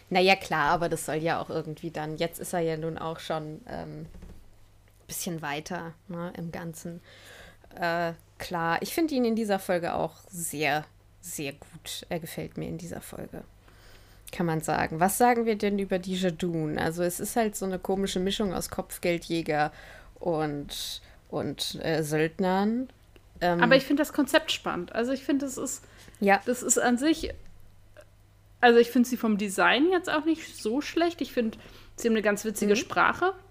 Naja, 0.09 0.35
klar, 0.35 0.71
aber 0.71 0.89
das 0.89 1.05
soll 1.05 1.15
ja 1.15 1.39
auch 1.39 1.49
irgendwie 1.49 1.91
dann. 1.91 2.17
Jetzt 2.17 2.39
ist 2.39 2.53
er 2.53 2.59
ja 2.59 2.77
nun 2.77 2.97
auch 2.97 3.19
schon 3.19 3.61
ähm, 3.67 4.07
bisschen 5.09 5.41
weiter 5.41 5.93
ne, 6.07 6.31
im 6.37 6.51
Ganzen. 6.51 7.01
Äh, 7.75 8.13
klar, 8.37 8.81
ich 8.81 8.93
finde 8.93 9.15
ihn 9.15 9.25
in 9.25 9.35
dieser 9.35 9.59
Folge 9.59 9.93
auch 9.93 10.15
sehr, 10.29 10.85
sehr 11.19 11.53
gut. 11.53 12.05
Er 12.09 12.19
gefällt 12.19 12.57
mir 12.57 12.67
in 12.67 12.77
dieser 12.77 13.01
Folge. 13.01 13.43
Kann 14.31 14.45
man 14.45 14.61
sagen. 14.61 14.99
Was 14.99 15.17
sagen 15.17 15.45
wir 15.45 15.57
denn 15.57 15.79
über 15.79 15.99
die 15.99 16.15
Jadun? 16.15 16.77
Also 16.77 17.03
es 17.03 17.19
ist 17.19 17.35
halt 17.35 17.55
so 17.55 17.65
eine 17.65 17.79
komische 17.79 18.19
Mischung 18.19 18.53
aus 18.53 18.69
Kopfgeldjäger 18.69 19.71
und, 20.19 21.01
und 21.29 21.79
äh, 21.81 22.03
Söldnern. 22.03 22.89
Ähm, 23.41 23.61
Aber 23.61 23.75
ich 23.75 23.85
finde 23.85 24.01
das 24.01 24.13
Konzept 24.13 24.51
spannend. 24.51 24.93
Also 24.93 25.11
ich 25.11 25.23
finde, 25.23 25.45
das 25.45 25.57
ist, 25.57 25.83
ja. 26.19 26.41
das 26.45 26.63
ist 26.63 26.77
an 26.77 26.97
sich, 26.97 27.33
also 28.61 28.79
ich 28.79 28.89
finde 28.91 29.07
sie 29.07 29.17
vom 29.17 29.37
Design 29.37 29.89
jetzt 29.91 30.09
auch 30.09 30.25
nicht 30.25 30.57
so 30.57 30.81
schlecht. 30.81 31.21
Ich 31.21 31.31
finde, 31.31 31.57
sie 31.95 32.07
haben 32.07 32.15
eine 32.15 32.21
ganz 32.21 32.43
witzige 32.45 32.73
mhm. 32.73 32.77
Sprache. 32.77 33.33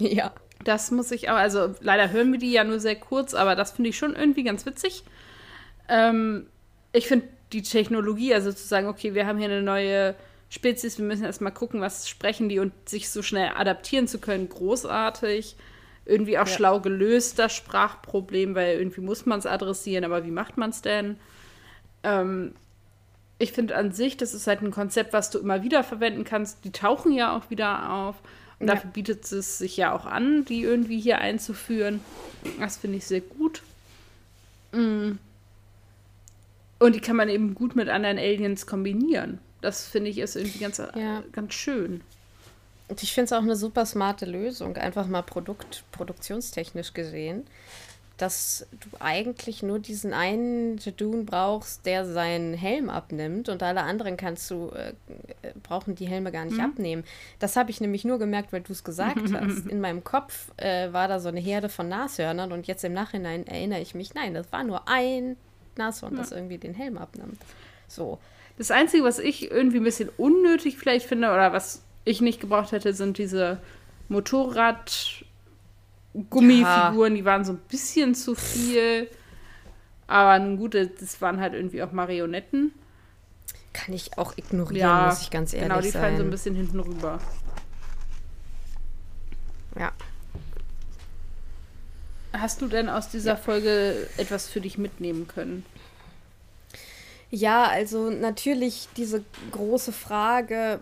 Ja. 0.00 0.32
Das 0.64 0.90
muss 0.90 1.12
ich 1.12 1.30
auch, 1.30 1.36
also 1.36 1.74
leider 1.80 2.10
hören 2.10 2.32
wir 2.32 2.38
die 2.40 2.50
ja 2.50 2.64
nur 2.64 2.80
sehr 2.80 2.96
kurz, 2.96 3.32
aber 3.32 3.54
das 3.54 3.72
finde 3.72 3.90
ich 3.90 3.98
schon 3.98 4.16
irgendwie 4.16 4.42
ganz 4.42 4.66
witzig. 4.66 5.04
Ähm, 5.88 6.48
ich 6.92 7.06
finde 7.06 7.28
die 7.52 7.62
Technologie, 7.62 8.34
also 8.34 8.50
zu 8.50 8.66
sagen, 8.66 8.88
okay, 8.88 9.14
wir 9.14 9.26
haben 9.26 9.38
hier 9.38 9.48
eine 9.48 9.62
neue 9.62 10.16
Spezies, 10.48 10.98
wir 10.98 11.04
müssen 11.04 11.24
erstmal 11.24 11.52
gucken, 11.52 11.80
was 11.80 12.08
sprechen 12.08 12.48
die 12.48 12.58
und 12.58 12.72
sich 12.88 13.10
so 13.10 13.22
schnell 13.22 13.50
adaptieren 13.54 14.08
zu 14.08 14.18
können, 14.18 14.48
großartig. 14.48 15.56
Irgendwie 16.06 16.38
auch 16.38 16.46
ja. 16.46 16.52
schlau 16.52 16.80
gelöst, 16.80 17.38
das 17.38 17.54
Sprachproblem, 17.54 18.54
weil 18.54 18.78
irgendwie 18.78 19.00
muss 19.00 19.26
man 19.26 19.38
es 19.38 19.46
adressieren, 19.46 20.04
aber 20.04 20.24
wie 20.24 20.30
macht 20.30 20.56
man 20.56 20.70
es 20.70 20.82
denn? 20.82 21.16
Ähm, 22.02 22.54
ich 23.38 23.52
finde 23.52 23.76
an 23.76 23.92
sich, 23.92 24.16
das 24.16 24.34
ist 24.34 24.46
halt 24.46 24.62
ein 24.62 24.70
Konzept, 24.70 25.12
was 25.12 25.30
du 25.30 25.38
immer 25.38 25.62
wieder 25.62 25.82
verwenden 25.82 26.24
kannst. 26.24 26.64
Die 26.64 26.72
tauchen 26.72 27.12
ja 27.12 27.36
auch 27.36 27.50
wieder 27.50 27.92
auf. 27.92 28.16
Und 28.60 28.68
dafür 28.68 28.90
bietet 28.90 29.30
es 29.30 29.58
sich 29.58 29.76
ja 29.76 29.92
auch 29.92 30.06
an, 30.06 30.44
die 30.44 30.62
irgendwie 30.62 31.00
hier 31.00 31.18
einzuführen. 31.18 32.00
Das 32.60 32.76
finde 32.76 32.98
ich 32.98 33.06
sehr 33.06 33.20
gut. 33.20 33.62
Mm. 34.72 35.12
Und 36.78 36.94
die 36.94 37.00
kann 37.00 37.16
man 37.16 37.28
eben 37.28 37.54
gut 37.54 37.76
mit 37.76 37.88
anderen 37.88 38.18
Aliens 38.18 38.66
kombinieren. 38.66 39.38
Das 39.60 39.86
finde 39.86 40.10
ich 40.10 40.18
ist 40.18 40.36
irgendwie 40.36 40.58
ganz, 40.58 40.78
ja. 40.78 41.22
ganz 41.32 41.54
schön. 41.54 42.02
Und 42.88 43.02
ich 43.02 43.12
finde 43.12 43.26
es 43.26 43.32
auch 43.32 43.42
eine 43.42 43.56
super 43.56 43.86
smarte 43.86 44.26
Lösung, 44.26 44.76
einfach 44.76 45.06
mal 45.06 45.22
Produkt, 45.22 45.84
produktionstechnisch 45.92 46.92
gesehen 46.92 47.44
dass 48.16 48.66
du 48.70 48.88
eigentlich 49.00 49.62
nur 49.62 49.80
diesen 49.80 50.12
einen 50.12 50.78
Jadoon 50.78 51.26
brauchst, 51.26 51.84
der 51.84 52.06
seinen 52.06 52.54
Helm 52.54 52.88
abnimmt 52.88 53.48
und 53.48 53.62
alle 53.62 53.82
anderen 53.82 54.16
kannst 54.16 54.48
du, 54.50 54.70
äh, 54.70 54.92
brauchen 55.62 55.96
die 55.96 56.06
Helme 56.06 56.30
gar 56.30 56.44
nicht 56.44 56.58
mhm. 56.58 56.64
abnehmen. 56.64 57.04
Das 57.40 57.56
habe 57.56 57.70
ich 57.70 57.80
nämlich 57.80 58.04
nur 58.04 58.20
gemerkt, 58.20 58.52
weil 58.52 58.60
du 58.60 58.72
es 58.72 58.84
gesagt 58.84 59.32
hast. 59.32 59.66
In 59.66 59.80
meinem 59.80 60.04
Kopf 60.04 60.52
äh, 60.58 60.92
war 60.92 61.08
da 61.08 61.18
so 61.18 61.28
eine 61.28 61.40
Herde 61.40 61.68
von 61.68 61.88
Nashörnern 61.88 62.52
und 62.52 62.68
jetzt 62.68 62.84
im 62.84 62.92
Nachhinein 62.92 63.46
erinnere 63.48 63.80
ich 63.80 63.94
mich, 63.94 64.14
nein, 64.14 64.32
das 64.32 64.52
war 64.52 64.62
nur 64.62 64.88
ein 64.88 65.36
Nashorn, 65.76 66.14
ja. 66.14 66.20
das 66.20 66.30
irgendwie 66.30 66.58
den 66.58 66.74
Helm 66.74 66.98
abnimmt. 66.98 67.40
So. 67.88 68.18
Das 68.56 68.70
Einzige, 68.70 69.02
was 69.02 69.18
ich 69.18 69.50
irgendwie 69.50 69.78
ein 69.78 69.84
bisschen 69.84 70.08
unnötig 70.16 70.78
vielleicht 70.78 71.06
finde 71.06 71.26
oder 71.32 71.52
was 71.52 71.82
ich 72.04 72.20
nicht 72.20 72.40
gebraucht 72.40 72.72
hätte, 72.72 72.94
sind 72.94 73.18
diese 73.18 73.60
Motorrad- 74.08 75.24
Gummifiguren, 76.30 77.12
ja. 77.12 77.16
die 77.16 77.24
waren 77.24 77.44
so 77.44 77.52
ein 77.52 77.58
bisschen 77.68 78.14
zu 78.14 78.34
viel. 78.34 79.08
Aber 80.06 80.38
nun 80.38 80.56
gut, 80.58 80.74
das 80.74 81.20
waren 81.20 81.40
halt 81.40 81.54
irgendwie 81.54 81.82
auch 81.82 81.92
Marionetten. 81.92 82.72
Kann 83.72 83.92
ich 83.94 84.16
auch 84.16 84.36
ignorieren, 84.38 84.88
ja, 84.88 85.06
muss 85.08 85.22
ich 85.22 85.30
ganz 85.30 85.52
ehrlich 85.52 85.68
sagen. 85.68 85.74
Genau, 85.74 85.82
die 85.82 85.90
sein. 85.90 86.02
fallen 86.02 86.16
so 86.18 86.22
ein 86.22 86.30
bisschen 86.30 86.54
hinten 86.54 86.78
rüber. 86.78 87.18
Ja. 89.76 89.92
Hast 92.32 92.60
du 92.60 92.68
denn 92.68 92.88
aus 92.88 93.08
dieser 93.08 93.32
ja. 93.32 93.36
Folge 93.36 94.08
etwas 94.16 94.48
für 94.48 94.60
dich 94.60 94.78
mitnehmen 94.78 95.26
können? 95.26 95.64
Ja, 97.30 97.64
also 97.64 98.10
natürlich 98.10 98.88
diese 98.96 99.24
große 99.50 99.92
Frage, 99.92 100.80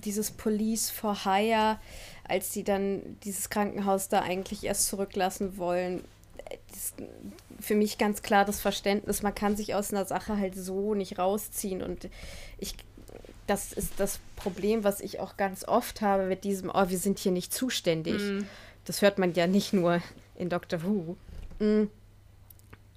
dieses 0.00 0.30
Police 0.30 0.90
for 0.90 1.24
Hire 1.24 1.78
als 2.30 2.52
sie 2.52 2.62
dann 2.62 3.18
dieses 3.24 3.50
Krankenhaus 3.50 4.08
da 4.08 4.22
eigentlich 4.22 4.62
erst 4.62 4.86
zurücklassen 4.86 5.58
wollen, 5.58 6.04
ist 6.72 6.94
für 7.58 7.74
mich 7.74 7.98
ganz 7.98 8.22
klar 8.22 8.44
das 8.44 8.60
Verständnis, 8.60 9.22
man 9.22 9.34
kann 9.34 9.56
sich 9.56 9.74
aus 9.74 9.92
einer 9.92 10.04
Sache 10.04 10.36
halt 10.36 10.54
so 10.54 10.94
nicht 10.94 11.18
rausziehen. 11.18 11.82
Und 11.82 12.08
ich, 12.58 12.76
das 13.48 13.72
ist 13.72 13.94
das 13.98 14.20
Problem, 14.36 14.84
was 14.84 15.00
ich 15.00 15.18
auch 15.18 15.36
ganz 15.36 15.66
oft 15.66 16.02
habe 16.02 16.26
mit 16.26 16.44
diesem, 16.44 16.70
oh, 16.72 16.88
wir 16.88 16.98
sind 16.98 17.18
hier 17.18 17.32
nicht 17.32 17.52
zuständig. 17.52 18.22
Mhm. 18.22 18.46
das 18.84 19.02
hört 19.02 19.18
man 19.18 19.34
ja 19.34 19.48
nicht 19.48 19.72
nur 19.72 20.00
in 20.36 20.48
Doctor 20.48 20.84
Who. 20.84 21.16
Mm. 21.58 21.88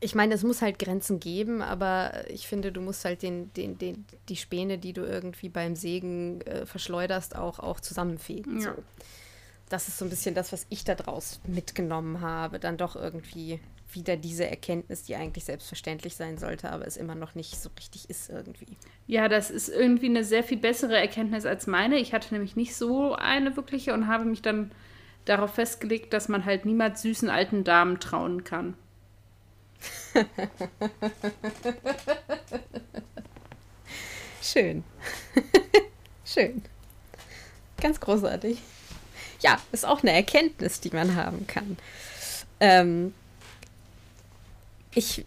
Ich 0.04 0.16
meine, 0.16 0.34
es 0.34 0.44
muss 0.44 0.62
halt 0.62 0.80
Grenzen 0.80 1.20
geben, 1.20 1.62
aber 1.62 2.30
ich 2.30 2.48
finde, 2.48 2.74
du 2.74 2.82
musst 2.82 3.06
halt 3.06 3.22
den, 3.22 3.54
den, 3.54 3.78
den, 3.78 4.06
die 4.28 4.36
Späne, 4.36 4.78
die 4.78 4.92
du 4.92 5.02
irgendwie 5.02 5.48
beim 5.48 5.76
Sägen 5.76 6.42
äh, 6.42 6.66
verschleuderst, 6.66 7.38
auch, 7.38 7.60
auch 7.60 7.80
zusammenfegen. 7.80 8.60
Ja. 8.60 8.76
So. 8.76 8.84
Das 9.70 9.88
ist 9.88 9.98
so 9.98 10.06
ein 10.06 10.10
bisschen 10.10 10.36
das, 10.36 10.52
was 10.52 10.66
ich 10.70 10.84
daraus 10.84 11.40
mitgenommen 11.48 12.20
habe. 12.20 12.60
Dann 12.60 12.78
doch 12.78 12.98
irgendwie 12.98 13.62
wieder 13.94 14.18
diese 14.18 14.46
Erkenntnis, 14.46 15.04
die 15.04 15.16
eigentlich 15.16 15.46
selbstverständlich 15.46 16.16
sein 16.16 16.38
sollte, 16.38 16.72
aber 16.72 16.86
es 16.86 16.98
immer 16.98 17.16
noch 17.16 17.36
nicht 17.36 17.56
so 17.56 17.70
richtig 17.78 18.10
ist 18.10 18.30
irgendwie. 18.30 18.78
Ja, 19.08 19.30
das 19.30 19.52
ist 19.52 19.70
irgendwie 19.70 20.08
eine 20.08 20.24
sehr 20.24 20.44
viel 20.44 20.58
bessere 20.58 20.98
Erkenntnis 20.98 21.46
als 21.46 21.66
meine. 21.66 21.98
Ich 21.98 22.14
hatte 22.14 22.34
nämlich 22.34 22.56
nicht 22.56 22.76
so 22.76 23.16
eine 23.16 23.56
wirkliche 23.56 23.94
und 23.94 24.08
habe 24.08 24.26
mich 24.26 24.42
dann 24.42 24.72
darauf 25.26 25.54
festgelegt, 25.54 26.12
dass 26.12 26.28
man 26.28 26.44
halt 26.46 26.66
niemals 26.66 27.02
süßen 27.02 27.30
alten 27.30 27.64
Damen 27.64 28.00
trauen 28.00 28.44
kann. 28.44 28.76
Schön. 34.42 34.84
Schön. 36.26 36.64
Ganz 37.80 38.00
großartig. 38.00 38.60
Ja, 39.42 39.60
ist 39.72 39.86
auch 39.86 40.02
eine 40.02 40.12
Erkenntnis, 40.12 40.80
die 40.80 40.92
man 40.92 41.16
haben 41.16 41.48
kann. 41.48 41.78
Ähm, 42.60 43.14
ich, 44.94 45.26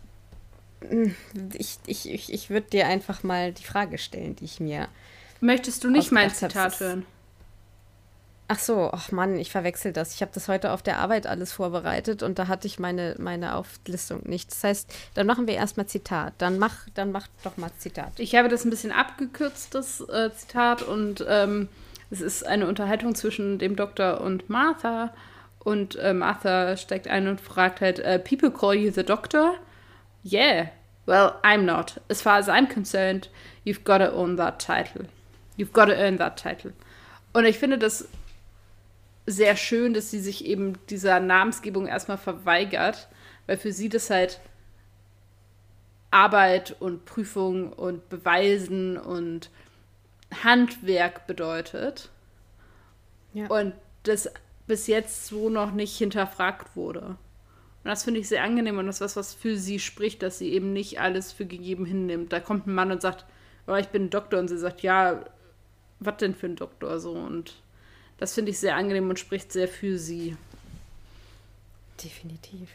hm, 0.81 1.15
ich, 1.55 1.79
ich, 1.87 2.09
ich, 2.11 2.33
ich 2.33 2.51
würde 2.51 2.71
dir 2.71 2.87
einfach 2.87 3.23
mal 3.23 3.53
die 3.53 3.65
Frage 3.65 3.99
stellen, 3.99 4.37
die 4.37 4.45
ich 4.45 4.61
mir. 4.61 4.89
Möchtest 5.41 5.85
du 5.85 5.91
nicht 5.91 6.13
mein 6.13 6.33
Zitat 6.33 6.81
hören? 6.81 7.05
Ach 8.49 8.61
so, 8.61 8.91
ach 8.93 9.11
Mann, 9.11 9.39
ich 9.39 9.51
verwechsel 9.51 9.93
das. 9.93 10.15
Ich 10.15 10.21
habe 10.23 10.31
das 10.33 10.47
heute 10.47 10.71
auf 10.71 10.81
der 10.81 10.99
Arbeit 10.99 11.27
alles 11.27 11.53
vorbereitet 11.53 12.23
und 12.23 12.39
da 12.39 12.47
hatte 12.47 12.69
ich 12.69 12.79
meine, 12.79 13.17
meine 13.19 13.57
Auflistung 13.57 14.21
nicht. 14.25 14.53
Das 14.53 14.63
heißt, 14.63 14.95
dann 15.15 15.27
machen 15.27 15.49
wir 15.49 15.55
erstmal 15.55 15.87
Zitat. 15.87 16.35
Dann 16.39 16.59
mach, 16.59 16.89
dann 16.95 17.11
mach 17.11 17.27
doch 17.43 17.57
mal 17.57 17.73
Zitat. 17.79 18.13
Ich 18.19 18.37
habe 18.37 18.49
das 18.49 18.65
ein 18.65 18.71
bisschen 18.71 18.93
abgekürzt, 18.93 19.75
das 19.75 20.01
äh, 20.01 20.31
Zitat, 20.33 20.83
und 20.83 21.25
ähm, 21.29 21.69
es 22.11 22.21
ist 22.21 22.47
eine 22.47 22.69
Unterhaltung 22.69 23.17
zwischen 23.17 23.59
dem 23.59 23.75
Doktor 23.75 24.21
und 24.21 24.49
Martha. 24.49 25.13
Und 25.59 25.97
äh, 25.97 26.15
Martha 26.15 26.77
steigt 26.77 27.09
ein 27.09 27.27
und 27.27 27.41
fragt 27.41 27.81
halt, 27.81 27.99
uh, 27.99 28.21
People 28.21 28.53
call 28.53 28.75
you 28.75 28.93
the 28.93 29.03
Doctor? 29.03 29.55
Yeah. 30.25 30.67
Well, 31.07 31.33
I'm 31.43 31.63
not. 31.63 32.01
As 32.09 32.23
far 32.23 32.39
as 32.39 32.49
I'm 32.49 32.69
concerned, 32.69 33.29
you've 33.65 33.83
got 33.83 33.99
to 33.99 34.13
own 34.13 34.37
that 34.37 34.65
title. 34.65 35.07
You've 35.57 35.73
got 35.73 35.87
to 35.87 35.97
earn 35.97 36.19
that 36.19 36.41
title. 36.41 36.73
Und 37.33 37.45
ich 37.45 37.59
finde 37.59 37.79
das 37.79 38.09
sehr 39.27 39.57
schön, 39.57 39.93
dass 39.93 40.11
sie 40.11 40.21
sich 40.21 40.45
eben 40.45 40.75
dieser 40.89 41.21
Namensgebung 41.21 41.87
erstmal 41.87 42.19
verweigert, 42.19 43.09
weil 43.47 43.59
für 43.59 43.73
sie 43.73 43.89
das 43.89 44.11
halt 44.11 44.41
Arbeit 46.11 46.77
und 46.81 47.05
Prüfung 47.05 47.73
und 47.73 48.09
Beweisen 48.09 48.97
und 48.97 49.51
Handwerk 50.43 51.27
bedeutet. 51.27 52.11
Ja. 53.35 53.49
Und 53.49 53.75
das 54.05 54.31
bis 54.67 54.87
jetzt 54.87 55.27
so 55.27 55.49
noch 55.51 55.73
nicht 55.73 55.97
hinterfragt 55.97 56.77
wurde. 56.77 57.17
Und 57.87 57.91
das 57.91 58.05
finde 58.05 58.21
ich 58.21 58.29
sehr 58.29 58.43
angenehm 58.43 58.79
und 58.79 58.87
das 58.87 58.97
ist 58.97 59.01
was, 59.01 59.17
was 59.17 59.35
für 59.35 59.57
sie 59.57 59.79
spricht, 59.79 60.23
dass 60.23 60.39
sie 60.39 60.53
eben 60.53 60.73
nicht 60.73 61.01
alles 61.01 61.33
für 61.33 61.47
gegeben 61.47 61.85
hinnimmt. 61.85 62.33
Da 62.33 62.41
kommt 62.41 62.67
ein 62.67 62.75
Mann 62.75 62.91
und 62.91 63.03
sagt, 63.03 63.25
oh, 63.67 63.75
ich 63.75 63.89
bin 63.89 64.07
ein 64.07 64.11
Doktor 64.11 64.41
und 64.41 64.49
sie 64.49 64.59
sagt, 64.59 64.81
ja, 64.83 65.25
was 66.01 66.17
denn 66.17 66.35
für 66.35 66.47
ein 66.47 66.57
Doktor 66.57 66.99
so 66.99 67.13
und 67.13 67.55
das 68.19 68.35
finde 68.35 68.51
ich 68.51 68.59
sehr 68.59 68.77
angenehm 68.77 69.09
und 69.09 69.19
spricht 69.19 69.53
sehr 69.53 69.69
für 69.69 69.99
sie. 69.99 70.37
Definitiv. 72.03 72.71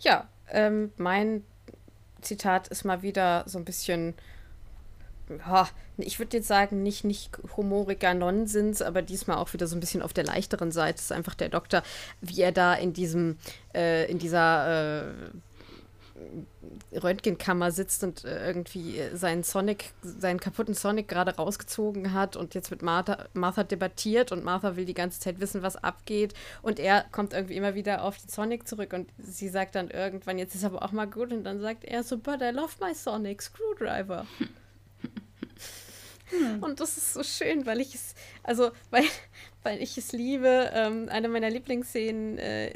Ja, 0.00 0.28
ähm, 0.50 0.92
mein 0.96 1.44
Zitat 2.20 2.68
ist 2.68 2.84
mal 2.84 3.02
wieder 3.02 3.44
so 3.46 3.58
ein 3.58 3.64
bisschen, 3.64 4.14
ich 5.98 6.18
würde 6.18 6.36
jetzt 6.36 6.48
sagen, 6.48 6.82
nicht, 6.82 7.04
nicht 7.04 7.30
humoriger 7.56 8.14
Nonsens, 8.14 8.82
aber 8.82 9.02
diesmal 9.02 9.38
auch 9.38 9.52
wieder 9.52 9.66
so 9.66 9.76
ein 9.76 9.80
bisschen 9.80 10.02
auf 10.02 10.12
der 10.12 10.24
leichteren 10.24 10.72
Seite. 10.72 10.96
Das 10.96 11.04
ist 11.04 11.12
einfach 11.12 11.34
der 11.34 11.48
Doktor, 11.48 11.82
wie 12.20 12.40
er 12.40 12.52
da 12.52 12.74
in 12.74 12.92
diesem, 12.92 13.38
äh, 13.74 14.10
in 14.10 14.18
dieser 14.18 15.08
äh, 15.08 15.14
Röntgenkammer 16.92 17.72
sitzt 17.72 18.04
und 18.04 18.24
äh, 18.24 18.46
irgendwie 18.46 19.00
seinen 19.14 19.42
Sonic, 19.42 19.92
seinen 20.02 20.38
kaputten 20.38 20.74
Sonic 20.74 21.08
gerade 21.08 21.34
rausgezogen 21.34 22.12
hat 22.12 22.36
und 22.36 22.54
jetzt 22.54 22.70
wird 22.70 22.82
Martha, 22.82 23.26
Martha 23.32 23.64
debattiert 23.64 24.30
und 24.30 24.44
Martha 24.44 24.76
will 24.76 24.84
die 24.84 24.94
ganze 24.94 25.20
Zeit 25.20 25.40
wissen, 25.40 25.62
was 25.62 25.76
abgeht 25.76 26.34
und 26.62 26.78
er 26.78 27.04
kommt 27.10 27.32
irgendwie 27.32 27.56
immer 27.56 27.74
wieder 27.74 28.04
auf 28.04 28.18
den 28.18 28.28
Sonic 28.28 28.68
zurück 28.68 28.92
und 28.92 29.10
sie 29.18 29.48
sagt 29.48 29.74
dann 29.74 29.90
irgendwann, 29.90 30.38
jetzt 30.38 30.54
ist 30.54 30.64
aber 30.64 30.82
auch 30.82 30.92
mal 30.92 31.06
gut 31.06 31.32
und 31.32 31.44
dann 31.44 31.60
sagt 31.60 31.84
er 31.84 32.04
so, 32.04 32.16
but 32.16 32.40
I 32.40 32.50
love 32.50 32.74
my 32.80 32.94
Sonic 32.94 33.42
Screwdriver. 33.42 34.26
Hm. 34.38 34.48
Und 36.62 36.80
das 36.80 36.96
ist 36.96 37.14
so 37.14 37.22
schön, 37.22 37.66
weil 37.66 37.80
ich 37.80 37.94
es, 37.94 38.14
also, 38.42 38.70
weil, 38.90 39.04
weil 39.62 39.82
ich 39.82 39.98
es 39.98 40.12
liebe. 40.12 40.70
Ähm, 40.72 41.08
eine 41.10 41.28
meiner 41.28 41.50
Lieblingsszenen 41.50 42.38
äh, 42.38 42.72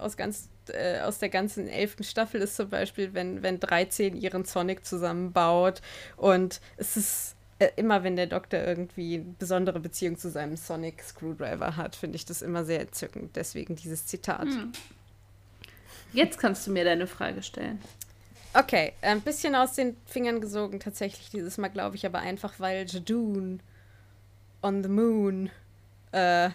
aus 0.00 0.16
ganz 0.16 0.48
äh, 0.70 1.00
aus 1.04 1.18
der 1.18 1.28
ganzen 1.28 1.68
elften 1.68 2.04
Staffel 2.04 2.40
ist 2.40 2.56
zum 2.56 2.68
Beispiel, 2.68 3.14
wenn, 3.14 3.42
wenn 3.42 3.60
13 3.60 4.16
ihren 4.16 4.44
Sonic 4.44 4.84
zusammenbaut. 4.84 5.80
Und 6.16 6.60
es 6.76 6.96
ist 6.96 7.36
äh, 7.58 7.70
immer, 7.76 8.04
wenn 8.04 8.16
der 8.16 8.26
Doktor 8.26 8.60
irgendwie 8.60 9.16
eine 9.16 9.34
besondere 9.38 9.80
Beziehung 9.80 10.16
zu 10.16 10.30
seinem 10.30 10.56
Sonic 10.56 11.02
Screwdriver 11.02 11.76
hat, 11.76 11.96
finde 11.96 12.16
ich 12.16 12.24
das 12.24 12.42
immer 12.42 12.64
sehr 12.64 12.80
entzückend. 12.80 13.36
Deswegen 13.36 13.76
dieses 13.76 14.06
Zitat. 14.06 14.46
Hm. 14.46 14.72
Jetzt 16.12 16.38
kannst 16.38 16.66
du 16.66 16.70
mir 16.70 16.84
deine 16.84 17.06
Frage 17.06 17.42
stellen. 17.42 17.80
Okay, 18.54 18.92
ein 19.02 19.20
bisschen 19.20 19.54
aus 19.54 19.74
den 19.74 19.96
Fingern 20.06 20.40
gesogen 20.40 20.80
tatsächlich 20.80 21.30
dieses 21.30 21.58
Mal, 21.58 21.68
glaube 21.68 21.96
ich, 21.96 22.06
aber 22.06 22.20
einfach, 22.20 22.54
weil 22.58 22.86
Jadoon 22.88 23.60
on 24.62 24.82
the 24.82 24.88
Moon 24.88 25.50
äh, 26.12 26.50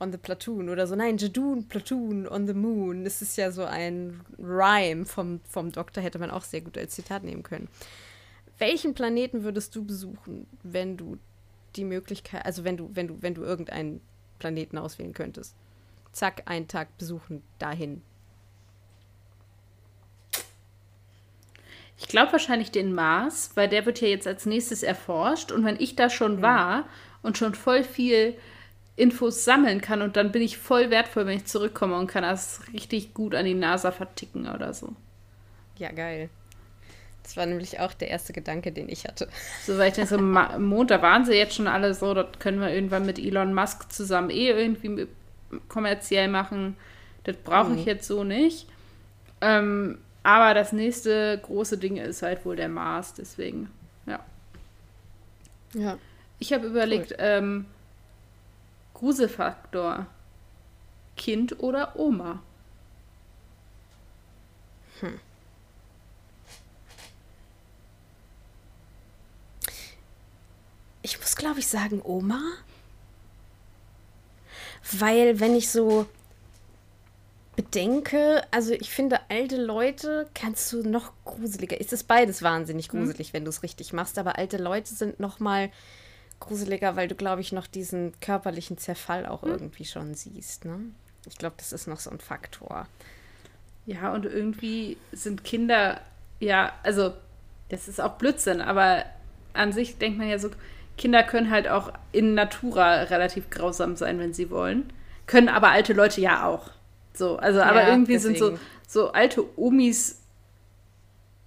on 0.00 0.12
the 0.12 0.18
Platoon 0.18 0.68
oder 0.68 0.86
so. 0.86 0.96
Nein, 0.96 1.18
Jadoon 1.18 1.68
Platoon 1.68 2.26
on 2.26 2.46
the 2.46 2.54
Moon. 2.54 3.04
Das 3.04 3.22
ist 3.22 3.36
ja 3.36 3.52
so 3.52 3.64
ein 3.64 4.20
Rhyme 4.38 5.04
vom, 5.04 5.40
vom 5.48 5.70
Doktor, 5.70 6.02
hätte 6.02 6.18
man 6.18 6.30
auch 6.30 6.42
sehr 6.42 6.62
gut 6.62 6.76
als 6.76 6.94
Zitat 6.94 7.22
nehmen 7.22 7.42
können. 7.42 7.68
Welchen 8.58 8.94
Planeten 8.94 9.44
würdest 9.44 9.76
du 9.76 9.84
besuchen, 9.84 10.46
wenn 10.62 10.96
du 10.96 11.18
die 11.76 11.84
Möglichkeit, 11.84 12.44
also 12.44 12.64
wenn 12.64 12.76
du, 12.76 12.90
wenn 12.94 13.08
du, 13.08 13.18
wenn 13.20 13.34
du 13.34 13.42
irgendeinen 13.42 14.00
Planeten 14.38 14.78
auswählen 14.78 15.12
könntest? 15.12 15.54
Zack, 16.12 16.42
einen 16.46 16.66
Tag 16.66 16.98
besuchen 16.98 17.42
dahin. 17.58 18.02
Ich 21.96 22.08
glaube 22.08 22.32
wahrscheinlich 22.32 22.70
den 22.70 22.94
Mars, 22.94 23.50
weil 23.54 23.68
der 23.68 23.84
wird 23.84 24.00
ja 24.00 24.08
jetzt 24.08 24.26
als 24.26 24.46
nächstes 24.46 24.82
erforscht. 24.82 25.52
Und 25.52 25.64
wenn 25.64 25.78
ich 25.78 25.96
da 25.96 26.08
schon 26.08 26.36
mhm. 26.36 26.42
war 26.42 26.88
und 27.22 27.36
schon 27.36 27.54
voll 27.54 27.84
viel 27.84 28.36
Infos 28.96 29.44
sammeln 29.44 29.80
kann 29.80 30.02
und 30.02 30.16
dann 30.16 30.32
bin 30.32 30.42
ich 30.42 30.58
voll 30.58 30.90
wertvoll, 30.90 31.26
wenn 31.26 31.38
ich 31.38 31.46
zurückkomme 31.46 31.96
und 31.96 32.06
kann 32.06 32.22
das 32.22 32.60
richtig 32.72 33.14
gut 33.14 33.34
an 33.34 33.44
die 33.44 33.54
NASA 33.54 33.92
verticken 33.92 34.48
oder 34.48 34.74
so. 34.74 34.94
Ja, 35.78 35.90
geil. 35.92 36.28
Das 37.22 37.36
war 37.36 37.46
nämlich 37.46 37.80
auch 37.80 37.94
der 37.94 38.08
erste 38.08 38.32
Gedanke, 38.32 38.72
den 38.72 38.88
ich 38.88 39.04
hatte. 39.04 39.28
So, 39.64 39.78
weil 39.78 39.88
ich 39.88 39.94
denke, 39.94 40.10
so, 40.10 40.18
Mond, 40.18 40.90
da 40.90 41.00
waren 41.00 41.24
sie 41.24 41.34
jetzt 41.34 41.54
schon 41.54 41.68
alle 41.68 41.94
so, 41.94 42.12
das 42.12 42.26
können 42.38 42.60
wir 42.60 42.70
irgendwann 42.70 43.06
mit 43.06 43.18
Elon 43.18 43.54
Musk 43.54 43.92
zusammen 43.92 44.30
eh 44.30 44.50
irgendwie 44.50 45.06
kommerziell 45.68 46.28
machen. 46.28 46.76
Das 47.24 47.36
brauche 47.36 47.72
ich 47.72 47.82
mhm. 47.82 47.86
jetzt 47.86 48.06
so 48.06 48.24
nicht. 48.24 48.66
Ähm, 49.40 49.98
aber 50.22 50.54
das 50.54 50.72
nächste 50.72 51.38
große 51.38 51.78
Ding 51.78 51.96
ist 51.96 52.22
halt 52.22 52.44
wohl 52.44 52.56
der 52.56 52.68
Mars, 52.68 53.14
deswegen, 53.14 53.70
ja. 54.06 54.20
Ja. 55.74 55.98
Ich 56.38 56.52
habe 56.52 56.66
überlegt, 56.66 57.12
cool. 57.12 57.18
ähm, 57.20 57.66
Gruselfaktor. 59.00 60.06
Kind 61.16 61.58
oder 61.60 61.98
Oma? 61.98 62.42
Hm. 65.00 65.18
Ich 71.00 71.18
muss, 71.18 71.34
glaube 71.34 71.60
ich, 71.60 71.66
sagen 71.66 72.02
Oma. 72.04 72.42
Weil, 74.92 75.40
wenn 75.40 75.56
ich 75.56 75.70
so 75.70 76.06
bedenke, 77.56 78.42
also 78.50 78.72
ich 78.74 78.90
finde, 78.90 79.18
alte 79.30 79.56
Leute 79.56 80.28
kannst 80.34 80.70
du 80.74 80.86
noch 80.86 81.12
gruseliger. 81.24 81.80
Es 81.80 81.94
ist 81.94 82.06
beides 82.06 82.42
wahnsinnig 82.42 82.92
hm. 82.92 83.00
gruselig, 83.00 83.28
hm. 83.28 83.32
wenn 83.32 83.44
du 83.46 83.48
es 83.48 83.62
richtig 83.62 83.94
machst, 83.94 84.18
aber 84.18 84.36
alte 84.36 84.58
Leute 84.58 84.94
sind 84.94 85.20
noch 85.20 85.40
mal 85.40 85.70
gruseliger, 86.40 86.96
weil 86.96 87.06
du, 87.06 87.14
glaube 87.14 87.40
ich, 87.42 87.52
noch 87.52 87.66
diesen 87.66 88.18
körperlichen 88.20 88.78
Zerfall 88.78 89.26
auch 89.26 89.42
hm. 89.42 89.50
irgendwie 89.50 89.84
schon 89.84 90.14
siehst. 90.14 90.64
Ne? 90.64 90.80
Ich 91.26 91.36
glaube, 91.36 91.54
das 91.58 91.72
ist 91.72 91.86
noch 91.86 92.00
so 92.00 92.10
ein 92.10 92.18
Faktor. 92.18 92.88
Ja, 93.86 94.12
und 94.12 94.24
irgendwie 94.24 94.96
sind 95.12 95.44
Kinder, 95.44 96.00
ja, 96.38 96.72
also 96.82 97.12
das 97.68 97.88
ist 97.88 98.00
auch 98.00 98.18
Blödsinn, 98.18 98.60
aber 98.60 99.04
an 99.52 99.72
sich 99.72 99.98
denkt 99.98 100.18
man 100.18 100.28
ja 100.28 100.38
so, 100.38 100.50
Kinder 100.96 101.22
können 101.22 101.50
halt 101.50 101.68
auch 101.68 101.92
in 102.12 102.34
Natura 102.34 103.04
relativ 103.04 103.48
grausam 103.50 103.96
sein, 103.96 104.18
wenn 104.18 104.34
sie 104.34 104.50
wollen. 104.50 104.92
können 105.26 105.48
aber 105.48 105.70
alte 105.70 105.92
Leute 105.92 106.20
ja 106.20 106.44
auch. 106.46 106.70
So, 107.14 107.36
also, 107.36 107.60
aber 107.60 107.82
Ja, 107.82 107.90
irgendwie 107.90 108.18
sind 108.18 108.36
so, 108.36 108.50
deswegen. 108.50 108.66
so 108.88 109.12
alte 109.12 109.58
Omis 109.58 110.20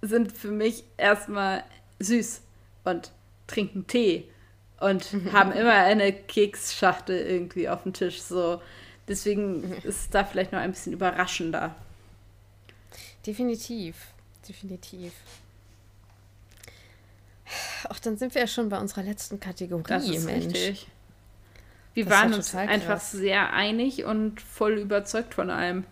sind 0.00 0.32
für 0.32 0.50
mich 0.50 0.84
erstmal 0.96 1.64
süß 1.98 2.40
und 2.84 3.12
trinken 3.46 3.86
Tee 3.86 4.28
und 4.80 5.06
haben 5.32 5.52
immer 5.52 5.72
eine 5.72 6.12
Keksschachtel 6.12 7.16
irgendwie 7.18 7.68
auf 7.68 7.82
dem 7.84 7.92
Tisch. 7.92 8.20
So. 8.22 8.60
Deswegen 9.08 9.72
ist 9.82 9.84
es 10.00 10.10
da 10.10 10.24
vielleicht 10.24 10.52
noch 10.52 10.60
ein 10.60 10.72
bisschen 10.72 10.92
überraschender. 10.92 11.74
Definitiv. 13.26 13.96
Definitiv. 14.48 15.12
Ach, 17.88 17.98
dann 18.00 18.16
sind 18.16 18.34
wir 18.34 18.42
ja 18.42 18.46
schon 18.46 18.68
bei 18.68 18.78
unserer 18.78 19.02
letzten 19.02 19.38
Kategorie, 19.40 19.84
Das 19.86 20.08
ist 20.08 20.24
Mensch. 20.24 20.46
richtig. 20.46 20.88
Wir 21.92 22.06
Das 22.06 22.14
waren 22.14 22.34
uns 22.34 22.54
einfach 22.54 22.86
krass. 22.94 23.12
sehr 23.12 23.52
einig 23.52 24.04
und 24.04 24.40
voll 24.40 24.78
überzeugt 24.78 25.34
von 25.34 25.50
allem. 25.50 25.84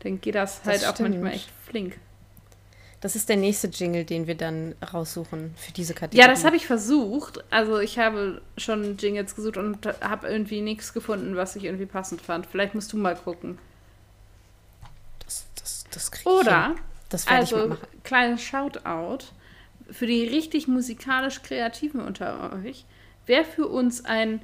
Dann 0.00 0.20
geht 0.20 0.34
das 0.34 0.62
Das 0.62 0.82
halt 0.82 0.86
auch 0.86 0.98
manchmal 0.98 1.32
echt 1.32 1.50
flink. 1.66 1.98
Das 3.04 3.16
ist 3.16 3.28
der 3.28 3.36
nächste 3.36 3.66
Jingle, 3.66 4.06
den 4.06 4.26
wir 4.26 4.34
dann 4.34 4.74
raussuchen 4.94 5.54
für 5.58 5.72
diese 5.72 5.92
Kategorie. 5.92 6.22
Ja, 6.22 6.26
das 6.26 6.42
habe 6.42 6.56
ich 6.56 6.66
versucht. 6.66 7.44
Also 7.52 7.78
ich 7.78 7.98
habe 7.98 8.40
schon 8.56 8.96
Jingles 8.96 9.36
gesucht 9.36 9.58
und 9.58 9.86
habe 10.00 10.26
irgendwie 10.28 10.62
nichts 10.62 10.94
gefunden, 10.94 11.36
was 11.36 11.54
ich 11.54 11.64
irgendwie 11.64 11.84
passend 11.84 12.22
fand. 12.22 12.46
Vielleicht 12.46 12.74
musst 12.74 12.94
du 12.94 12.96
mal 12.96 13.14
gucken. 13.14 13.58
Das, 15.22 15.44
das, 15.54 15.84
das 15.90 16.10
krieg 16.12 16.24
ich 16.24 16.32
hin. 16.32 16.40
Oder, 16.40 16.76
Das 17.10 17.28
werde 17.28 17.44
ich 17.44 17.52
also 17.52 17.68
mal 17.68 17.76
machen. 17.76 17.88
kleines 18.04 18.40
Shoutout 18.40 19.26
für 19.90 20.06
die 20.06 20.26
richtig 20.26 20.66
musikalisch 20.66 21.42
Kreativen 21.42 22.00
unter 22.00 22.54
euch. 22.54 22.86
Wer 23.26 23.44
für 23.44 23.66
uns 23.66 24.06
ein 24.06 24.40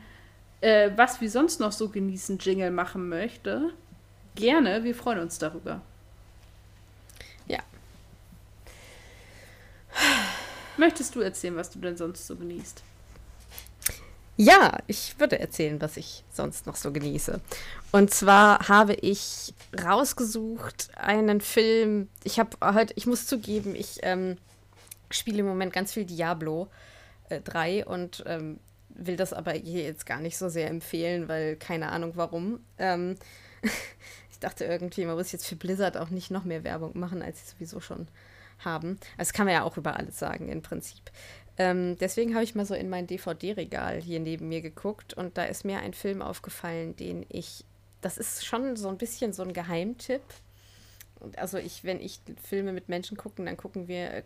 äh, 0.61 0.91
Was 0.97 1.23
wir 1.23 1.31
sonst 1.31 1.61
noch 1.61 1.73
so 1.73 1.89
genießen 1.89 2.37
Jingle 2.37 2.73
machen 2.73 3.09
möchte, 3.09 3.71
gerne. 4.35 4.85
Wir 4.85 4.95
freuen 4.95 5.21
uns 5.21 5.39
darüber. 5.39 5.81
Möchtest 10.81 11.15
du 11.15 11.21
erzählen, 11.21 11.57
was 11.57 11.69
du 11.69 11.79
denn 11.79 11.99
sonst 11.99 12.27
so 12.27 12.37
genießt? 12.37 12.83
Ja, 14.39 14.79
ich 14.87 15.21
würde 15.21 15.39
erzählen, 15.39 15.79
was 15.83 15.99
ich 15.99 16.25
sonst 16.33 16.67
noch 16.67 16.77
so 16.77 16.91
genieße. 16.91 17.39
Und 17.93 18.15
zwar 18.15 18.67
habe 18.67 18.95
ich 18.95 19.53
rausgesucht 19.79 20.89
einen 20.97 21.43
Film. 21.43 22.09
Ich 22.25 22.39
habe 22.39 22.57
heute, 22.65 22.95
ich 22.97 23.07
muss 23.07 23.27
zugeben, 23.27 23.75
ich 23.75 23.99
ähm, 24.05 24.39
spiele 25.11 25.41
im 25.41 25.47
Moment 25.47 25.75
ganz 25.75 25.93
viel 25.93 26.07
Diablo 26.07 26.69
äh, 27.29 27.43
3 27.43 27.85
und 27.85 28.25
ähm, 28.25 28.59
will 28.89 29.17
das 29.17 29.35
aber 29.35 29.53
hier 29.53 29.83
jetzt 29.83 30.07
gar 30.07 30.21
nicht 30.21 30.39
so 30.39 30.49
sehr 30.49 30.71
empfehlen, 30.71 31.29
weil 31.29 31.57
keine 31.57 31.91
Ahnung 31.93 32.13
warum. 32.15 32.59
Ähm, 32.79 33.17
ich 34.31 34.39
dachte 34.39 34.65
irgendwie, 34.65 35.05
man 35.05 35.19
muss 35.19 35.31
jetzt 35.33 35.47
für 35.47 35.57
Blizzard 35.57 35.99
auch 35.99 36.09
nicht 36.09 36.31
noch 36.31 36.45
mehr 36.45 36.65
Werbung 36.65 36.99
machen, 36.99 37.21
als 37.21 37.41
sie 37.41 37.53
sowieso 37.53 37.81
schon 37.81 38.09
haben. 38.65 38.99
Das 39.19 39.33
kann 39.33 39.47
man 39.47 39.55
ja 39.55 39.63
auch 39.63 39.77
über 39.77 39.97
alles 39.97 40.19
sagen 40.19 40.49
im 40.49 40.63
Prinzip. 40.63 41.11
Ähm, 41.59 41.97
deswegen 41.99 42.35
habe 42.35 42.45
ich 42.45 42.55
mal 42.55 42.65
so 42.65 42.75
in 42.75 42.89
mein 42.89 43.07
DVD-Regal 43.07 44.01
hier 44.01 44.21
neben 44.21 44.49
mir 44.49 44.63
geguckt 44.63 45.15
und 45.15 45.37
da 45.37 45.45
ist 45.45 45.65
mir 45.65 45.81
ein 45.81 45.93
Film 45.93 46.23
aufgefallen, 46.23 46.97
den 46.97 47.27
ich, 47.29 47.65
das 48.01 48.17
ist 48.17 48.47
schon 48.47 48.77
so 48.77 48.89
ein 48.89 48.97
bisschen 48.97 49.33
so 49.33 49.43
ein 49.43 49.53
Geheimtipp. 49.53 50.23
Also 51.37 51.59
ich, 51.59 51.85
wenn 51.85 52.01
ich 52.01 52.21
Filme 52.43 52.73
mit 52.73 52.89
Menschen 52.89 53.17
gucken, 53.17 53.47
dann 53.47 53.57
gucken 53.57 53.89
wir, 53.89 54.13
äh, 54.13 54.23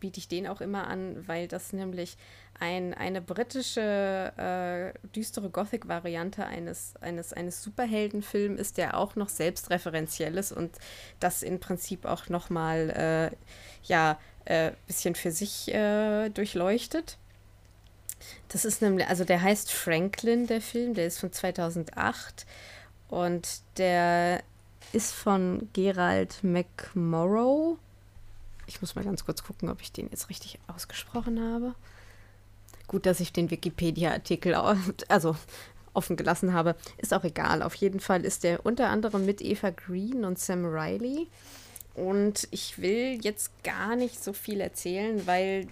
biete 0.00 0.18
ich 0.18 0.28
den 0.28 0.46
auch 0.46 0.60
immer 0.60 0.86
an, 0.86 1.26
weil 1.26 1.48
das 1.48 1.72
nämlich 1.72 2.16
ein, 2.60 2.92
eine 2.94 3.20
britische 3.20 4.32
äh, 4.36 5.08
düstere 5.08 5.50
Gothic-Variante 5.50 6.44
eines, 6.44 6.94
eines, 7.00 7.32
eines 7.32 7.62
Superheldenfilms 7.62 8.60
ist, 8.60 8.78
der 8.78 8.96
auch 8.96 9.16
noch 9.16 9.28
selbstreferenziell 9.28 10.36
ist 10.36 10.52
und 10.52 10.76
das 11.20 11.42
im 11.42 11.60
Prinzip 11.60 12.04
auch 12.04 12.28
nochmal, 12.28 12.90
äh, 12.90 13.36
ja, 13.84 14.18
äh, 14.44 14.72
bisschen 14.86 15.14
für 15.14 15.30
sich 15.30 15.72
äh, 15.72 16.30
durchleuchtet. 16.30 17.18
Das 18.48 18.64
ist 18.64 18.82
nämlich, 18.82 19.06
also 19.06 19.24
der 19.24 19.42
heißt 19.42 19.70
Franklin, 19.70 20.46
der 20.46 20.60
Film, 20.60 20.94
der 20.94 21.06
ist 21.06 21.18
von 21.18 21.32
2008 21.32 22.46
und 23.08 23.60
der 23.76 24.42
ist 24.92 25.12
von 25.12 25.68
Gerald 25.72 26.42
McMorrow. 26.42 27.78
Ich 28.66 28.80
muss 28.80 28.94
mal 28.94 29.04
ganz 29.04 29.24
kurz 29.24 29.42
gucken, 29.42 29.68
ob 29.68 29.80
ich 29.80 29.92
den 29.92 30.08
jetzt 30.10 30.28
richtig 30.28 30.58
ausgesprochen 30.66 31.40
habe. 31.40 31.74
Gut, 32.86 33.06
dass 33.06 33.20
ich 33.20 33.32
den 33.32 33.50
Wikipedia-Artikel 33.50 34.54
also 35.08 35.36
offen 35.92 36.16
gelassen 36.16 36.52
habe. 36.52 36.76
Ist 36.96 37.12
auch 37.12 37.24
egal. 37.24 37.62
Auf 37.62 37.74
jeden 37.74 38.00
Fall 38.00 38.24
ist 38.24 38.44
der 38.44 38.64
unter 38.64 38.88
anderem 38.88 39.26
mit 39.26 39.40
Eva 39.42 39.70
Green 39.70 40.24
und 40.24 40.38
Sam 40.38 40.64
Riley. 40.64 41.28
Und 41.94 42.46
ich 42.50 42.78
will 42.80 43.18
jetzt 43.22 43.50
gar 43.64 43.96
nicht 43.96 44.22
so 44.22 44.32
viel 44.32 44.60
erzählen, 44.60 45.26
weil 45.26 45.66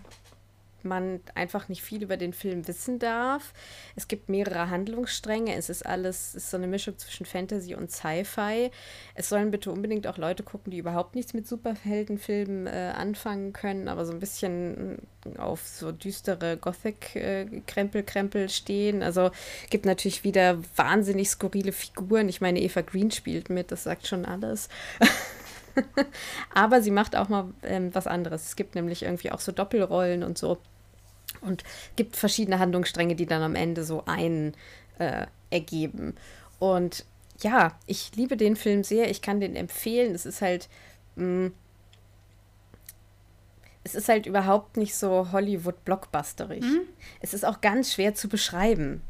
man 0.87 1.21
einfach 1.35 1.69
nicht 1.69 1.83
viel 1.83 2.03
über 2.03 2.17
den 2.17 2.33
Film 2.33 2.67
wissen 2.69 2.99
darf. 2.99 3.53
Es 3.95 4.09
gibt 4.09 4.29
mehrere 4.29 4.71
Handlungsstränge. 4.71 5.55
Es 5.55 5.69
ist 5.69 5.85
alles, 5.85 6.29
es 6.29 6.45
ist 6.45 6.51
so 6.51 6.57
eine 6.57 6.67
Mischung 6.67 6.99
zwischen 6.99 7.27
Fantasy 7.27 7.75
und 7.75 7.91
Sci-Fi. 7.91 8.71
Es 9.15 9.29
sollen 9.29 9.51
bitte 9.51 9.71
unbedingt 9.71 10.07
auch 10.07 10.19
Leute 10.19 10.43
gucken, 10.43 10.71
die 10.71 10.79
überhaupt 10.79 11.15
nichts 11.15 11.35
mit 11.35 11.47
Superheldenfilmen 11.47 12.67
äh, 12.67 12.93
anfangen 12.97 13.53
können, 13.53 13.89
aber 13.89 14.07
so 14.07 14.13
ein 14.13 14.21
bisschen 14.21 14.99
auf 15.39 15.67
so 15.67 15.93
düstere 15.93 16.57
Gothic-Krempel-Krempel 16.57 18.49
stehen. 18.49 19.03
Also 19.03 19.31
gibt 19.71 19.87
natürlich 19.87 20.25
wieder 20.25 20.59
wahnsinnig 20.77 21.31
skurrile 21.31 21.73
Figuren. 21.73 22.29
Ich 22.29 22.41
meine, 22.41 22.61
Eva 22.61 22.83
Green 22.83 23.11
spielt 23.11 23.51
mit, 23.51 23.73
das 23.73 23.85
sagt 23.85 24.07
schon 24.07 24.25
alles. 24.25 24.69
Aber 26.55 26.83
sie 26.83 26.91
macht 26.91 27.17
auch 27.17 27.29
mal 27.29 27.53
ähm, 27.63 27.95
was 27.95 28.07
anderes. 28.07 28.47
Es 28.47 28.57
gibt 28.57 28.75
nämlich 28.75 29.03
irgendwie 29.03 29.33
auch 29.33 29.41
so 29.41 29.53
Doppelrollen 29.53 30.23
und 30.23 30.39
so. 30.39 30.59
Und 31.47 31.65
gibt 31.97 32.17
verschiedene 32.17 32.59
Handlungsstränge, 32.59 33.15
die 33.15 33.27
dann 33.27 33.43
am 33.43 33.55
Ende 33.55 33.85
so 33.85 34.05
einen 34.07 34.55
äh, 34.99 35.27
ergeben. 35.51 36.15
Und 36.59 37.05
ja, 37.41 37.79
ich 37.87 38.13
liebe 38.17 38.37
den 38.37 38.57
Film 38.57 38.83
sehr. 38.83 39.11
Ich 39.11 39.23
kann 39.23 39.41
den 39.41 39.57
empfehlen. 39.57 40.15
Es 40.15 40.27
ist 40.27 40.43
halt. 40.43 40.69
Mh, 41.17 41.51
es 43.85 43.95
ist 43.95 44.09
halt 44.09 44.27
überhaupt 44.27 44.77
nicht 44.77 44.97
so 44.97 45.31
Hollywood-Blockbusterig. 45.31 46.65
Es 47.21 47.33
ist 47.35 47.45
auch 47.45 47.61
ganz 47.61 47.93
schwer 47.93 48.17
zu 48.17 48.29
beschreiben 48.29 49.01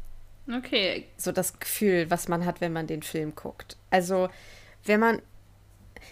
Okay. 0.55 1.05
so 1.17 1.31
das 1.31 1.59
Gefühl, 1.59 2.09
was 2.09 2.27
man 2.27 2.45
hat, 2.45 2.61
wenn 2.61 2.73
man 2.73 2.87
den 2.87 3.01
Film 3.01 3.35
guckt. 3.35 3.77
Also, 3.89 4.29
wenn 4.85 4.99
man. 4.99 5.21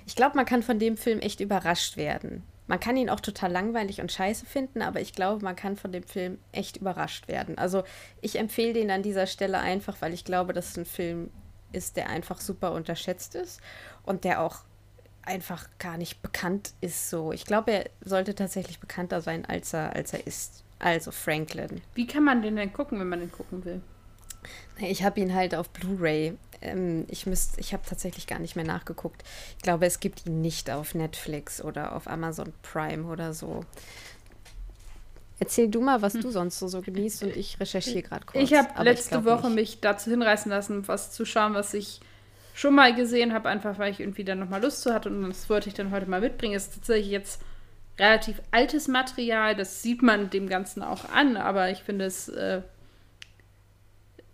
Ich 0.08 0.16
glaube, 0.16 0.36
man 0.36 0.46
kann 0.46 0.64
von 0.64 0.80
dem 0.80 0.98
Film 0.98 1.20
echt 1.20 1.40
überrascht 1.40 1.96
werden. 1.96 2.44
Man 2.68 2.80
kann 2.80 2.98
ihn 2.98 3.10
auch 3.10 3.20
total 3.20 3.52
langweilig 3.52 4.02
und 4.02 4.12
scheiße 4.12 4.46
finden, 4.46 4.82
aber 4.82 5.00
ich 5.00 5.14
glaube, 5.14 5.44
man 5.44 5.56
kann 5.56 5.76
von 5.76 5.92
dem 5.92 6.04
Film 6.04 6.40
echt 6.52 6.78
überrascht 6.78 7.28
werden. 7.28 7.58
Also, 7.58 7.84
ich 8.22 8.40
empfehle 8.40 8.74
den 8.74 8.90
an 8.90 9.04
dieser 9.04 9.28
Stelle 9.28 9.60
einfach, 9.60 9.98
weil 10.02 10.14
ich 10.14 10.26
glaube, 10.26 10.54
dass 10.54 10.70
es 10.70 10.78
ein 10.78 10.86
Film 10.86 11.30
ist, 11.72 11.98
der 11.98 12.10
einfach 12.10 12.42
super 12.42 12.72
unterschätzt 12.72 13.36
ist 13.36 13.62
und 14.04 14.24
der 14.24 14.42
auch 14.42 14.64
einfach 15.26 15.68
gar 15.80 15.98
nicht 15.98 16.22
bekannt 16.22 16.74
ist 16.82 17.10
so. 17.10 17.32
Ich 17.32 17.46
glaube, 17.46 17.72
er 17.72 17.90
sollte 18.02 18.36
tatsächlich 18.36 18.80
bekannter 18.80 19.22
sein, 19.22 19.46
als 19.46 19.74
er, 19.74 19.96
als 19.96 20.14
er 20.14 20.26
ist. 20.26 20.64
Also 20.80 21.12
Franklin. 21.12 21.82
Wie 21.94 22.06
kann 22.06 22.24
man 22.24 22.42
den 22.42 22.56
denn 22.56 22.74
gucken, 22.74 23.00
wenn 23.00 23.10
man 23.10 23.20
den 23.20 23.32
gucken 23.32 23.64
will? 23.66 23.82
Ich 24.78 25.04
habe 25.04 25.20
ihn 25.20 25.34
halt 25.34 25.56
auf 25.56 25.70
Blu-ray. 25.70 26.38
Ähm, 26.66 27.06
ich 27.10 27.26
müsst, 27.26 27.58
ich 27.58 27.74
habe 27.74 27.84
tatsächlich 27.88 28.28
gar 28.28 28.40
nicht 28.40 28.56
mehr 28.56 28.66
nachgeguckt. 28.66 29.24
Ich 29.58 29.64
glaube, 29.64 29.86
es 29.86 30.00
gibt 30.00 30.26
ihn 30.26 30.42
nicht 30.42 30.70
auf 30.72 30.96
Netflix 30.96 31.64
oder 31.64 31.96
auf 31.96 32.08
Amazon 32.08 32.54
Prime 32.62 33.06
oder 33.06 33.34
so. 33.34 33.64
Erzähl 35.40 35.70
du 35.70 35.82
mal, 35.82 36.02
was 36.02 36.14
du 36.14 36.32
sonst 36.32 36.60
so, 36.60 36.68
so 36.68 36.82
genießt 36.82 37.24
und 37.24 37.36
ich 37.36 37.60
recherchiere 37.60 38.04
gerade 38.04 38.26
kurz. 38.26 38.36
Hm. 38.36 38.44
Ich 38.44 38.54
habe 38.54 38.84
letzte 38.84 39.22
glaub 39.22 39.26
Woche 39.26 39.48
nicht. 39.48 39.56
mich 39.56 39.80
dazu 39.82 40.10
hinreißen 40.10 40.50
lassen, 40.50 40.88
was 40.88 41.12
zu 41.12 41.26
schauen, 41.26 41.54
was 41.54 41.74
ich 41.74 42.00
schon 42.54 42.74
mal 42.74 42.96
gesehen 42.96 43.34
habe, 43.34 43.50
einfach 43.50 43.78
weil 43.78 43.92
ich 43.92 44.00
irgendwie 44.00 44.24
dann 44.24 44.40
nochmal 44.40 44.62
Lust 44.62 44.82
zu 44.82 44.94
hatte 44.94 45.10
und 45.10 45.28
das 45.28 45.50
wollte 45.50 45.68
ich 45.68 45.76
dann 45.76 45.92
heute 45.92 46.10
mal 46.10 46.22
mitbringen. 46.22 46.56
Es 46.56 46.68
ist 46.68 46.76
tatsächlich 46.76 47.12
jetzt 47.12 47.42
relativ 48.00 48.42
altes 48.52 48.88
Material, 48.88 49.56
das 49.56 49.82
sieht 49.82 50.02
man 50.02 50.30
dem 50.30 50.48
Ganzen 50.48 50.82
auch 50.82 51.10
an, 51.10 51.36
aber 51.36 51.70
ich 51.70 51.84
finde 51.84 52.06
es 52.06 52.30
äh, 52.30 52.62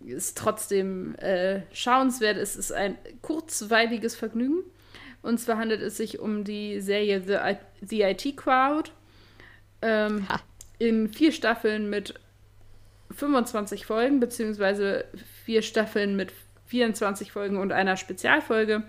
ist 0.06 0.36
trotzdem 0.38 1.14
äh, 1.16 1.62
schauenswert. 1.72 2.36
Es 2.36 2.56
ist 2.56 2.72
ein 2.72 2.96
kurzweiliges 3.20 4.14
Vergnügen. 4.14 4.62
Und 5.22 5.38
zwar 5.38 5.58
handelt 5.58 5.80
es 5.82 5.96
sich 5.96 6.18
um 6.18 6.44
die 6.44 6.80
Serie 6.80 7.22
The, 7.24 7.34
I 7.34 7.56
The 7.80 8.02
IT 8.02 8.36
Crowd. 8.36 8.90
Ähm, 9.80 10.26
in 10.78 11.08
vier 11.08 11.32
Staffeln 11.32 11.90
mit 11.90 12.14
25 13.12 13.86
Folgen, 13.86 14.20
beziehungsweise 14.20 15.04
vier 15.44 15.62
Staffeln 15.62 16.16
mit 16.16 16.32
24 16.66 17.32
Folgen 17.32 17.58
und 17.58 17.72
einer 17.72 17.96
Spezialfolge 17.96 18.82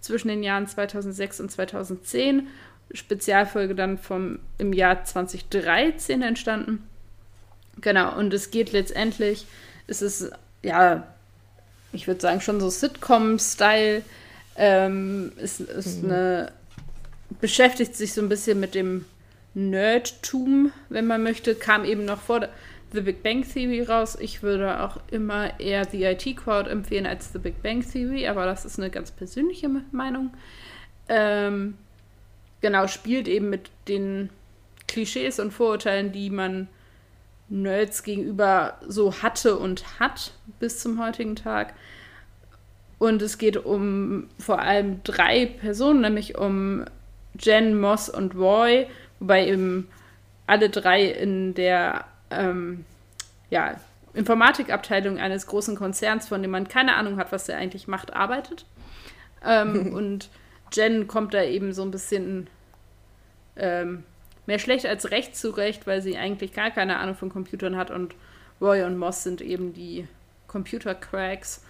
zwischen 0.00 0.28
den 0.28 0.42
Jahren 0.42 0.66
2006 0.66 1.40
und 1.40 1.50
2010. 1.50 2.48
Spezialfolge 2.92 3.74
dann 3.74 3.98
vom, 3.98 4.40
im 4.58 4.72
Jahr 4.72 5.04
2013 5.04 6.22
entstanden. 6.22 6.88
Genau, 7.80 8.16
und 8.16 8.32
es 8.34 8.50
geht 8.50 8.72
letztendlich, 8.72 9.46
es 9.90 10.02
ist 10.02 10.30
ja 10.62 11.04
ich 11.92 12.06
würde 12.06 12.20
sagen, 12.20 12.40
schon 12.40 12.60
so 12.60 12.70
Sitcom-Style. 12.70 14.02
Ähm, 14.56 15.32
ist, 15.36 15.60
ist 15.60 16.02
mhm. 16.02 16.10
eine, 16.10 16.52
beschäftigt 17.40 17.94
sich 17.96 18.12
so 18.12 18.20
ein 18.20 18.28
bisschen 18.28 18.60
mit 18.60 18.74
dem 18.74 19.04
Nerdtum, 19.54 20.72
wenn 20.88 21.06
man 21.06 21.22
möchte, 21.22 21.54
kam 21.54 21.84
eben 21.84 22.04
noch 22.04 22.20
vor 22.20 22.48
The 22.92 23.00
Big 23.00 23.22
Bang 23.22 23.42
Theory 23.42 23.82
raus. 23.82 24.16
Ich 24.20 24.42
würde 24.42 24.82
auch 24.82 24.98
immer 25.10 25.58
eher 25.58 25.84
The 25.84 26.04
IT 26.04 26.36
Crowd 26.36 26.68
empfehlen 26.68 27.06
als 27.06 27.32
The 27.32 27.38
Big 27.38 27.62
Bang 27.62 27.84
Theory, 27.88 28.26
aber 28.26 28.44
das 28.44 28.64
ist 28.64 28.78
eine 28.78 28.90
ganz 28.90 29.10
persönliche 29.10 29.68
Meinung. 29.92 30.30
Ähm, 31.08 31.74
genau, 32.60 32.86
spielt 32.86 33.28
eben 33.28 33.50
mit 33.50 33.70
den 33.88 34.30
Klischees 34.88 35.40
und 35.40 35.52
Vorurteilen, 35.52 36.12
die 36.12 36.30
man 36.30 36.68
Nerds 37.50 38.02
gegenüber 38.04 38.78
so 38.86 39.22
hatte 39.22 39.58
und 39.58 40.00
hat 40.00 40.32
bis 40.60 40.78
zum 40.80 41.04
heutigen 41.04 41.36
Tag. 41.36 41.74
Und 42.98 43.22
es 43.22 43.38
geht 43.38 43.56
um 43.56 44.28
vor 44.38 44.60
allem 44.60 45.02
drei 45.04 45.46
Personen, 45.46 46.02
nämlich 46.02 46.38
um 46.38 46.84
Jen, 47.38 47.78
Moss 47.80 48.08
und 48.08 48.34
Roy, 48.34 48.86
wobei 49.18 49.48
eben 49.48 49.88
alle 50.46 50.70
drei 50.70 51.04
in 51.04 51.54
der 51.54 52.04
ähm, 52.30 52.84
ja, 53.50 53.76
Informatikabteilung 54.14 55.18
eines 55.18 55.46
großen 55.46 55.76
Konzerns, 55.76 56.28
von 56.28 56.42
dem 56.42 56.50
man 56.50 56.68
keine 56.68 56.96
Ahnung 56.96 57.16
hat, 57.16 57.32
was 57.32 57.48
er 57.48 57.58
eigentlich 57.58 57.88
macht, 57.88 58.12
arbeitet. 58.12 58.66
Ähm, 59.44 59.92
und 59.94 60.28
Jen 60.72 61.08
kommt 61.08 61.34
da 61.34 61.42
eben 61.42 61.72
so 61.72 61.82
ein 61.82 61.90
bisschen 61.90 62.48
ähm, 63.56 64.04
mehr 64.50 64.58
schlecht 64.58 64.84
als 64.84 65.12
recht 65.12 65.36
zurecht, 65.36 65.86
weil 65.86 66.02
sie 66.02 66.18
eigentlich 66.18 66.52
gar 66.52 66.72
keine 66.72 66.98
Ahnung 66.98 67.14
von 67.14 67.28
Computern 67.30 67.76
hat 67.76 67.92
und 67.92 68.16
Roy 68.60 68.82
und 68.82 68.98
Moss 68.98 69.22
sind 69.22 69.40
eben 69.40 69.72
die 69.72 70.08
Computer-Cracks. 70.48 71.62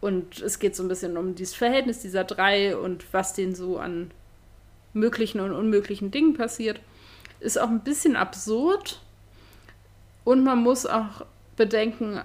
Und 0.00 0.40
es 0.40 0.58
geht 0.58 0.74
so 0.74 0.82
ein 0.82 0.88
bisschen 0.88 1.18
um 1.18 1.34
dieses 1.34 1.54
Verhältnis 1.54 2.00
dieser 2.00 2.24
drei 2.24 2.74
und 2.78 3.04
was 3.12 3.34
denen 3.34 3.54
so 3.54 3.76
an 3.76 4.10
möglichen 4.94 5.38
und 5.40 5.52
unmöglichen 5.52 6.10
Dingen 6.10 6.32
passiert. 6.32 6.80
Ist 7.40 7.60
auch 7.60 7.68
ein 7.68 7.84
bisschen 7.84 8.16
absurd. 8.16 8.98
Und 10.24 10.44
man 10.44 10.62
muss 10.62 10.86
auch 10.86 11.26
bedenken, 11.58 12.22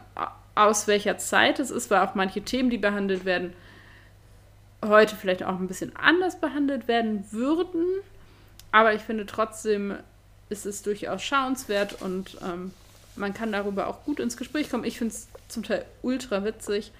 aus 0.55 0.87
welcher 0.87 1.17
Zeit 1.17 1.59
es 1.59 1.71
ist, 1.71 1.91
weil 1.91 2.07
auch 2.07 2.15
manche 2.15 2.41
Themen, 2.41 2.69
die 2.69 2.77
behandelt 2.77 3.25
werden, 3.25 3.51
heute 4.81 5.17
vielleicht 5.17 5.43
auch 5.43 5.59
ein 5.59 5.67
bisschen 5.67 5.93
anders 5.97 6.39
behandelt 6.39 6.87
werden 6.87 7.25
würden. 7.31 7.83
Aber 8.77 8.93
ich 8.93 9.01
finde 9.01 9.25
trotzdem 9.25 9.95
ist 10.49 10.67
es 10.67 10.83
durchaus 10.83 11.23
schauenswert 11.23 11.99
und 11.99 12.37
ähm, 12.43 12.71
man 13.15 13.33
kann 13.33 13.51
darüber 13.51 13.87
auch 13.87 14.03
gut 14.03 14.19
ins 14.19 14.37
Gespräch 14.37 14.69
kommen. 14.69 14.83
Ich 14.83 14.99
finde 14.99 15.15
es 15.15 15.27
zum 15.47 15.63
Teil 15.63 15.83
ultra 16.03 16.45
witzig. 16.45 16.91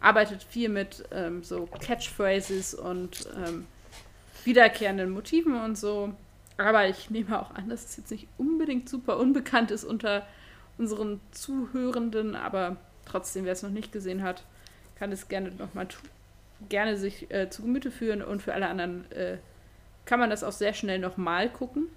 Arbeitet 0.00 0.44
viel 0.44 0.68
mit 0.68 1.02
ähm, 1.10 1.42
so 1.42 1.68
Catchphrases 1.80 2.74
und 2.74 3.28
ähm, 3.44 3.66
wiederkehrenden 4.44 5.10
Motiven 5.10 5.60
und 5.60 5.76
so. 5.76 6.14
Aber 6.58 6.86
ich 6.86 7.10
nehme 7.10 7.42
auch 7.42 7.52
an, 7.56 7.70
dass 7.70 7.86
es 7.86 7.96
jetzt 7.96 8.12
nicht 8.12 8.28
unbedingt 8.38 8.88
super 8.88 9.18
unbekannt 9.18 9.72
ist 9.72 9.82
unter 9.82 10.24
unseren 10.78 11.20
Zuhörenden, 11.32 12.36
aber 12.36 12.76
trotzdem, 13.04 13.46
wer 13.46 13.52
es 13.52 13.64
noch 13.64 13.70
nicht 13.70 13.90
gesehen 13.90 14.22
hat, 14.22 14.44
kann 14.96 15.10
es 15.10 15.26
gerne 15.26 15.50
nochmal 15.50 15.88
gerne 16.68 16.96
sich 16.96 17.32
äh, 17.32 17.50
zu 17.50 17.62
Gemüte 17.62 17.90
führen 17.90 18.22
und 18.22 18.42
für 18.42 18.54
alle 18.54 18.68
anderen 18.68 19.10
äh, 19.10 19.38
kann 20.06 20.20
man 20.20 20.30
das 20.30 20.42
auch 20.42 20.52
sehr 20.52 20.72
schnell 20.72 20.98
nochmal 20.98 21.50
gucken. 21.50 21.88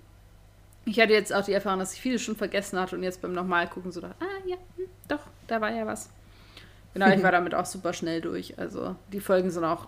Ich 0.85 0.99
hatte 0.99 1.13
jetzt 1.13 1.33
auch 1.33 1.45
die 1.45 1.53
Erfahrung, 1.53 1.79
dass 1.79 1.93
ich 1.93 2.01
vieles 2.01 2.21
schon 2.21 2.35
vergessen 2.35 2.79
hatte 2.79 2.95
und 2.95 3.03
jetzt 3.03 3.21
beim 3.21 3.33
nochmal 3.33 3.67
gucken 3.67 3.91
so 3.91 4.01
dachte, 4.01 4.15
ah 4.19 4.47
ja, 4.47 4.57
hm, 4.75 4.85
doch, 5.07 5.21
da 5.47 5.61
war 5.61 5.71
ja 5.71 5.85
was. 5.85 6.09
Genau, 6.93 7.07
ich 7.09 7.21
war 7.21 7.31
damit 7.31 7.53
auch 7.53 7.65
super 7.65 7.93
schnell 7.93 8.21
durch. 8.21 8.57
Also 8.57 8.95
die 9.13 9.19
Folgen 9.19 9.51
sind 9.51 9.63
auch 9.63 9.87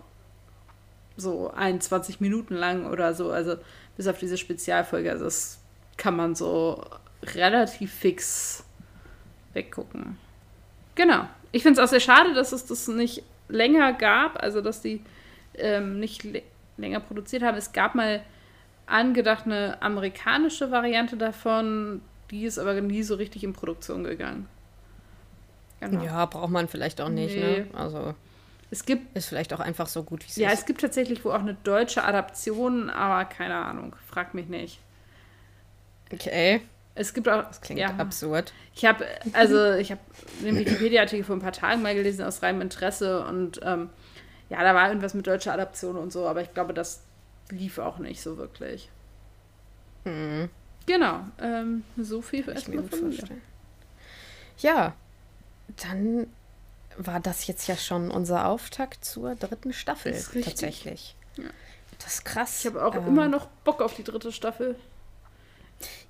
so 1.17 1.51
21 1.51 2.19
Minuten 2.19 2.55
lang 2.55 2.86
oder 2.86 3.13
so, 3.13 3.32
also 3.32 3.55
bis 3.97 4.07
auf 4.07 4.19
diese 4.19 4.38
Spezialfolge. 4.38 5.11
Also 5.11 5.26
das 5.26 5.59
kann 5.97 6.15
man 6.15 6.36
so 6.36 6.86
relativ 7.24 7.93
fix 7.93 8.63
weggucken. 9.53 10.17
Genau. 10.95 11.28
Ich 11.51 11.63
finde 11.63 11.82
es 11.82 11.86
auch 11.86 11.89
sehr 11.89 11.99
schade, 11.99 12.34
dass 12.34 12.51
es 12.51 12.65
das 12.65 12.88
nicht 12.88 13.24
länger 13.49 13.93
gab, 13.93 14.41
also 14.41 14.61
dass 14.61 14.82
die 14.82 15.01
ähm, 15.55 15.99
nicht 15.99 16.24
länger 16.82 16.99
produziert 16.99 17.43
haben. 17.43 17.57
Es 17.57 17.73
gab 17.73 17.95
mal 17.95 18.21
angedacht 18.86 19.45
eine 19.45 19.82
amerikanische 19.82 20.71
Variante 20.71 21.17
davon, 21.17 22.01
die 22.29 22.45
ist 22.45 22.57
aber 22.57 22.79
nie 22.82 23.03
so 23.03 23.15
richtig 23.15 23.43
in 23.43 23.53
Produktion 23.53 24.03
gegangen. 24.03 24.47
Genau. 25.79 26.03
Ja, 26.03 26.25
braucht 26.25 26.51
man 26.51 26.67
vielleicht 26.67 27.01
auch 27.01 27.09
nicht, 27.09 27.36
ne? 27.36 27.41
nee. 27.41 27.59
ne? 27.59 27.67
Also 27.73 28.13
es 28.69 28.86
gibt 28.86 29.15
ist 29.17 29.27
vielleicht 29.27 29.53
auch 29.53 29.59
einfach 29.59 29.88
so 29.88 30.03
gut 30.03 30.23
wie 30.23 30.29
es 30.29 30.36
ja, 30.36 30.47
ist. 30.47 30.53
Ja, 30.53 30.59
es 30.59 30.65
gibt 30.65 30.82
tatsächlich 30.82 31.25
wohl 31.25 31.34
auch 31.34 31.39
eine 31.39 31.55
deutsche 31.55 32.03
Adaption, 32.03 32.89
aber 32.89 33.25
keine 33.25 33.55
Ahnung, 33.55 33.95
frag 34.07 34.34
mich 34.34 34.47
nicht. 34.47 34.79
Okay. 36.11 36.61
Es 36.93 37.13
gibt 37.13 37.27
auch. 37.29 37.43
Das 37.43 37.61
klingt 37.61 37.79
ja, 37.79 37.95
absurd. 37.97 38.53
Ich 38.75 38.86
habe, 38.86 39.05
also 39.34 39.73
ich 39.73 39.91
habe 39.91 40.01
den 40.43 40.55
Wikipedia-Artikel 40.59 41.23
vor 41.23 41.36
ein 41.36 41.41
paar 41.41 41.53
Tagen 41.53 41.82
mal 41.82 41.95
gelesen 41.95 42.23
aus 42.23 42.43
reinem 42.43 42.61
Interesse 42.61 43.25
und 43.25 43.59
ähm, 43.63 43.89
ja, 44.51 44.61
da 44.63 44.75
war 44.75 44.89
irgendwas 44.89 45.13
mit 45.13 45.25
deutscher 45.25 45.53
Adaption 45.53 45.95
und 45.95 46.11
so, 46.11 46.27
aber 46.27 46.41
ich 46.41 46.53
glaube, 46.53 46.73
das 46.73 47.03
lief 47.51 47.77
auch 47.77 47.99
nicht 47.99 48.21
so 48.21 48.37
wirklich. 48.37 48.89
Mhm. 50.03 50.49
Genau. 50.85 51.21
Ähm, 51.39 51.85
so 51.95 52.21
viel 52.21 52.43
für 52.43 52.51
erstmal 52.51 52.83
von 52.83 53.09
mir. 53.09 53.23
Ja, 54.57 54.93
dann 55.81 56.27
war 56.97 57.21
das 57.21 57.47
jetzt 57.47 57.67
ja 57.67 57.77
schon 57.77 58.11
unser 58.11 58.47
Auftakt 58.47 59.05
zur 59.05 59.35
dritten 59.35 59.71
Staffel 59.71 60.11
tatsächlich. 60.43 61.15
Ja. 61.37 61.45
Das 61.99 62.15
ist 62.15 62.25
krass. 62.25 62.59
Ich 62.59 62.65
habe 62.65 62.83
auch 62.83 62.95
ähm, 62.95 63.07
immer 63.07 63.29
noch 63.29 63.47
Bock 63.63 63.81
auf 63.81 63.95
die 63.95 64.03
dritte 64.03 64.33
Staffel. 64.33 64.75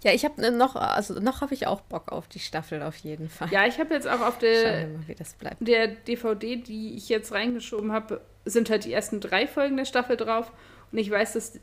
Ja, 0.04 0.12
ich 0.14 0.26
habe 0.26 0.52
noch, 0.52 0.76
also 0.76 1.20
noch 1.20 1.42
habe 1.42 1.54
ich 1.54 1.68
auch 1.68 1.82
Bock 1.82 2.12
auf 2.12 2.28
die 2.28 2.40
Staffel 2.40 2.82
auf 2.82 2.96
jeden 2.98 3.30
Fall. 3.30 3.50
Ja, 3.52 3.66
ich 3.66 3.80
habe 3.80 3.94
jetzt 3.94 4.08
auch 4.08 4.22
auf 4.22 4.38
der, 4.38 4.88
mal, 4.88 5.56
der 5.60 5.88
DVD, 5.88 6.58
die 6.58 6.96
ich 6.96 7.10
jetzt 7.10 7.32
reingeschoben 7.32 7.92
habe, 7.92 8.22
sind 8.46 8.70
halt 8.70 8.86
die 8.86 8.94
ersten 8.94 9.20
drei 9.20 9.48
Folgen 9.48 9.78
der 9.78 9.86
Staffel 9.86 10.18
drauf. 10.18 10.52
Und 10.92 10.98
ich 10.98 11.10
weiß, 11.10 11.34
dass 11.34 11.60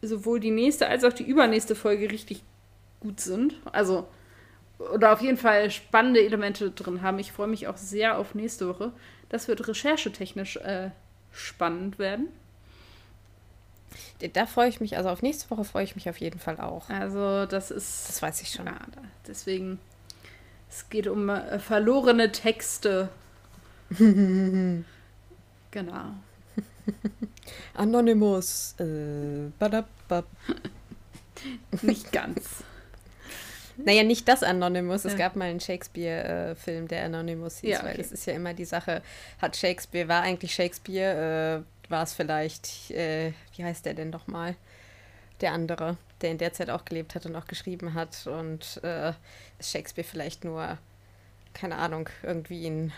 sowohl 0.00 0.40
die 0.40 0.50
nächste 0.50 0.88
als 0.88 1.04
auch 1.04 1.12
die 1.12 1.24
übernächste 1.24 1.74
Folge 1.74 2.10
richtig 2.10 2.42
gut 3.00 3.20
sind. 3.20 3.54
Also, 3.70 4.08
oder 4.78 5.12
auf 5.12 5.20
jeden 5.20 5.36
Fall 5.36 5.70
spannende 5.70 6.24
Elemente 6.24 6.70
drin 6.70 7.02
haben. 7.02 7.18
Ich 7.18 7.32
freue 7.32 7.46
mich 7.46 7.68
auch 7.68 7.76
sehr 7.76 8.18
auf 8.18 8.34
nächste 8.34 8.68
Woche. 8.68 8.92
Das 9.28 9.48
wird 9.48 9.66
recherchetechnisch 9.66 10.56
äh, 10.56 10.90
spannend 11.30 11.98
werden. 11.98 12.28
Da 14.32 14.46
freue 14.46 14.68
ich 14.68 14.80
mich, 14.80 14.96
also 14.96 15.08
auf 15.08 15.22
nächste 15.22 15.50
Woche 15.50 15.64
freue 15.64 15.84
ich 15.84 15.94
mich 15.94 16.08
auf 16.08 16.18
jeden 16.18 16.38
Fall 16.38 16.60
auch. 16.60 16.88
Also 16.88 17.46
das 17.46 17.70
ist. 17.70 18.08
Das 18.08 18.22
weiß 18.22 18.42
ich 18.42 18.50
schon. 18.50 18.66
Ja, 18.66 18.78
deswegen, 19.26 19.78
es 20.68 20.88
geht 20.88 21.06
um 21.06 21.28
äh, 21.28 21.58
verlorene 21.58 22.32
Texte. 22.32 23.08
genau. 23.90 24.84
Anonymous. 27.74 28.74
Äh, 28.78 29.50
nicht 31.82 32.12
ganz. 32.12 32.64
Naja, 33.76 34.02
nicht 34.04 34.28
das 34.28 34.42
Anonymous. 34.42 35.04
Es 35.04 35.12
ja. 35.12 35.18
gab 35.18 35.36
mal 35.36 35.46
einen 35.46 35.60
Shakespeare-Film, 35.60 36.84
äh, 36.84 36.88
der 36.88 37.04
Anonymous 37.06 37.58
hieß, 37.58 37.70
ja, 37.70 37.78
okay. 37.78 37.88
weil 37.88 37.96
das 37.96 38.12
ist 38.12 38.26
ja 38.26 38.34
immer 38.34 38.54
die 38.54 38.64
Sache, 38.64 39.02
hat 39.40 39.56
Shakespeare, 39.56 40.08
war 40.08 40.22
eigentlich 40.22 40.54
Shakespeare, 40.54 41.64
äh, 41.64 41.81
war 41.92 42.02
es 42.02 42.12
vielleicht, 42.12 42.90
äh, 42.90 43.32
wie 43.54 43.64
heißt 43.64 43.86
der 43.86 43.94
denn 43.94 44.10
nochmal? 44.10 44.56
Der 45.40 45.52
andere, 45.52 45.96
der 46.20 46.32
in 46.32 46.38
der 46.38 46.52
Zeit 46.52 46.70
auch 46.70 46.84
gelebt 46.84 47.14
hat 47.14 47.26
und 47.26 47.36
auch 47.36 47.46
geschrieben 47.46 47.94
hat. 47.94 48.26
Und 48.26 48.80
äh, 48.82 49.12
ist 49.58 49.70
Shakespeare 49.70 50.06
vielleicht 50.08 50.44
nur, 50.44 50.78
keine 51.54 51.76
Ahnung, 51.76 52.08
irgendwie 52.24 52.66
ein 52.66 52.92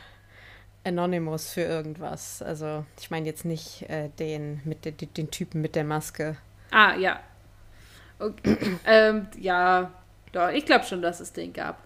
Anonymous 0.85 1.53
für 1.53 1.63
irgendwas. 1.63 2.41
Also 2.41 2.87
ich 2.99 3.11
meine 3.11 3.27
jetzt 3.27 3.45
nicht 3.45 3.83
äh, 3.91 4.09
den 4.19 4.63
mit 4.65 4.85
de, 4.85 4.93
den 4.93 5.31
Typen 5.31 5.61
mit 5.61 5.75
der 5.75 5.85
Maske. 5.85 6.37
Ah, 6.71 6.95
ja. 6.95 7.21
Okay. 8.19 8.57
ähm, 8.87 9.27
ja, 9.39 9.91
doch, 10.33 10.49
ich 10.51 10.65
glaube 10.65 10.85
schon, 10.85 11.03
dass 11.03 11.21
es 11.21 11.33
den 11.33 11.53
gab. 11.53 11.83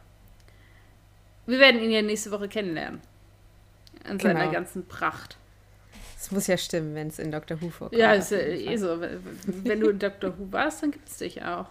Wir 1.47 1.59
werden 1.59 1.81
ihn 1.81 1.91
ja 1.91 2.03
nächste 2.03 2.31
Woche 2.31 2.49
kennenlernen. 2.49 3.01
In 4.05 4.19
genau. 4.19 4.35
seiner 4.39 4.53
ganzen 4.53 4.87
Pracht. 4.87 5.37
Es 6.21 6.33
muss 6.33 6.49
ja 6.49 6.57
stimmen, 6.57 6.97
wenn 6.97 7.07
es 7.09 7.21
in 7.21 7.31
Dr. 7.31 7.63
Who 7.63 7.71
vorkommt. 7.71 8.01
Ja, 8.01 8.13
ist 8.13 8.33
eh 8.33 8.77
so. 8.77 9.01
Wenn 9.01 9.81
du 9.81 9.91
in 9.91 10.01
Dr. 10.01 10.37
Who 10.37 10.51
warst, 10.51 10.83
dann 10.83 10.91
gibt 10.91 11.09
es 11.09 11.19
dich 11.19 11.45
auch. 11.45 11.67